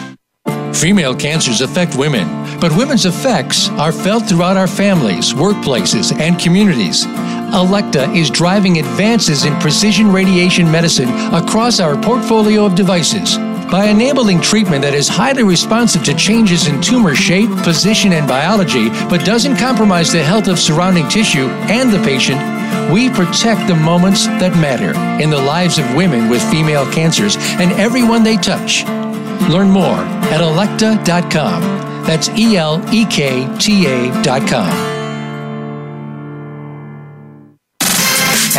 Female 0.73 1.15
cancers 1.15 1.61
affect 1.61 1.95
women, 1.95 2.27
but 2.59 2.75
women's 2.75 3.05
effects 3.05 3.69
are 3.71 3.91
felt 3.91 4.27
throughout 4.27 4.57
our 4.57 4.67
families, 4.67 5.33
workplaces, 5.33 6.17
and 6.19 6.39
communities. 6.39 7.05
Elekta 7.53 8.15
is 8.15 8.29
driving 8.29 8.79
advances 8.79 9.45
in 9.45 9.59
precision 9.59 10.11
radiation 10.11 10.71
medicine 10.71 11.09
across 11.33 11.79
our 11.79 12.01
portfolio 12.01 12.65
of 12.65 12.75
devices. 12.75 13.37
By 13.69 13.85
enabling 13.85 14.41
treatment 14.41 14.81
that 14.81 14.93
is 14.93 15.07
highly 15.07 15.43
responsive 15.43 16.03
to 16.03 16.13
changes 16.13 16.67
in 16.67 16.81
tumor 16.81 17.15
shape, 17.15 17.49
position, 17.63 18.13
and 18.13 18.27
biology, 18.27 18.89
but 19.09 19.25
doesn't 19.25 19.57
compromise 19.57 20.11
the 20.11 20.23
health 20.23 20.47
of 20.47 20.59
surrounding 20.59 21.07
tissue 21.07 21.47
and 21.69 21.91
the 21.91 22.03
patient, 22.03 22.41
we 22.91 23.09
protect 23.09 23.67
the 23.67 23.75
moments 23.75 24.27
that 24.27 24.55
matter 24.59 24.91
in 25.23 25.29
the 25.29 25.41
lives 25.41 25.77
of 25.77 25.95
women 25.95 26.29
with 26.29 26.41
female 26.51 26.89
cancers 26.91 27.37
and 27.59 27.71
everyone 27.73 28.23
they 28.23 28.37
touch. 28.37 28.83
Learn 29.49 29.69
more 29.69 29.99
at 30.31 30.41
elekta.com. 30.41 31.61
That's 32.05 32.29
E 32.29 32.57
L 32.57 32.81
E 32.93 33.05
K 33.05 33.47
T 33.57 33.87
A.com. 33.87 35.00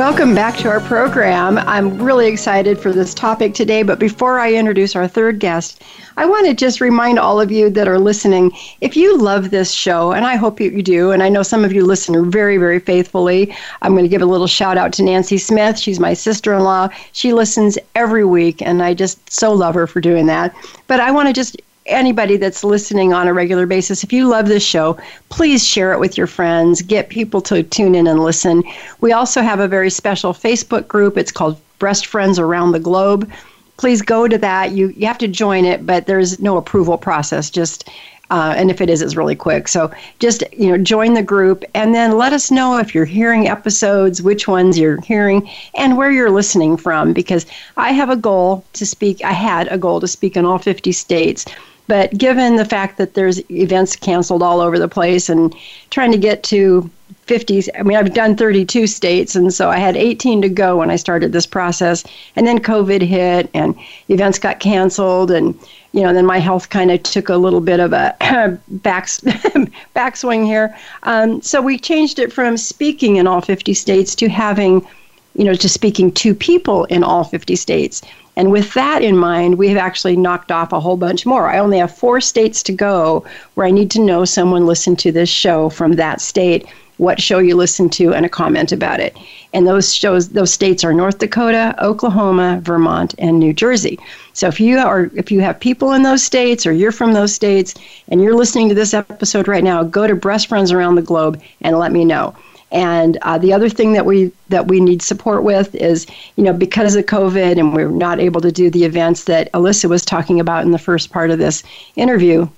Welcome 0.00 0.34
back 0.34 0.56
to 0.60 0.68
our 0.70 0.80
program. 0.80 1.58
I'm 1.58 2.02
really 2.02 2.26
excited 2.26 2.78
for 2.78 2.90
this 2.90 3.12
topic 3.12 3.52
today, 3.52 3.82
but 3.82 3.98
before 3.98 4.38
I 4.38 4.54
introduce 4.54 4.96
our 4.96 5.06
third 5.06 5.38
guest, 5.38 5.82
I 6.16 6.24
want 6.24 6.46
to 6.46 6.54
just 6.54 6.80
remind 6.80 7.18
all 7.18 7.38
of 7.38 7.52
you 7.52 7.68
that 7.68 7.86
are 7.86 7.98
listening 7.98 8.50
if 8.80 8.96
you 8.96 9.18
love 9.18 9.50
this 9.50 9.70
show, 9.70 10.12
and 10.12 10.24
I 10.24 10.36
hope 10.36 10.58
you 10.58 10.82
do, 10.82 11.10
and 11.10 11.22
I 11.22 11.28
know 11.28 11.42
some 11.42 11.66
of 11.66 11.74
you 11.74 11.84
listen 11.84 12.30
very, 12.30 12.56
very 12.56 12.78
faithfully, 12.78 13.54
I'm 13.82 13.92
going 13.92 14.06
to 14.06 14.08
give 14.08 14.22
a 14.22 14.26
little 14.26 14.46
shout 14.46 14.78
out 14.78 14.94
to 14.94 15.02
Nancy 15.02 15.36
Smith. 15.36 15.78
She's 15.78 16.00
my 16.00 16.14
sister 16.14 16.54
in 16.54 16.64
law. 16.64 16.88
She 17.12 17.34
listens 17.34 17.76
every 17.94 18.24
week, 18.24 18.62
and 18.62 18.82
I 18.82 18.94
just 18.94 19.30
so 19.30 19.52
love 19.52 19.74
her 19.74 19.86
for 19.86 20.00
doing 20.00 20.24
that. 20.28 20.56
But 20.86 21.00
I 21.00 21.10
want 21.10 21.28
to 21.28 21.34
just 21.34 21.60
anybody 21.86 22.36
that's 22.36 22.62
listening 22.62 23.12
on 23.12 23.28
a 23.28 23.34
regular 23.34 23.66
basis, 23.66 24.04
if 24.04 24.12
you 24.12 24.28
love 24.28 24.46
this 24.46 24.62
show, 24.62 24.98
please 25.28 25.66
share 25.66 25.92
it 25.92 26.00
with 26.00 26.16
your 26.16 26.26
friends. 26.26 26.82
Get 26.82 27.08
people 27.08 27.40
to 27.42 27.62
tune 27.62 27.94
in 27.94 28.06
and 28.06 28.22
listen. 28.22 28.62
We 29.00 29.12
also 29.12 29.42
have 29.42 29.60
a 29.60 29.68
very 29.68 29.90
special 29.90 30.32
Facebook 30.32 30.88
group. 30.88 31.16
It's 31.16 31.32
called 31.32 31.60
Breast 31.78 32.06
Friends 32.06 32.38
Around 32.38 32.72
the 32.72 32.80
Globe. 32.80 33.30
Please 33.76 34.02
go 34.02 34.28
to 34.28 34.36
that. 34.38 34.72
You 34.72 34.88
you 34.88 35.06
have 35.06 35.18
to 35.18 35.28
join 35.28 35.64
it, 35.64 35.86
but 35.86 36.06
there's 36.06 36.38
no 36.38 36.58
approval 36.58 36.98
process. 36.98 37.48
Just 37.48 37.88
uh, 38.30 38.54
and 38.56 38.70
if 38.70 38.80
it 38.80 38.88
is, 38.88 39.02
it's 39.02 39.16
really 39.16 39.34
quick. 39.34 39.66
So 39.66 39.90
just 40.20 40.44
you 40.52 40.68
know, 40.68 40.78
join 40.78 41.14
the 41.14 41.22
group, 41.22 41.64
and 41.74 41.94
then 41.94 42.16
let 42.16 42.32
us 42.32 42.50
know 42.50 42.78
if 42.78 42.94
you're 42.94 43.04
hearing 43.04 43.48
episodes, 43.48 44.22
which 44.22 44.46
ones 44.46 44.78
you're 44.78 45.00
hearing, 45.00 45.48
and 45.74 45.96
where 45.96 46.12
you're 46.12 46.30
listening 46.30 46.76
from. 46.76 47.12
Because 47.12 47.46
I 47.76 47.92
have 47.92 48.10
a 48.10 48.16
goal 48.16 48.64
to 48.74 48.86
speak. 48.86 49.24
I 49.24 49.32
had 49.32 49.66
a 49.68 49.78
goal 49.78 49.98
to 50.00 50.06
speak 50.06 50.36
in 50.36 50.44
all 50.44 50.58
50 50.58 50.92
states. 50.92 51.46
But 51.90 52.16
given 52.16 52.54
the 52.54 52.64
fact 52.64 52.98
that 52.98 53.14
there's 53.14 53.40
events 53.50 53.96
canceled 53.96 54.44
all 54.44 54.60
over 54.60 54.78
the 54.78 54.86
place 54.86 55.28
and 55.28 55.52
trying 55.90 56.12
to 56.12 56.18
get 56.18 56.44
to 56.44 56.88
50, 57.26 57.64
I 57.74 57.82
mean, 57.82 57.96
I've 57.96 58.14
done 58.14 58.36
32 58.36 58.86
states, 58.86 59.34
and 59.34 59.52
so 59.52 59.70
I 59.70 59.78
had 59.78 59.96
18 59.96 60.40
to 60.42 60.48
go 60.48 60.76
when 60.76 60.88
I 60.88 60.94
started 60.94 61.32
this 61.32 61.46
process. 61.46 62.04
And 62.36 62.46
then 62.46 62.60
COVID 62.60 63.02
hit, 63.02 63.50
and 63.54 63.74
events 64.08 64.38
got 64.38 64.60
canceled, 64.60 65.32
and 65.32 65.52
you 65.90 66.02
know, 66.02 66.12
then 66.12 66.26
my 66.26 66.38
health 66.38 66.68
kind 66.68 66.92
of 66.92 67.02
took 67.02 67.28
a 67.28 67.36
little 67.36 67.60
bit 67.60 67.80
of 67.80 67.92
a 67.92 68.14
back 68.68 69.06
backswing 69.96 70.44
here. 70.44 70.72
Um, 71.02 71.42
so 71.42 71.60
we 71.60 71.76
changed 71.76 72.20
it 72.20 72.32
from 72.32 72.56
speaking 72.56 73.16
in 73.16 73.26
all 73.26 73.40
50 73.40 73.74
states 73.74 74.14
to 74.14 74.28
having, 74.28 74.86
you 75.34 75.44
know, 75.44 75.54
to 75.54 75.68
speaking 75.68 76.12
to 76.12 76.34
people 76.34 76.84
in 76.86 77.02
all 77.02 77.24
50 77.24 77.56
states. 77.56 78.02
And 78.36 78.50
with 78.50 78.72
that 78.74 79.02
in 79.02 79.16
mind, 79.16 79.58
we 79.58 79.68
have 79.68 79.76
actually 79.76 80.16
knocked 80.16 80.50
off 80.50 80.72
a 80.72 80.80
whole 80.80 80.96
bunch 80.96 81.26
more. 81.26 81.48
I 81.48 81.58
only 81.58 81.78
have 81.78 81.94
four 81.94 82.20
states 82.20 82.62
to 82.64 82.72
go 82.72 83.24
where 83.54 83.66
I 83.66 83.70
need 83.70 83.90
to 83.92 84.00
know 84.00 84.24
someone 84.24 84.66
listened 84.66 84.98
to 85.00 85.12
this 85.12 85.28
show 85.28 85.68
from 85.68 85.96
that 85.96 86.20
state, 86.20 86.66
what 86.96 87.20
show 87.20 87.38
you 87.38 87.56
listened 87.56 87.92
to, 87.94 88.14
and 88.14 88.24
a 88.24 88.28
comment 88.28 88.72
about 88.72 89.00
it. 89.00 89.16
And 89.52 89.66
those 89.66 89.92
shows, 89.92 90.30
those 90.30 90.52
states 90.52 90.84
are 90.84 90.94
North 90.94 91.18
Dakota, 91.18 91.74
Oklahoma, 91.82 92.60
Vermont, 92.62 93.14
and 93.18 93.38
New 93.38 93.52
Jersey. 93.52 93.98
So 94.32 94.46
if 94.46 94.60
you 94.60 94.78
are, 94.78 95.10
if 95.16 95.30
you 95.32 95.40
have 95.40 95.58
people 95.58 95.92
in 95.92 96.02
those 96.02 96.22
states 96.22 96.66
or 96.66 96.72
you're 96.72 96.92
from 96.92 97.12
those 97.12 97.34
states 97.34 97.74
and 98.08 98.22
you're 98.22 98.36
listening 98.36 98.68
to 98.68 98.74
this 98.74 98.94
episode 98.94 99.48
right 99.48 99.64
now, 99.64 99.82
go 99.82 100.06
to 100.06 100.14
Breast 100.14 100.46
Friends 100.46 100.72
Around 100.72 100.94
the 100.94 101.02
Globe 101.02 101.42
and 101.62 101.78
let 101.78 101.92
me 101.92 102.04
know. 102.04 102.34
And 102.72 103.18
uh, 103.22 103.38
the 103.38 103.52
other 103.52 103.68
thing 103.68 103.92
that 103.94 104.06
we 104.06 104.32
that 104.48 104.68
we 104.68 104.80
need 104.80 105.02
support 105.02 105.42
with 105.42 105.74
is, 105.74 106.06
you 106.36 106.44
know, 106.44 106.52
because 106.52 106.94
of 106.94 107.06
COVID 107.06 107.58
and 107.58 107.74
we're 107.74 107.88
not 107.88 108.20
able 108.20 108.40
to 108.40 108.52
do 108.52 108.70
the 108.70 108.84
events 108.84 109.24
that 109.24 109.52
Alyssa 109.52 109.88
was 109.88 110.04
talking 110.04 110.38
about 110.38 110.64
in 110.64 110.70
the 110.70 110.78
first 110.78 111.10
part 111.10 111.30
of 111.30 111.38
this 111.38 111.64
interview, 111.96 112.48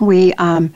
we 0.00 0.34
um, 0.34 0.72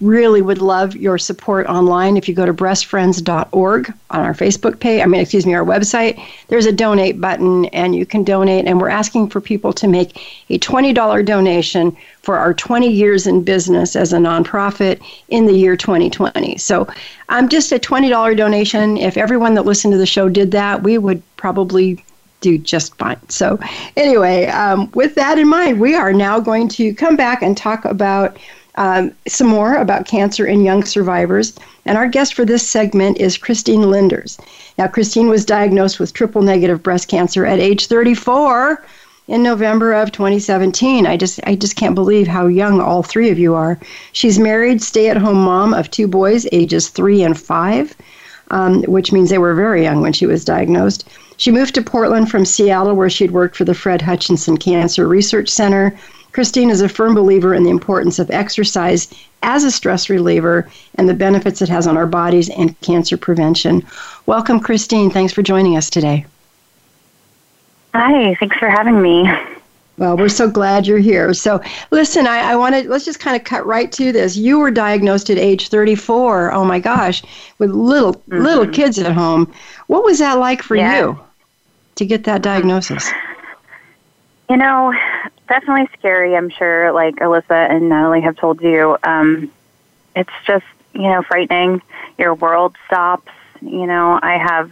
really 0.00 0.42
would 0.42 0.60
love 0.60 0.96
your 0.96 1.16
support 1.16 1.66
online. 1.66 2.16
If 2.16 2.28
you 2.28 2.34
go 2.34 2.44
to 2.44 2.52
breastfriends.org 2.52 3.94
on 4.10 4.20
our 4.20 4.34
Facebook 4.34 4.80
page, 4.80 5.00
I 5.00 5.06
mean, 5.06 5.20
excuse 5.20 5.46
me, 5.46 5.54
our 5.54 5.64
website, 5.64 6.20
there's 6.48 6.66
a 6.66 6.72
donate 6.72 7.20
button 7.20 7.66
and 7.66 7.94
you 7.94 8.04
can 8.04 8.24
donate. 8.24 8.66
And 8.66 8.80
we're 8.80 8.88
asking 8.88 9.30
for 9.30 9.40
people 9.40 9.72
to 9.74 9.86
make 9.86 10.44
a 10.50 10.58
$20 10.58 11.24
donation 11.24 11.96
for 12.22 12.36
our 12.36 12.52
20 12.52 12.90
years 12.90 13.26
in 13.26 13.44
business 13.44 13.94
as 13.94 14.12
a 14.12 14.18
nonprofit 14.18 15.00
in 15.28 15.46
the 15.46 15.54
year 15.54 15.76
2020. 15.76 16.58
So 16.58 16.88
I'm 17.28 17.44
um, 17.44 17.48
just 17.48 17.70
a 17.70 17.78
$20 17.78 18.36
donation. 18.36 18.96
If 18.96 19.16
everyone 19.16 19.54
that 19.54 19.64
listened 19.64 19.92
to 19.92 19.98
the 19.98 20.06
show 20.06 20.28
did 20.28 20.50
that, 20.50 20.82
we 20.82 20.98
would 20.98 21.22
probably 21.36 22.02
do 22.40 22.58
just 22.58 22.96
fine. 22.96 23.18
So, 23.28 23.58
anyway, 23.96 24.46
um, 24.46 24.90
with 24.92 25.14
that 25.14 25.38
in 25.38 25.48
mind, 25.48 25.80
we 25.80 25.94
are 25.94 26.12
now 26.12 26.38
going 26.38 26.68
to 26.70 26.94
come 26.94 27.16
back 27.16 27.42
and 27.42 27.56
talk 27.56 27.84
about 27.84 28.36
um, 28.76 29.12
some 29.26 29.46
more 29.46 29.76
about 29.76 30.06
cancer 30.06 30.46
in 30.46 30.64
young 30.64 30.84
survivors. 30.84 31.54
And 31.84 31.96
our 31.96 32.08
guest 32.08 32.34
for 32.34 32.44
this 32.44 32.66
segment 32.66 33.18
is 33.18 33.38
Christine 33.38 33.90
Linders. 33.90 34.38
Now, 34.78 34.86
Christine 34.86 35.28
was 35.28 35.44
diagnosed 35.44 35.98
with 35.98 36.12
triple 36.12 36.42
negative 36.42 36.82
breast 36.82 37.08
cancer 37.08 37.46
at 37.46 37.58
age 37.58 37.86
34 37.86 38.84
in 39.28 39.42
November 39.42 39.92
of 39.92 40.12
2017. 40.12 41.06
I 41.06 41.16
just 41.16 41.40
I 41.44 41.54
just 41.54 41.76
can't 41.76 41.94
believe 41.94 42.26
how 42.28 42.46
young 42.46 42.80
all 42.80 43.02
three 43.02 43.30
of 43.30 43.38
you 43.38 43.54
are. 43.54 43.78
She's 44.12 44.38
married, 44.38 44.82
stay-at-home 44.82 45.42
mom 45.42 45.74
of 45.74 45.90
two 45.90 46.06
boys, 46.06 46.46
ages 46.52 46.88
three 46.88 47.22
and 47.22 47.38
five, 47.38 47.96
um, 48.50 48.82
which 48.82 49.12
means 49.12 49.30
they 49.30 49.38
were 49.38 49.54
very 49.54 49.82
young 49.82 50.00
when 50.00 50.12
she 50.12 50.26
was 50.26 50.44
diagnosed. 50.44 51.08
She 51.38 51.50
moved 51.50 51.74
to 51.74 51.82
Portland 51.82 52.30
from 52.30 52.44
Seattle, 52.44 52.94
where 52.94 53.10
she'd 53.10 53.30
worked 53.30 53.56
for 53.56 53.64
the 53.64 53.74
Fred 53.74 54.00
Hutchinson 54.00 54.56
Cancer 54.56 55.06
Research 55.06 55.48
Center 55.48 55.94
Christine 56.36 56.68
is 56.68 56.82
a 56.82 56.88
firm 56.90 57.14
believer 57.14 57.54
in 57.54 57.62
the 57.62 57.70
importance 57.70 58.18
of 58.18 58.30
exercise 58.30 59.08
as 59.42 59.64
a 59.64 59.70
stress 59.70 60.10
reliever 60.10 60.68
and 60.96 61.08
the 61.08 61.14
benefits 61.14 61.62
it 61.62 61.68
has 61.70 61.86
on 61.86 61.96
our 61.96 62.06
bodies 62.06 62.50
and 62.50 62.78
cancer 62.82 63.16
prevention. 63.16 63.82
Welcome, 64.26 64.60
Christine. 64.60 65.08
Thanks 65.10 65.32
for 65.32 65.40
joining 65.40 65.78
us 65.78 65.88
today. 65.88 66.26
Hi, 67.94 68.34
thanks 68.34 68.54
for 68.58 68.68
having 68.68 69.00
me. 69.00 69.26
Well, 69.96 70.18
we're 70.18 70.28
so 70.28 70.50
glad 70.50 70.86
you're 70.86 70.98
here. 70.98 71.32
So, 71.32 71.58
listen, 71.90 72.26
I, 72.26 72.52
I 72.52 72.56
wanted 72.56 72.84
let's 72.84 73.06
just 73.06 73.18
kind 73.18 73.34
of 73.34 73.44
cut 73.44 73.64
right 73.64 73.90
to 73.92 74.12
this. 74.12 74.36
You 74.36 74.58
were 74.58 74.70
diagnosed 74.70 75.30
at 75.30 75.38
age 75.38 75.70
34. 75.70 76.52
Oh 76.52 76.66
my 76.66 76.80
gosh, 76.80 77.22
with 77.56 77.70
little 77.70 78.12
mm-hmm. 78.12 78.42
little 78.42 78.68
kids 78.68 78.98
at 78.98 79.10
home. 79.10 79.50
What 79.86 80.04
was 80.04 80.18
that 80.18 80.34
like 80.34 80.60
for 80.60 80.76
yeah. 80.76 80.98
you 80.98 81.20
to 81.94 82.04
get 82.04 82.24
that 82.24 82.42
diagnosis? 82.42 83.10
You 84.50 84.58
know, 84.58 84.92
definitely 85.46 85.88
scary. 85.98 86.36
I'm 86.36 86.50
sure, 86.50 86.92
like 86.92 87.16
Alyssa 87.16 87.70
and 87.70 87.88
Nathalie 87.88 88.20
have 88.22 88.36
told 88.36 88.60
you. 88.60 88.96
Um, 89.02 89.50
it's 90.14 90.30
just 90.46 90.66
you 90.94 91.02
know 91.02 91.22
frightening. 91.22 91.82
Your 92.18 92.34
world 92.34 92.76
stops. 92.86 93.30
You 93.60 93.86
know, 93.86 94.18
I 94.22 94.38
have 94.38 94.70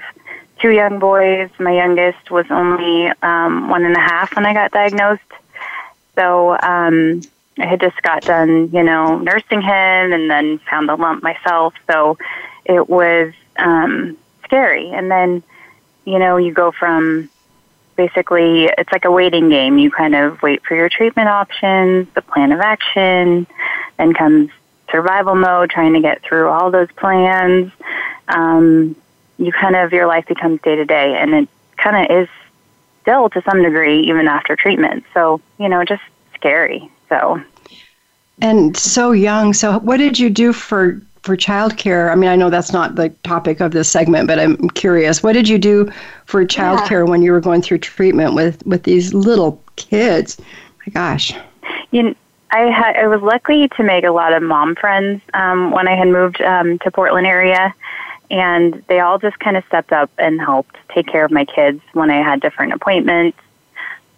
two 0.61 0.71
young 0.71 0.99
boys. 0.99 1.51
My 1.59 1.73
youngest 1.73 2.31
was 2.31 2.47
only 2.51 3.11
um, 3.23 3.69
one 3.69 3.85
and 3.85 3.97
a 3.97 4.01
half 4.01 4.35
when 4.37 4.47
I 4.47 4.55
got 4.55 4.71
diagnosed. 4.71 5.23
So 6.15 6.53
um, 6.61 7.23
I 7.59 7.67
had 7.67 7.81
just 7.81 8.01
got 8.03 8.23
done, 8.23 8.71
you 8.73 8.83
know, 8.83 9.19
nursing 9.19 9.61
him, 9.61 10.13
and 10.13 10.31
then 10.31 10.59
found 10.71 10.89
the 10.89 10.97
lump 10.97 11.23
myself. 11.23 11.75
So 11.91 12.19
it 12.65 12.89
was 12.89 13.33
um, 13.57 14.17
scary. 14.45 14.91
And 14.91 15.11
then, 15.11 15.43
you 16.05 16.19
know, 16.19 16.37
you 16.37 16.53
go 16.53 16.73
from 16.73 17.29
basically 17.97 18.65
it's 18.65 18.91
like 18.93 19.05
a 19.05 19.11
waiting 19.11 19.49
game. 19.49 19.79
You 19.79 19.91
kind 19.91 20.15
of 20.15 20.43
wait 20.43 20.65
for 20.65 20.75
your 20.75 20.89
treatment 20.89 21.29
options, 21.29 22.09
the 22.15 22.23
plan 22.23 22.53
of 22.53 22.61
action, 22.61 23.47
then 23.99 24.15
comes 24.15 24.51
survival 24.91 25.35
mode, 25.35 25.71
trying 25.71 25.95
to 25.95 26.01
get 26.01 26.23
through 26.23 26.49
all 26.49 26.71
those 26.71 26.91
plans. 26.93 27.73
Um, 28.29 28.97
you 29.39 29.53
kind 29.53 29.77
of 29.77 29.93
your 29.93 30.07
life 30.07 30.27
becomes 30.27 30.61
day 30.63 30.77
to 30.77 30.85
day, 30.85 31.17
and 31.17 31.35
it 31.35 31.49
kind 31.77 32.11
of 32.11 32.17
is 32.23 32.29
still 33.03 33.29
to 33.31 33.43
some 33.43 33.63
degree 33.63 34.01
even 34.01 34.29
after 34.29 34.57
treatment. 34.57 35.05
So 35.13 35.41
you 35.59 35.69
know, 35.69 35.85
just 35.85 36.03
scary. 36.35 36.91
So. 37.09 37.41
And 38.41 38.77
so 38.77 39.13
young. 39.13 39.53
So, 39.53 39.79
what 39.79 39.99
did 39.99 40.19
you 40.19 40.29
do 40.29 40.53
for 40.53 41.01
for 41.25 41.39
childcare, 41.39 42.13
I 42.13 42.17
mean, 42.17 42.29
I 42.29 42.37
know 42.37 42.51
that's 42.51 42.71
not 42.71 42.97
the 42.97 43.09
topic 43.23 43.61
of 43.61 43.73
this 43.73 43.89
segment, 43.89 44.29
but 44.29 44.39
I'm 44.39 44.69
curious. 44.71 45.23
What 45.23 45.33
did 45.33 45.49
you 45.49 45.57
do 45.57 45.91
for 46.27 46.45
childcare 46.45 47.07
yeah. 47.07 47.11
when 47.11 47.23
you 47.23 47.33
were 47.33 47.41
going 47.41 47.63
through 47.63 47.79
treatment 47.79 48.35
with 48.35 48.65
with 48.67 48.83
these 48.83 49.15
little 49.15 49.59
kids? 49.77 50.39
My 50.87 50.93
gosh. 50.93 51.33
You 51.93 52.03
know, 52.03 52.15
I 52.51 52.71
had 52.71 52.97
I 52.97 53.07
was 53.07 53.23
lucky 53.23 53.69
to 53.69 53.83
make 53.83 54.05
a 54.05 54.11
lot 54.11 54.35
of 54.35 54.43
mom 54.43 54.75
friends 54.75 55.23
um, 55.33 55.71
when 55.71 55.89
I 55.89 55.97
had 55.97 56.09
moved 56.09 56.43
um, 56.43 56.79
to 56.81 56.91
Portland 56.91 57.27
area, 57.27 57.75
and 58.31 58.85
they 58.89 59.01
all 59.01 59.19
just 59.19 59.39
kind 59.39 59.57
of 59.57 59.65
stepped 59.65 59.93
up 59.93 60.11
and 60.19 60.39
helped 60.39 60.77
take 60.91 61.07
care 61.07 61.25
of 61.25 61.31
my 61.31 61.47
kids 61.47 61.81
when 61.95 62.11
I 62.11 62.23
had 62.23 62.43
different 62.43 62.75
appointments. 62.75 63.39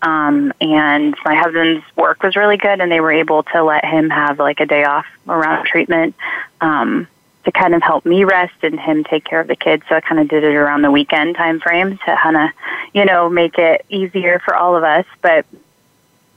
Um, 0.03 0.53
and 0.61 1.17
my 1.25 1.35
husband's 1.35 1.85
work 1.97 2.23
was 2.23 2.37
really 2.37 2.57
good, 2.57 2.81
and 2.81 2.93
they 2.93 3.01
were 3.01 3.13
able 3.13 3.43
to 3.45 3.63
let 3.63 3.85
him 3.85 4.11
have 4.11 4.39
like 4.39 4.61
a 4.61 4.67
day 4.67 4.85
off 4.85 5.07
around 5.27 5.65
treatment 5.67 6.15
um, 6.61 7.09
to 7.45 7.53
kind 7.53 7.75
of 7.75 7.83
help 7.83 8.05
me 8.05 8.25
rest 8.25 8.55
and 8.63 8.79
him 8.79 9.05
take 9.05 9.25
care 9.25 9.41
of 9.41 9.47
the 9.49 9.57
kids. 9.57 9.85
So 9.89 9.97
I 9.97 10.01
kind 10.01 10.21
of 10.21 10.29
did 10.29 10.45
it 10.45 10.55
around 10.55 10.83
the 10.83 10.91
weekend 10.91 11.37
time 11.37 11.61
frame 11.61 11.99
to 11.99 12.17
kind 12.23 12.37
of, 12.37 12.51
you 12.93 13.05
know, 13.05 13.29
make 13.29 13.59
it 13.59 13.87
easier 13.89 14.39
for 14.41 14.55
all 14.55 14.77
of 14.77 14.85
us. 14.85 15.07
But 15.23 15.47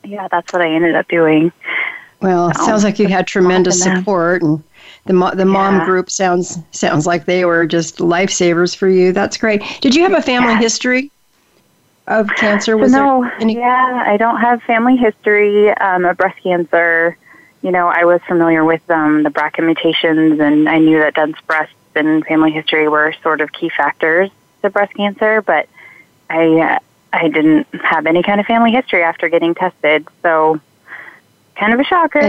yeah, 0.03 0.27
that's 0.29 0.53
what 0.53 0.61
I 0.61 0.71
ended 0.71 0.95
up 0.95 1.07
doing. 1.07 1.51
Well, 2.21 2.53
sounds 2.53 2.83
like 2.83 2.99
you 2.99 3.07
had 3.07 3.27
tremendous 3.27 3.81
support, 3.81 4.41
and 4.41 4.61
the 5.05 5.13
mo- 5.13 5.35
the 5.35 5.45
mom 5.45 5.77
Yeah. 5.79 5.85
group 5.85 6.09
sounds 6.09 6.57
sounds 6.71 7.05
like 7.07 7.25
they 7.25 7.45
were 7.45 7.65
just 7.65 7.99
lifesavers 7.99 8.75
for 8.75 8.87
you. 8.87 9.11
That's 9.13 9.37
great. 9.37 9.61
Did 9.81 9.95
you 9.95 10.03
have 10.03 10.13
a 10.13 10.21
family 10.21 10.53
Yeah. 10.53 10.59
history 10.59 11.11
of 12.09 12.27
cancer? 12.35 12.75
Was 12.75 12.91
no, 12.91 13.23
any? 13.39 13.55
yeah, 13.55 14.03
I 14.05 14.17
don't 14.17 14.41
have 14.41 14.61
family 14.63 14.97
history 14.97 15.69
um, 15.69 16.03
of 16.05 16.17
breast 16.17 16.41
cancer. 16.43 17.17
You 17.61 17.71
know, 17.71 17.87
I 17.87 18.05
was 18.05 18.21
familiar 18.27 18.65
with 18.65 18.87
um, 18.89 19.23
the 19.23 19.29
BRCA 19.29 19.63
mutations, 19.63 20.39
and 20.39 20.67
I 20.67 20.79
knew 20.79 20.99
that 20.99 21.13
dense 21.13 21.37
breasts 21.45 21.73
and 21.95 22.25
family 22.25 22.51
history 22.51 22.87
were 22.87 23.13
sort 23.21 23.41
of 23.41 23.51
key 23.51 23.69
factors 23.69 24.29
to 24.61 24.69
breast 24.69 24.93
cancer, 24.95 25.41
but 25.41 25.69
I 26.29 26.59
uh, 26.59 26.79
I 27.13 27.27
didn't 27.29 27.67
have 27.83 28.05
any 28.05 28.23
kind 28.23 28.39
of 28.39 28.45
family 28.45 28.71
history 28.71 29.03
after 29.03 29.29
getting 29.29 29.55
tested, 29.55 30.07
so 30.21 30.59
kind 31.59 31.73
of 31.73 31.79
a 31.79 31.83
shocker. 31.83 32.19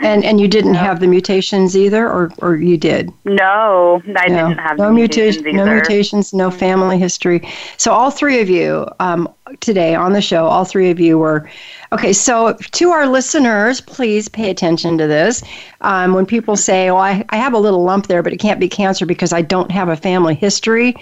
And 0.00 0.24
and 0.24 0.40
you 0.40 0.48
didn't 0.48 0.74
have 0.74 1.00
the 1.00 1.06
mutations 1.06 1.76
either, 1.76 2.08
or 2.08 2.30
or 2.38 2.56
you 2.56 2.76
did? 2.76 3.12
no, 3.24 4.02
I 4.16 4.28
no, 4.28 4.48
didn't 4.48 4.58
have 4.58 4.78
no 4.78 4.86
the 4.86 4.92
mutations, 4.92 5.44
mutations 5.44 5.66
no 5.66 5.74
mutations, 5.74 6.34
no 6.34 6.50
family 6.50 6.98
history. 6.98 7.46
So 7.76 7.92
all 7.92 8.10
three 8.10 8.40
of 8.40 8.48
you 8.48 8.86
um, 9.00 9.28
today 9.60 9.94
on 9.94 10.12
the 10.12 10.20
show, 10.20 10.46
all 10.46 10.64
three 10.64 10.90
of 10.90 11.00
you 11.00 11.18
were 11.18 11.48
okay. 11.92 12.12
So 12.12 12.56
to 12.72 12.90
our 12.90 13.06
listeners, 13.06 13.80
please 13.80 14.28
pay 14.28 14.50
attention 14.50 14.96
to 14.98 15.06
this. 15.06 15.42
Um, 15.80 16.14
when 16.14 16.26
people 16.26 16.56
say, 16.56 16.90
"Well, 16.90 17.00
I, 17.00 17.24
I 17.30 17.36
have 17.36 17.52
a 17.52 17.58
little 17.58 17.82
lump 17.82 18.06
there, 18.06 18.22
but 18.22 18.32
it 18.32 18.38
can't 18.38 18.60
be 18.60 18.68
cancer 18.68 19.04
because 19.04 19.32
I 19.32 19.42
don't 19.42 19.70
have 19.70 19.88
a 19.88 19.96
family 19.96 20.34
history," 20.34 20.94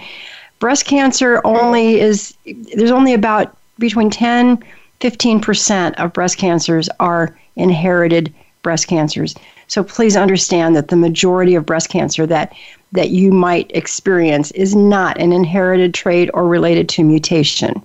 breast 0.59 0.85
cancer 0.85 1.41
only 1.45 1.99
is 1.99 2.35
there's 2.75 2.91
only 2.91 3.13
about 3.13 3.55
between 3.79 4.09
10 4.09 4.63
15% 5.03 5.95
of 5.95 6.13
breast 6.13 6.37
cancers 6.37 6.87
are 7.01 7.37
inherited 7.55 8.33
breast 8.61 8.87
cancers. 8.87 9.35
So 9.67 9.83
please 9.83 10.15
understand 10.15 10.75
that 10.75 10.87
the 10.87 10.95
majority 10.95 11.55
of 11.55 11.65
breast 11.65 11.89
cancer 11.89 12.25
that 12.27 12.53
that 12.91 13.09
you 13.09 13.31
might 13.31 13.71
experience 13.73 14.51
is 14.51 14.75
not 14.75 15.19
an 15.19 15.33
inherited 15.33 15.93
trait 15.93 16.29
or 16.33 16.47
related 16.47 16.87
to 16.89 17.03
mutation. 17.03 17.81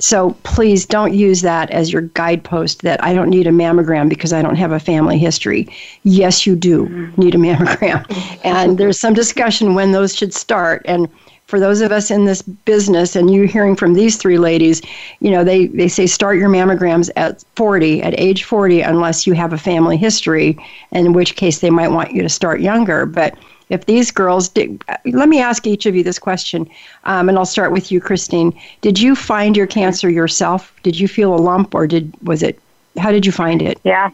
So 0.00 0.30
please 0.44 0.86
don't 0.86 1.12
use 1.12 1.42
that 1.42 1.70
as 1.70 1.92
your 1.92 2.02
guidepost 2.02 2.82
that 2.82 3.02
I 3.02 3.12
don't 3.12 3.30
need 3.30 3.46
a 3.46 3.50
mammogram 3.50 4.08
because 4.08 4.32
I 4.32 4.42
don't 4.42 4.56
have 4.56 4.72
a 4.72 4.78
family 4.78 5.18
history. 5.18 5.68
Yes, 6.04 6.46
you 6.46 6.54
do 6.54 6.86
mm-hmm. 6.86 7.20
need 7.20 7.34
a 7.34 7.38
mammogram. 7.38 8.06
And 8.44 8.78
there's 8.78 8.98
some 8.98 9.12
discussion 9.12 9.74
when 9.74 9.92
those 9.92 10.14
should 10.14 10.32
start. 10.32 10.82
And 10.84 11.08
for 11.48 11.58
those 11.58 11.80
of 11.80 11.90
us 11.90 12.10
in 12.10 12.26
this 12.26 12.42
business 12.42 13.16
and 13.16 13.32
you 13.32 13.44
hearing 13.44 13.74
from 13.74 13.94
these 13.94 14.18
three 14.18 14.36
ladies, 14.36 14.82
you 15.20 15.30
know, 15.30 15.42
they, 15.42 15.66
they 15.68 15.88
say 15.88 16.06
start 16.06 16.36
your 16.36 16.50
mammograms 16.50 17.08
at 17.16 17.42
40, 17.56 18.02
at 18.02 18.14
age 18.20 18.44
40, 18.44 18.82
unless 18.82 19.26
you 19.26 19.32
have 19.32 19.54
a 19.54 19.58
family 19.58 19.96
history, 19.96 20.58
in 20.92 21.14
which 21.14 21.36
case 21.36 21.60
they 21.60 21.70
might 21.70 21.88
want 21.88 22.12
you 22.12 22.22
to 22.22 22.28
start 22.28 22.60
younger. 22.60 23.06
But 23.06 23.34
if 23.70 23.86
these 23.86 24.10
girls 24.10 24.50
did, 24.50 24.84
let 25.06 25.30
me 25.30 25.40
ask 25.40 25.66
each 25.66 25.86
of 25.86 25.96
you 25.96 26.02
this 26.02 26.18
question, 26.18 26.68
um, 27.04 27.30
and 27.30 27.38
I'll 27.38 27.46
start 27.46 27.72
with 27.72 27.90
you, 27.90 27.98
Christine. 27.98 28.52
Did 28.82 29.00
you 29.00 29.16
find 29.16 29.56
your 29.56 29.66
cancer 29.66 30.10
yourself? 30.10 30.74
Did 30.82 31.00
you 31.00 31.08
feel 31.08 31.34
a 31.34 31.40
lump, 31.40 31.74
or 31.74 31.86
did 31.86 32.12
was 32.22 32.42
it? 32.42 32.60
How 32.98 33.10
did 33.10 33.24
you 33.24 33.32
find 33.32 33.62
it? 33.62 33.80
Yeah, 33.84 34.10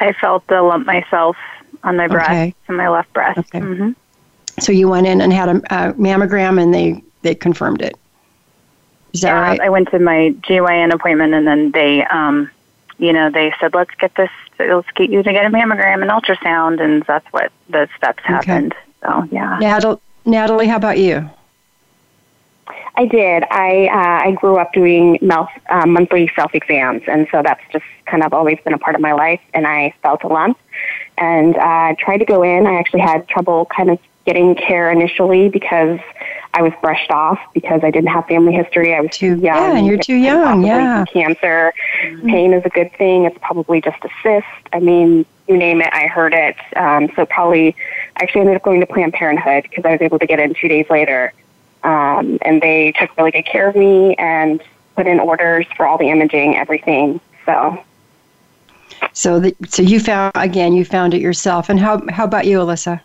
I 0.00 0.12
felt 0.12 0.46
the 0.48 0.60
lump 0.60 0.86
myself 0.86 1.38
on 1.84 1.96
my 1.96 2.06
breast, 2.06 2.28
Okay. 2.28 2.54
on 2.68 2.76
my 2.76 2.90
left 2.90 3.10
breast. 3.14 3.38
Okay. 3.38 3.60
hmm 3.60 3.92
So 4.60 4.72
you 4.72 4.88
went 4.88 5.06
in 5.06 5.20
and 5.20 5.32
had 5.32 5.48
a, 5.48 5.56
a 5.56 5.92
mammogram, 5.94 6.62
and 6.62 6.72
they 6.72 7.02
they 7.22 7.34
confirmed 7.34 7.82
it. 7.82 7.98
Is 9.12 9.20
that 9.22 9.28
yeah, 9.28 9.40
right? 9.40 9.60
I 9.60 9.68
went 9.68 9.90
to 9.90 9.98
my 9.98 10.34
GYN 10.42 10.92
appointment, 10.92 11.34
and 11.34 11.46
then 11.46 11.70
they, 11.72 12.04
um, 12.04 12.50
you 12.98 13.12
know, 13.12 13.30
they 13.30 13.52
said, 13.60 13.74
"Let's 13.74 13.94
get 13.98 14.14
this. 14.14 14.30
Let's 14.58 14.90
get 14.94 15.10
you 15.10 15.22
to 15.22 15.32
get 15.32 15.44
a 15.44 15.48
mammogram 15.48 16.02
and 16.02 16.10
ultrasound," 16.10 16.80
and 16.80 17.02
that's 17.04 17.26
what 17.32 17.52
the 17.68 17.88
steps 17.96 18.22
happened. 18.24 18.74
Okay. 18.74 18.82
So 19.02 19.28
yeah, 19.30 19.58
Nathalie, 19.58 20.00
Nathalie, 20.24 20.66
how 20.66 20.76
about 20.76 20.98
you? 20.98 21.30
I 22.96 23.06
did. 23.06 23.44
I 23.50 23.88
uh, 23.88 24.28
I 24.28 24.32
grew 24.32 24.56
up 24.56 24.72
doing 24.72 25.18
mouth, 25.20 25.50
uh, 25.68 25.86
monthly 25.86 26.30
self 26.34 26.54
exams, 26.54 27.02
and 27.06 27.28
so 27.30 27.42
that's 27.42 27.60
just 27.70 27.84
kind 28.06 28.22
of 28.22 28.32
always 28.32 28.58
been 28.64 28.72
a 28.72 28.78
part 28.78 28.94
of 28.94 29.02
my 29.02 29.12
life. 29.12 29.40
And 29.52 29.66
I 29.66 29.94
felt 30.02 30.24
a 30.24 30.28
lump, 30.28 30.58
and 31.18 31.56
uh, 31.56 31.94
tried 31.98 32.18
to 32.18 32.24
go 32.24 32.42
in. 32.42 32.66
I 32.66 32.74
actually 32.74 33.00
had 33.00 33.28
trouble 33.28 33.66
kind 33.66 33.90
of 33.90 33.98
getting 34.26 34.54
care 34.54 34.90
initially 34.90 35.48
because 35.48 36.00
I 36.52 36.62
was 36.62 36.72
brushed 36.80 37.10
off 37.10 37.38
because 37.54 37.82
I 37.84 37.90
didn't 37.90 38.08
have 38.08 38.26
family 38.26 38.52
history. 38.52 38.94
I 38.94 39.00
was 39.00 39.10
too 39.12 39.38
young. 39.38 39.40
yeah, 39.40 39.78
you're 39.78 39.98
too 39.98 40.14
young, 40.14 40.64
yeah. 40.64 41.04
cancer. 41.12 41.72
Pain 42.24 42.52
is 42.52 42.64
a 42.64 42.68
good 42.68 42.92
thing. 42.94 43.24
It's 43.24 43.38
probably 43.40 43.80
just 43.80 44.02
a 44.04 44.08
cyst. 44.22 44.46
I 44.72 44.80
mean, 44.80 45.24
you 45.48 45.56
name 45.56 45.80
it, 45.80 45.90
I 45.92 46.06
heard 46.06 46.34
it. 46.34 46.56
Um, 46.76 47.10
so 47.14 47.24
probably, 47.26 47.76
I 48.16 48.22
actually 48.22 48.42
ended 48.42 48.56
up 48.56 48.62
going 48.62 48.80
to 48.80 48.86
Planned 48.86 49.12
Parenthood 49.12 49.64
because 49.64 49.84
I 49.84 49.92
was 49.92 50.00
able 50.02 50.18
to 50.18 50.26
get 50.26 50.40
in 50.40 50.54
two 50.54 50.68
days 50.68 50.86
later. 50.90 51.32
Um, 51.84 52.38
and 52.42 52.60
they 52.60 52.92
took 52.92 53.16
really 53.16 53.30
good 53.30 53.46
care 53.46 53.68
of 53.68 53.76
me 53.76 54.14
and 54.16 54.62
put 54.96 55.06
in 55.06 55.20
orders 55.20 55.66
for 55.76 55.86
all 55.86 55.98
the 55.98 56.10
imaging, 56.10 56.56
everything. 56.56 57.20
So 57.44 57.84
So 59.12 59.40
that 59.40 59.54
so 59.70 59.82
you 59.82 60.00
found 60.00 60.32
again, 60.34 60.72
you 60.72 60.84
found 60.84 61.14
it 61.14 61.20
yourself. 61.20 61.68
And 61.68 61.78
how 61.78 62.02
how 62.08 62.24
about 62.24 62.46
you, 62.46 62.58
Alyssa? 62.58 63.00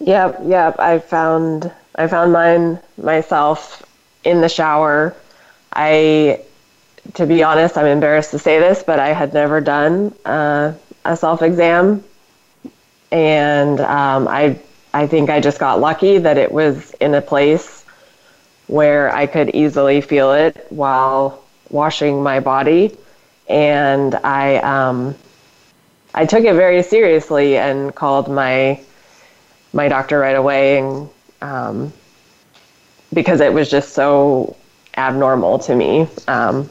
Yep, 0.00 0.40
yep. 0.44 0.78
I 0.78 0.98
found 0.98 1.70
I 1.94 2.06
found 2.06 2.32
mine 2.32 2.78
myself 2.96 3.82
in 4.24 4.40
the 4.40 4.48
shower. 4.48 5.14
I, 5.72 6.40
to 7.14 7.26
be 7.26 7.42
honest, 7.42 7.76
I'm 7.76 7.86
embarrassed 7.86 8.30
to 8.32 8.38
say 8.38 8.58
this, 8.58 8.82
but 8.82 8.98
I 8.98 9.12
had 9.12 9.34
never 9.34 9.60
done 9.60 10.14
uh, 10.24 10.72
a 11.04 11.16
self 11.16 11.42
exam, 11.42 12.02
and 13.12 13.80
um, 13.80 14.28
I 14.28 14.58
I 14.92 15.06
think 15.06 15.30
I 15.30 15.40
just 15.40 15.58
got 15.58 15.80
lucky 15.80 16.18
that 16.18 16.38
it 16.38 16.50
was 16.50 16.92
in 17.00 17.14
a 17.14 17.22
place 17.22 17.84
where 18.68 19.14
I 19.14 19.26
could 19.26 19.50
easily 19.50 20.00
feel 20.00 20.32
it 20.32 20.66
while 20.70 21.42
washing 21.70 22.22
my 22.22 22.40
body, 22.40 22.96
and 23.48 24.14
I 24.16 24.56
um, 24.58 25.14
I 26.14 26.26
took 26.26 26.44
it 26.44 26.54
very 26.54 26.82
seriously 26.82 27.56
and 27.58 27.94
called 27.94 28.28
my 28.28 28.80
my 29.72 29.88
doctor 29.88 30.18
right 30.18 30.36
away 30.36 30.78
and 30.78 31.08
um, 31.42 31.92
because 33.12 33.40
it 33.40 33.52
was 33.52 33.70
just 33.70 33.92
so 33.94 34.56
abnormal 34.96 35.58
to 35.58 35.74
me 35.74 36.06
um, 36.28 36.68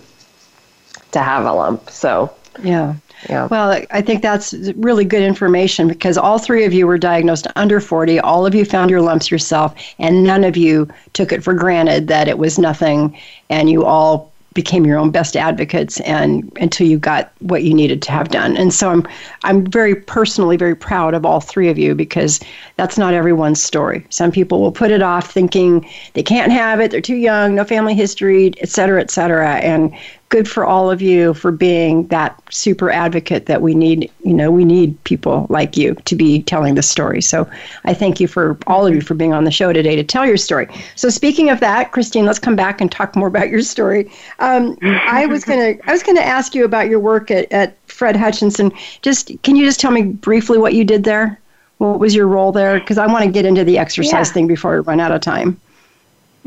to 1.12 1.20
have 1.20 1.46
a 1.46 1.52
lump 1.52 1.90
so 1.90 2.32
Yeah. 2.62 2.96
yeah 3.30 3.48
Well, 3.48 3.72
I- 3.72 3.88
I 3.92 4.02
think 4.02 4.22
that's 4.22 4.54
really 4.76 5.06
good 5.06 5.22
information 5.24 5.88
because 5.88 6.18
all 6.18 6.38
three 6.38 6.66
of 6.66 6.74
you 6.74 6.86
were 6.88 6.98
diagnosed 6.98 7.48
under 7.56 7.80
40. 7.80 8.20
All 8.20 8.46
of 8.46 8.54
you 8.54 8.66
found 8.66 8.90
your 8.92 9.02
lumps 9.02 9.32
yourself, 9.32 9.74
and 9.98 10.24
none 10.24 10.44
of 10.44 10.56
you 10.58 10.88
took 11.14 11.32
it 11.32 11.44
for 11.44 11.54
granted 11.54 12.08
that 12.10 12.28
it 12.28 12.38
was 12.38 12.60
nothing, 12.60 13.18
and 13.50 13.70
you 13.70 13.86
all 13.86 14.29
became 14.54 14.86
your 14.86 14.98
own 14.98 15.12
best 15.12 15.38
advocates 15.38 16.00
and 16.02 16.52
until 16.60 16.88
you 16.88 16.98
got 16.98 17.32
what 17.40 17.64
you 17.64 17.74
needed 17.74 18.02
to 18.02 18.12
have 18.12 18.30
done. 18.30 18.58
And 18.58 18.74
so 18.74 18.90
I'm 18.90 19.08
I'm 19.44 19.66
very 19.66 19.96
personally 19.96 20.58
very 20.58 20.76
proud 20.76 21.14
of 21.14 21.26
all 21.26 21.40
three 21.40 21.70
of 21.70 21.78
you 21.78 21.94
because 21.96 22.40
that's 22.76 22.98
not 22.98 23.14
everyone's 23.14 23.62
story. 23.62 24.06
Some 24.10 24.32
people 24.32 24.62
will 24.62 24.72
put 24.72 24.92
it 24.92 25.02
off 25.02 25.32
thinking 25.32 25.88
they 26.14 26.24
can't 26.24 26.52
have 26.52 26.80
it, 26.80 26.92
they're 26.92 27.02
too 27.02 27.16
young, 27.16 27.56
no 27.56 27.64
family 27.64 27.94
history, 27.94 28.54
et 28.60 28.70
cetera, 28.70 29.02
et 29.02 29.12
cetera. 29.12 29.56
And 29.56 29.94
good 30.30 30.48
for 30.48 30.64
all 30.64 30.92
of 30.92 31.02
you 31.02 31.34
for 31.34 31.52
being 31.52 32.06
that 32.08 32.40
super 32.52 32.92
advocate 32.92 33.48
that 33.48 33.64
we 33.64 33.74
need. 33.74 34.12
You 34.24 34.34
know, 34.34 34.52
we 34.52 34.64
need 34.64 35.04
people 35.04 35.48
like 35.50 35.76
you 35.76 35.96
to 36.06 36.16
be 36.16 36.44
telling 36.44 36.76
the 36.76 36.84
story. 36.84 37.20
So 37.22 37.50
I 37.84 37.96
thank 37.96 38.20
you 38.20 38.28
for 38.28 38.58
all 38.68 38.86
of 38.86 38.94
you 38.94 39.02
for 39.02 39.16
being 39.16 39.34
on 39.34 39.44
the 39.44 39.52
show 39.52 39.74
today 39.74 39.96
to 39.96 40.04
tell 40.04 40.26
your 40.28 40.38
story. 40.38 40.68
So 40.96 41.10
speaking 41.10 41.50
of 41.50 41.60
that, 41.62 41.92
Christine, 41.92 42.26
let's 42.26 42.40
come 42.40 42.56
back 42.56 42.80
and 42.80 42.92
talk 42.92 43.16
more 43.16 43.28
about 43.28 43.50
your 43.50 43.64
story. 43.64 44.12
Um, 44.38 44.78
I 44.84 45.26
was 45.26 45.44
gonna 45.44 45.76
I 45.88 45.92
was 45.92 46.04
gonna 46.04 46.22
ask 46.22 46.54
you 46.54 46.64
about 46.64 46.90
your 46.90 47.00
work 47.00 47.32
at, 47.32 47.52
at 47.52 47.76
Fred 47.88 48.16
Hutchinson. 48.16 48.72
Just 49.02 49.32
can 49.42 49.56
you 49.56 49.66
just 49.66 49.80
tell 49.80 49.92
me 49.92 50.04
briefly 50.04 50.60
what 50.60 50.76
you 50.76 50.84
did 50.86 51.04
there? 51.04 51.40
What 51.80 52.00
was 52.00 52.14
your 52.14 52.28
role 52.28 52.52
there? 52.52 52.80
Because 52.80 52.98
I 52.98 53.08
want 53.08 53.24
to 53.26 53.32
get 53.32 53.46
into 53.46 53.64
the 53.64 53.78
exercise 53.80 54.28
Yeah. 54.28 54.34
thing 54.34 54.48
before 54.48 54.74
we 54.76 54.80
run 54.82 55.00
out 55.00 55.12
of 55.12 55.22
time. 55.22 55.60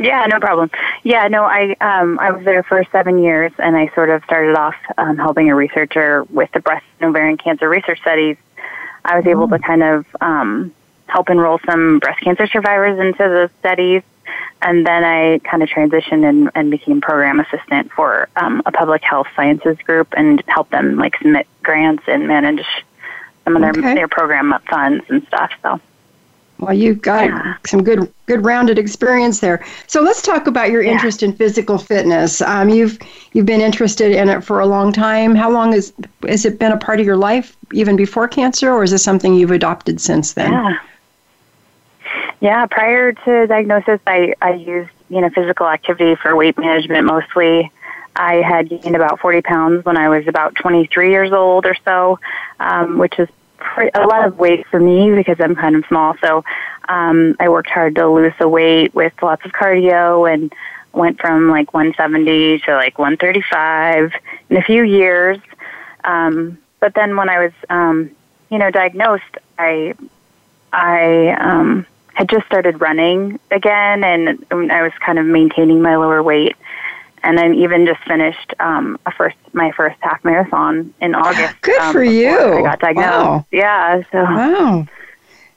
Yeah, 0.02 0.26
no 0.26 0.40
problem. 0.40 0.70
Yeah, 1.02 1.28
no, 1.28 1.44
I 1.44 1.76
um, 1.80 2.18
I 2.18 2.30
was 2.32 2.44
there 2.44 2.62
for 2.62 2.82
seven 2.92 3.22
years, 3.22 3.52
and 3.58 3.76
I 3.76 3.88
sort 3.94 4.10
of 4.10 4.22
started 4.24 4.56
off 4.56 4.74
um, 4.98 5.16
helping 5.16 5.50
a 5.50 5.54
researcher 5.54 6.24
with 6.24 6.50
the 6.52 6.60
breast 6.60 6.84
and 7.00 7.08
ovarian 7.10 7.36
cancer 7.38 7.68
research 7.68 8.00
studies. 8.00 8.36
I 9.04 9.16
was 9.16 9.26
able 9.26 9.48
to 9.48 9.58
kind 9.58 9.82
of 9.82 10.06
um, 10.20 10.74
help 11.06 11.30
enroll 11.30 11.58
some 11.66 11.98
breast 11.98 12.20
cancer 12.20 12.46
survivors 12.46 12.98
into 12.98 13.18
the 13.18 13.50
studies. 13.60 14.02
and 14.62 14.86
then 14.86 15.02
I 15.04 15.38
kind 15.40 15.62
of 15.62 15.68
transitioned 15.68 16.24
and, 16.28 16.50
and 16.54 16.70
became 16.70 17.00
program 17.00 17.40
assistant 17.40 17.90
for 17.92 18.28
um, 18.36 18.62
a 18.64 18.70
public 18.72 19.02
health 19.02 19.26
sciences 19.34 19.76
group 19.78 20.14
and 20.16 20.42
helped 20.46 20.70
them 20.70 20.96
like 20.96 21.16
submit 21.18 21.46
grants 21.62 22.04
and 22.06 22.28
manage 22.28 22.64
some 23.44 23.56
of 23.56 23.62
their 23.62 23.70
Okay. 23.72 23.94
their 23.94 24.08
program 24.08 24.54
funds 24.70 25.04
and 25.08 25.26
stuff. 25.26 25.50
So 25.62 25.80
Well, 26.62 26.74
you've 26.74 27.02
got 27.02 27.24
Yeah. 27.24 27.54
some 27.66 27.82
good, 27.82 28.08
good 28.26 28.44
rounded 28.44 28.78
experience 28.78 29.40
there. 29.40 29.64
So 29.88 30.00
let's 30.00 30.22
talk 30.22 30.46
about 30.46 30.70
your 30.70 30.80
Yeah. 30.80 30.92
interest 30.92 31.24
in 31.24 31.32
physical 31.32 31.76
fitness. 31.76 32.40
Um, 32.40 32.68
you've 32.68 32.98
you've 33.32 33.46
been 33.46 33.60
interested 33.60 34.12
in 34.12 34.28
it 34.28 34.44
for 34.44 34.60
a 34.60 34.66
long 34.66 34.92
time. 34.92 35.34
How 35.34 35.50
long 35.50 35.72
has 35.72 35.92
has 36.28 36.44
it 36.44 36.60
been 36.60 36.70
a 36.70 36.76
part 36.76 37.00
of 37.00 37.06
your 37.06 37.16
life, 37.16 37.56
even 37.72 37.96
before 37.96 38.28
cancer, 38.28 38.70
or 38.72 38.84
is 38.84 38.92
this 38.92 39.02
something 39.02 39.34
you've 39.34 39.50
adopted 39.50 40.00
since 40.00 40.34
then? 40.34 40.52
yeah, 40.52 40.78
yeah. 42.40 42.66
Prior 42.66 43.10
to 43.12 43.46
diagnosis, 43.48 43.98
I 44.06 44.34
I 44.40 44.52
used 44.52 44.90
you 45.08 45.20
know 45.20 45.30
physical 45.30 45.66
activity 45.66 46.14
for 46.14 46.36
weight 46.36 46.56
management 46.58 47.06
mostly. 47.06 47.72
I 48.14 48.34
had 48.36 48.68
gained 48.68 48.94
about 48.94 49.18
40 49.20 49.40
pounds 49.42 49.84
when 49.84 49.96
I 49.96 50.10
was 50.10 50.28
about 50.28 50.54
23 50.54 51.10
years 51.10 51.32
old 51.32 51.66
or 51.66 51.74
so, 51.84 52.20
um, 52.60 52.98
which 52.98 53.18
is 53.18 53.28
a 53.94 54.06
lot 54.06 54.26
of 54.26 54.38
weight 54.38 54.66
for 54.68 54.80
me 54.80 55.14
because 55.14 55.36
I'm 55.40 55.54
kind 55.54 55.76
of 55.76 55.84
small. 55.86 56.14
So 56.22 56.44
um, 56.88 57.36
I 57.40 57.48
worked 57.48 57.70
hard 57.70 57.94
to 57.96 58.08
lose 58.08 58.32
the 58.38 58.48
weight 58.48 58.94
with 58.94 59.12
lots 59.22 59.44
of 59.44 59.52
cardio 59.52 60.32
and 60.32 60.52
went 60.92 61.20
from 61.20 61.48
like 61.48 61.72
170 61.72 62.60
to 62.60 62.74
like 62.74 62.98
135 62.98 64.12
in 64.50 64.56
a 64.56 64.62
few 64.62 64.82
years. 64.82 65.38
Um, 66.04 66.58
but 66.80 66.94
then 66.94 67.16
when 67.16 67.28
I 67.28 67.44
was, 67.44 67.52
um, 67.70 68.10
you 68.50 68.58
know, 68.58 68.70
diagnosed, 68.70 69.36
I 69.58 69.94
I 70.72 71.28
um, 71.38 71.86
had 72.14 72.28
just 72.28 72.46
started 72.46 72.80
running 72.80 73.38
again, 73.50 74.04
and 74.04 74.44
I 74.50 74.82
was 74.82 74.92
kind 75.04 75.18
of 75.18 75.26
maintaining 75.26 75.82
my 75.82 75.96
lower 75.96 76.22
weight. 76.22 76.56
And 77.24 77.38
I 77.38 77.52
even 77.52 77.86
just 77.86 78.02
finished 78.04 78.54
um, 78.58 78.98
a 79.06 79.12
first 79.12 79.36
my 79.52 79.70
first 79.72 79.96
half 80.00 80.24
marathon 80.24 80.92
in 81.00 81.14
August. 81.14 81.54
Good 81.60 81.80
um, 81.80 81.92
for 81.92 82.02
you. 82.02 82.36
I 82.36 82.62
got 82.62 82.80
diagnosed. 82.80 83.08
Wow. 83.08 83.46
Yeah. 83.52 84.02
So 84.10 84.22
Wow. 84.22 84.86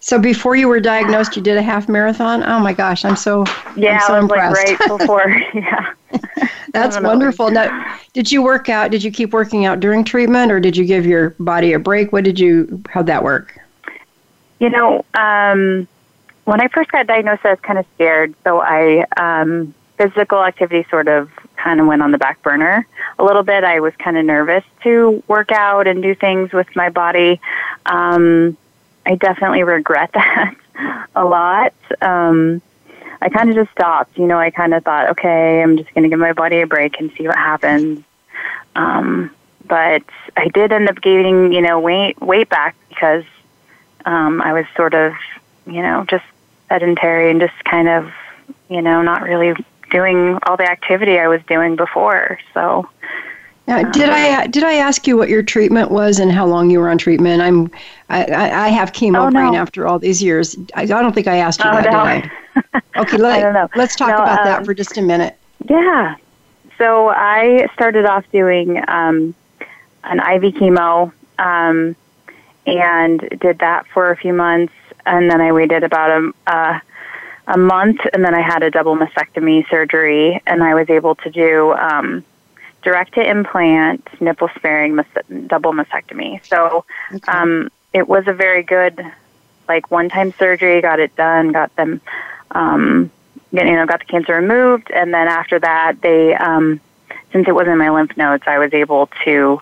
So 0.06 0.20
before 0.20 0.56
you 0.56 0.68
were 0.68 0.80
diagnosed, 0.80 1.36
you 1.36 1.42
did 1.42 1.58
a 1.58 1.64
half 1.64 1.90
marathon. 1.90 2.44
Oh 2.44 2.60
my 2.60 2.74
gosh, 2.74 3.04
I'm 3.04 3.16
so 3.16 3.44
yeah, 3.76 3.96
I'm 3.96 4.02
so 4.02 4.14
I 4.14 4.22
was 4.22 4.30
like 4.30 4.80
right 4.80 5.00
before. 5.00 5.28
yeah. 5.56 5.94
That's 6.74 7.00
wonderful. 7.00 7.50
Now, 7.50 7.98
did 8.14 8.32
you 8.32 8.44
work 8.44 8.70
out? 8.70 8.92
Did 8.92 9.04
you 9.04 9.10
keep 9.10 9.34
working 9.34 9.66
out 9.66 9.80
during 9.80 10.04
treatment, 10.04 10.52
or 10.52 10.60
did 10.60 10.78
you 10.78 10.86
give 10.86 11.08
your 11.08 11.32
body 11.40 11.74
a 11.74 11.80
break? 11.80 12.12
What 12.12 12.24
did 12.24 12.40
you? 12.40 12.84
How'd 12.88 13.08
that 13.08 13.24
work? 13.24 13.58
You 14.60 14.70
know, 14.70 15.04
um, 15.16 15.88
when 16.44 16.62
I 16.62 16.68
first 16.68 16.92
got 16.92 17.08
diagnosed, 17.08 17.44
I 17.44 17.52
was 17.52 17.60
kind 17.62 17.80
of 17.80 17.86
scared. 17.96 18.36
So 18.44 18.62
I, 18.62 19.06
um, 19.18 19.74
physical 19.98 20.44
activity 20.44 20.86
sort 20.90 21.08
of 21.08 21.32
kind 21.66 21.82
of 21.82 21.88
went 21.88 22.04
on 22.04 22.12
the 22.12 22.18
back 22.20 22.42
burner 22.44 22.86
a 23.18 23.24
little 23.24 23.42
bit. 23.42 23.64
I 23.64 23.80
was 23.80 23.94
kind 23.98 24.18
of 24.18 24.24
nervous 24.24 24.64
to 24.84 25.24
work 25.28 25.52
out 25.52 25.88
and 25.88 26.02
do 26.02 26.14
things 26.14 26.54
with 26.54 26.68
my 26.76 26.90
body. 26.90 27.42
Um, 27.88 28.56
I 29.06 29.16
definitely 29.16 29.64
regret 29.64 30.12
that 30.14 30.56
a 31.16 31.26
lot. 31.26 31.74
Um, 32.02 32.62
I 33.20 33.30
kind 33.30 33.50
of 33.50 33.56
just 33.56 33.72
stopped. 33.72 34.16
You 34.18 34.28
know, 34.28 34.38
I 34.38 34.52
kind 34.52 34.76
of 34.76 34.84
thought, 34.84 35.10
okay, 35.10 35.64
I'm 35.64 35.76
just 35.76 35.92
going 35.96 36.04
to 36.04 36.10
give 36.10 36.20
my 36.20 36.34
body 36.34 36.62
a 36.62 36.68
break 36.68 37.00
and 37.00 37.12
see 37.18 37.28
what 37.28 37.36
happens. 37.36 38.04
Um, 38.76 39.32
but 39.68 40.04
I 40.38 40.48
did 40.50 40.72
end 40.72 40.88
up 40.88 41.02
gaining, 41.02 41.52
you 41.52 41.62
know, 41.62 41.80
weight 41.80 42.22
weight 42.22 42.50
back 42.50 42.76
because 42.90 43.24
um, 44.06 44.40
I 44.40 44.54
was 44.54 44.66
sort 44.76 44.94
of, 44.94 45.14
you 45.66 45.82
know, 45.82 46.06
just 46.08 46.26
sedentary 46.70 47.32
and 47.32 47.42
just 47.42 47.56
kind 47.64 47.88
of, 47.88 48.12
you 48.70 48.84
know, 48.84 49.02
not 49.02 49.24
really 49.24 49.56
doing 49.92 50.38
all 50.48 50.58
the 50.58 50.70
activity 50.70 51.20
I 51.20 51.28
was 51.28 51.42
doing 51.48 51.76
before. 51.76 52.40
So, 52.54 52.88
Now, 53.68 53.84
did 53.84 54.10
I 54.10 54.48
did 54.48 54.64
I 54.64 54.74
ask 54.74 55.08
you 55.08 55.18
what 55.18 55.30
your 55.30 55.42
treatment 55.44 55.92
was 55.92 56.20
and 56.20 56.32
how 56.32 56.46
long 56.46 56.70
you 56.70 56.80
were 56.80 56.90
on 56.90 56.98
treatment? 56.98 57.42
I'm 57.42 57.72
I, 58.10 58.26
I 58.66 58.68
have 58.70 58.92
chemo 58.92 59.28
Oh, 59.28 59.30
no. 59.30 59.32
brain 59.32 59.56
after 59.56 59.88
all 59.88 60.00
these 60.00 60.22
years. 60.22 60.56
I, 60.76 60.84
I 60.84 60.86
don't 60.86 61.14
think 61.14 61.28
I 61.28 61.38
asked 61.38 61.64
you 61.64 61.70
Oh, 61.70 61.72
that, 61.72 61.90
no. 61.92 61.92
did 61.92 62.06
I? 62.06 62.32
Okay, 62.98 63.18
let, 63.18 63.38
I 63.38 63.40
don't 63.42 63.54
know. 63.54 63.70
let's 63.74 63.96
talk 63.96 64.08
No, 64.10 64.20
about 64.20 64.44
that 64.44 64.60
um, 64.60 64.66
for 64.66 64.74
just 64.74 64.98
a 64.98 65.02
minute. 65.02 65.38
yeah. 65.70 66.16
So 66.78 67.10
I 67.10 67.68
started 67.74 68.06
off 68.06 68.26
doing 68.32 68.78
um, 68.88 69.34
an 70.04 70.20
IV 70.20 70.54
chemo 70.56 71.12
um, 71.40 71.96
and 72.66 73.20
did 73.40 73.60
that 73.60 73.86
for 73.94 74.12
a 74.12 74.18
few 74.18 74.34
months, 74.34 74.74
and 75.06 75.30
then 75.30 75.42
I 75.42 75.52
waited 75.52 75.84
about 75.84 76.10
a. 76.12 76.32
Uh, 76.48 76.80
a 77.48 77.58
month, 77.58 78.00
and 78.14 78.24
then 78.24 78.34
I 78.34 78.42
had 78.42 78.64
a 78.64 78.72
double 78.72 78.96
mastectomy 78.96 79.68
surgery, 79.70 80.42
and 80.48 80.64
I 80.64 80.74
was 80.74 80.90
able 80.90 81.16
to 81.16 81.30
do 81.30 81.74
um, 81.74 82.24
direct 82.82 83.14
to 83.16 83.30
implant, 83.30 84.08
nipple 84.22 84.50
sparing 84.56 84.96
mas- 84.96 85.06
double 85.48 85.74
mastectomy. 85.74 86.42
So 86.50 86.86
um, 87.28 87.70
it 87.94 88.08
was 88.08 88.28
a 88.28 88.34
very 88.34 88.64
good, 88.64 89.00
like 89.68 89.92
one 89.92 90.10
time 90.10 90.34
surgery. 90.40 90.82
Got 90.82 91.00
it 91.00 91.16
done. 91.16 91.52
Got 91.52 91.76
them, 91.76 92.02
um, 92.52 93.12
you 93.52 93.64
know, 93.64 93.86
got 93.86 94.00
the 94.00 94.06
cancer 94.06 94.36
removed, 94.36 94.90
and 94.92 95.14
then 95.14 95.28
after 95.28 95.60
that, 95.60 96.02
they, 96.02 96.36
um, 96.36 96.80
since 97.32 97.48
it 97.48 97.54
was 97.56 97.68
in 97.68 97.78
my 97.78 97.90
lymph 97.90 98.18
nodes, 98.18 98.44
I 98.48 98.58
was 98.58 98.74
able 98.74 99.10
to 99.24 99.62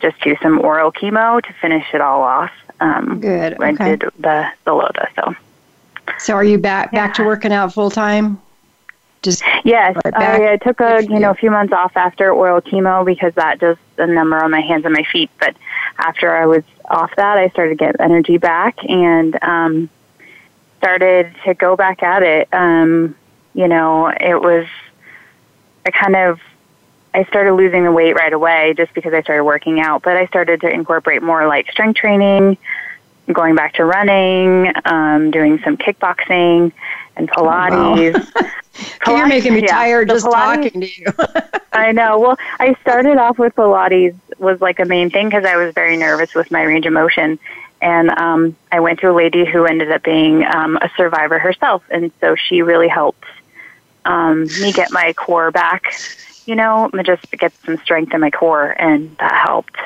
just 0.00 0.20
do 0.22 0.36
some 0.42 0.60
oral 0.60 0.92
chemo 0.92 1.42
to 1.42 1.52
finish 1.54 1.86
it 1.94 2.00
all 2.00 2.22
off. 2.22 2.52
Um, 2.80 3.20
Good. 3.20 3.56
I 3.60 3.72
Okay. 3.72 3.96
did 3.96 4.00
the 4.00 4.12
the 4.18 4.50
Xeloda. 4.66 5.08
So 5.16 5.34
So 6.24 6.32
are 6.32 6.44
you 6.44 6.56
back 6.56 6.90
back 6.90 7.12
to 7.14 7.22
working 7.22 7.52
out 7.52 7.74
full 7.74 7.90
time? 7.90 8.40
Just 9.20 9.42
Yes, 9.62 9.94
Right 10.06 10.14
I 10.14 10.56
took 10.56 10.80
a 10.80 11.04
you 11.04 11.18
know 11.18 11.32
a 11.32 11.34
few 11.34 11.50
months 11.50 11.74
off 11.74 11.94
after 11.98 12.32
oral 12.32 12.62
chemo 12.62 13.04
because 13.04 13.34
that 13.34 13.58
does 13.58 13.76
a 13.98 14.06
number 14.06 14.42
on 14.42 14.50
my 14.50 14.62
hands 14.62 14.86
and 14.86 14.94
my 14.94 15.02
feet. 15.02 15.28
But 15.38 15.54
after 15.98 16.34
I 16.34 16.46
was 16.46 16.64
off 16.86 17.14
that, 17.16 17.36
I 17.36 17.50
started 17.50 17.78
to 17.78 17.84
get 17.84 18.00
energy 18.00 18.38
back 18.38 18.82
and 18.88 19.36
um, 19.42 19.90
started 20.78 21.34
to 21.44 21.52
go 21.52 21.76
back 21.76 22.02
at 22.02 22.22
it. 22.22 22.48
Um, 22.54 23.14
you 23.52 23.68
know, 23.68 24.06
it 24.08 24.40
was 24.40 24.66
I 25.84 25.90
kind 25.90 26.16
of 26.16 26.40
I 27.12 27.24
started 27.24 27.52
losing 27.52 27.84
the 27.84 27.92
weight 27.92 28.14
right 28.14 28.32
away 28.32 28.72
just 28.78 28.94
because 28.94 29.12
I 29.12 29.20
started 29.20 29.44
working 29.44 29.78
out. 29.78 30.02
But 30.02 30.16
I 30.16 30.24
started 30.24 30.62
to 30.62 30.70
incorporate 30.70 31.22
more 31.22 31.46
like 31.46 31.70
strength 31.70 31.98
training, 31.98 32.56
going 33.32 33.54
back 33.54 33.74
to 33.74 33.84
running, 33.84 34.72
um, 34.84 35.30
doing 35.30 35.58
some 35.64 35.76
kickboxing 35.76 36.72
and 37.16 37.30
Pilates. 37.30 38.30
Okay, 39.06 39.16
you're 39.16 39.28
making 39.28 39.54
me 39.54 39.62
Yeah, 39.62 39.68
tired 39.68 40.08
just 40.08 40.26
Pilates- 40.26 40.64
talking 40.64 40.80
to 40.80 40.86
you. 41.00 41.06
I 41.72 41.92
know. 41.92 42.18
Well, 42.18 42.36
I 42.58 42.74
started 42.80 43.18
off 43.18 43.38
with 43.38 43.54
Pilates 43.54 44.16
was 44.38 44.60
like 44.60 44.80
a 44.80 44.84
main 44.84 45.10
thing 45.10 45.28
because 45.28 45.44
I 45.44 45.54
was 45.56 45.72
very 45.74 45.96
nervous 45.96 46.34
with 46.34 46.50
my 46.50 46.62
range 46.64 46.84
of 46.86 46.92
motion. 46.92 47.38
And 47.80 48.10
um, 48.10 48.56
I 48.72 48.80
went 48.80 48.98
to 49.00 49.10
a 49.10 49.12
lady 49.12 49.44
who 49.44 49.64
ended 49.64 49.92
up 49.92 50.02
being 50.02 50.44
um, 50.44 50.76
a 50.76 50.90
survivor 50.96 51.38
herself. 51.38 51.84
And 51.88 52.10
so 52.20 52.34
she 52.34 52.62
really 52.62 52.88
helped 52.88 53.24
um, 54.04 54.46
me 54.60 54.72
get 54.72 54.90
my 54.90 55.12
core 55.12 55.52
back, 55.52 55.94
you 56.46 56.56
know, 56.56 56.90
just 57.04 57.30
get 57.30 57.52
some 57.64 57.76
strength 57.78 58.12
in 58.12 58.20
my 58.20 58.30
core. 58.30 58.74
And 58.76 59.16
that 59.18 59.46
helped 59.46 59.76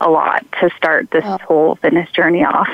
a 0.00 0.08
lot 0.10 0.44
to 0.60 0.70
start 0.76 1.10
this 1.10 1.24
Oh. 1.26 1.38
whole 1.46 1.74
fitness 1.76 2.10
journey 2.10 2.44
off. 2.44 2.68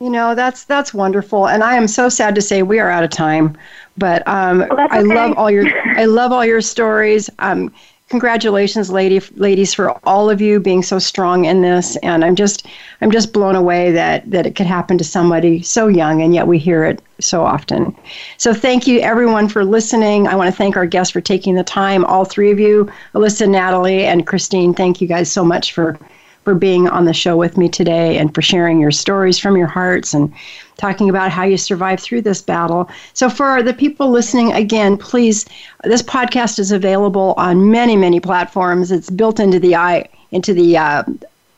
You 0.00 0.10
know, 0.10 0.34
that's 0.34 0.64
that's 0.64 0.92
wonderful, 0.92 1.48
and 1.48 1.62
I 1.64 1.74
am 1.76 1.88
so 1.88 2.08
sad 2.10 2.34
to 2.34 2.42
say 2.42 2.62
we 2.62 2.78
are 2.78 2.90
out 2.90 3.02
of 3.04 3.10
time. 3.10 3.56
But 3.96 4.26
um, 4.28 4.66
Oh, 4.70 4.76
that's 4.76 4.92
I 4.92 5.00
love 5.00 5.38
all 5.38 5.50
your 5.50 5.66
I 5.96 6.04
love 6.04 6.32
all 6.32 6.44
your 6.44 6.60
stories. 6.60 7.30
Um, 7.38 7.72
congratulations, 8.10 8.90
lady 8.90 9.20
ladies, 9.36 9.72
for 9.72 9.92
all 10.06 10.28
of 10.28 10.40
you 10.40 10.60
being 10.60 10.82
so 10.82 10.98
strong 10.98 11.46
in 11.46 11.62
this. 11.62 11.96
And 12.02 12.24
I'm 12.26 12.36
just 12.36 12.66
I'm 13.00 13.10
just 13.10 13.32
blown 13.32 13.56
away 13.56 13.90
that 13.92 14.30
that 14.30 14.44
it 14.46 14.54
could 14.54 14.66
happen 14.66 14.98
to 14.98 15.04
somebody 15.04 15.62
so 15.62 15.86
young, 15.88 16.20
and 16.20 16.34
yet 16.34 16.46
we 16.46 16.58
hear 16.58 16.84
it 16.84 17.00
so 17.18 17.42
often. 17.42 17.96
So 18.36 18.52
thank 18.52 18.86
you 18.86 19.00
everyone 19.00 19.48
for 19.48 19.64
listening. 19.64 20.28
I 20.28 20.34
want 20.36 20.50
to 20.50 20.56
thank 20.56 20.76
our 20.76 20.84
guests 20.84 21.10
for 21.10 21.22
taking 21.22 21.54
the 21.54 21.64
time. 21.64 22.04
All 22.04 22.26
three 22.26 22.50
of 22.52 22.60
you, 22.60 22.90
Alyssa, 23.14 23.48
Nathalie, 23.48 24.04
and 24.04 24.26
Christine. 24.26 24.74
Thank 24.74 25.00
you 25.00 25.08
guys 25.08 25.32
so 25.32 25.42
much 25.42 25.72
for 25.72 25.98
for 26.46 26.54
being 26.54 26.86
on 26.86 27.06
the 27.06 27.12
show 27.12 27.36
with 27.36 27.56
me 27.56 27.68
today 27.68 28.18
and 28.18 28.32
for 28.32 28.40
sharing 28.40 28.78
your 28.78 28.92
stories 28.92 29.36
from 29.36 29.56
your 29.56 29.66
hearts 29.66 30.14
and 30.14 30.32
talking 30.76 31.10
about 31.10 31.32
how 31.32 31.42
you 31.42 31.56
survived 31.56 32.00
through 32.00 32.22
this 32.22 32.40
battle. 32.40 32.88
So, 33.14 33.28
for 33.28 33.64
the 33.64 33.74
people 33.74 34.10
listening, 34.10 34.52
again, 34.52 34.96
please, 34.96 35.44
this 35.82 36.02
podcast 36.02 36.60
is 36.60 36.70
available 36.70 37.34
on 37.36 37.72
many, 37.72 37.96
many 37.96 38.20
platforms. 38.20 38.92
It's 38.92 39.10
built 39.10 39.40
into 39.40 39.58
the 39.58 39.74
i 39.74 40.08
into 40.30 40.54
the 40.54 40.78
uh, 40.78 41.02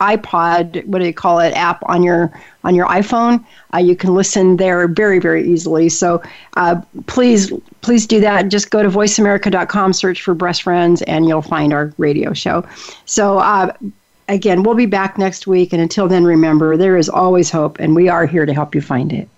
iPod, 0.00 0.86
what 0.86 1.00
do 1.00 1.04
you 1.04 1.12
call 1.12 1.38
it, 1.40 1.50
app 1.50 1.82
on 1.84 2.02
your 2.02 2.32
on 2.64 2.74
your 2.74 2.86
iPhone. 2.86 3.44
Uh, 3.74 3.78
you 3.78 3.94
can 3.94 4.14
listen 4.14 4.56
there 4.56 4.88
very, 4.88 5.18
very 5.18 5.46
easily. 5.46 5.90
So 5.90 6.22
uh, 6.56 6.80
please, 7.08 7.52
please 7.82 8.06
do 8.06 8.20
that. 8.20 8.48
Just 8.48 8.70
go 8.70 8.82
to 8.82 8.88
voiceamerica.com, 8.88 9.92
search 9.92 10.22
for 10.22 10.32
Breast 10.32 10.62
Friends, 10.62 11.02
and 11.02 11.28
you'll 11.28 11.42
find 11.42 11.74
our 11.74 11.92
radio 11.98 12.32
show. 12.32 12.64
So 13.04 13.38
uh, 13.40 13.74
again, 14.28 14.62
we'll 14.62 14.74
be 14.74 14.86
back 14.86 15.18
next 15.18 15.46
week. 15.46 15.72
And 15.72 15.82
until 15.82 16.06
then, 16.08 16.24
remember, 16.24 16.76
there 16.76 16.96
is 16.96 17.08
always 17.08 17.50
hope, 17.50 17.78
and 17.80 17.96
we 17.96 18.08
are 18.08 18.26
here 18.26 18.46
to 18.46 18.54
help 18.54 18.74
you 18.74 18.80
find 18.80 19.12
it. 19.12 19.28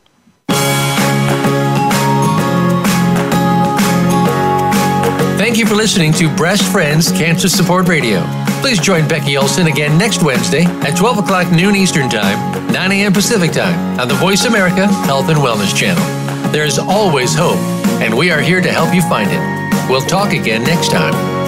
Thank 5.38 5.57
you 5.57 5.66
for 5.66 5.74
listening 5.74 6.12
to 6.14 6.34
Breast 6.36 6.70
Friends 6.70 7.11
Cancer 7.11 7.49
Support 7.49 7.88
Radio. 7.88 8.22
Please 8.61 8.78
join 8.78 9.09
Becky 9.09 9.38
Olson 9.38 9.68
again 9.68 9.97
next 9.97 10.22
Wednesday 10.22 10.64
at 10.64 10.97
12 10.97 11.18
o'clock 11.18 11.51
noon 11.51 11.74
Eastern 11.74 12.11
Time, 12.11 12.70
9 12.72 12.93
a.m. 12.93 13.12
Pacific 13.12 13.51
Time 13.53 13.99
on 13.99 14.07
the 14.07 14.14
Voice 14.14 14.45
America 14.45 14.86
Health 14.86 15.30
and 15.30 15.38
Wellness 15.38 15.74
Channel. 15.74 16.53
There 16.53 16.66
is 16.66 16.78
always 16.78 17.34
hope, 17.34 17.59
and 18.03 18.16
we 18.16 18.30
are 18.30 18.41
here 18.41 18.61
to 18.61 18.70
help 18.70 18.95
you 18.95 19.01
find 19.03 19.30
it. 19.32 19.91
We'll 19.91 20.07
talk 20.07 20.34
again 20.34 20.62
next 20.62 20.91
time. 20.91 21.39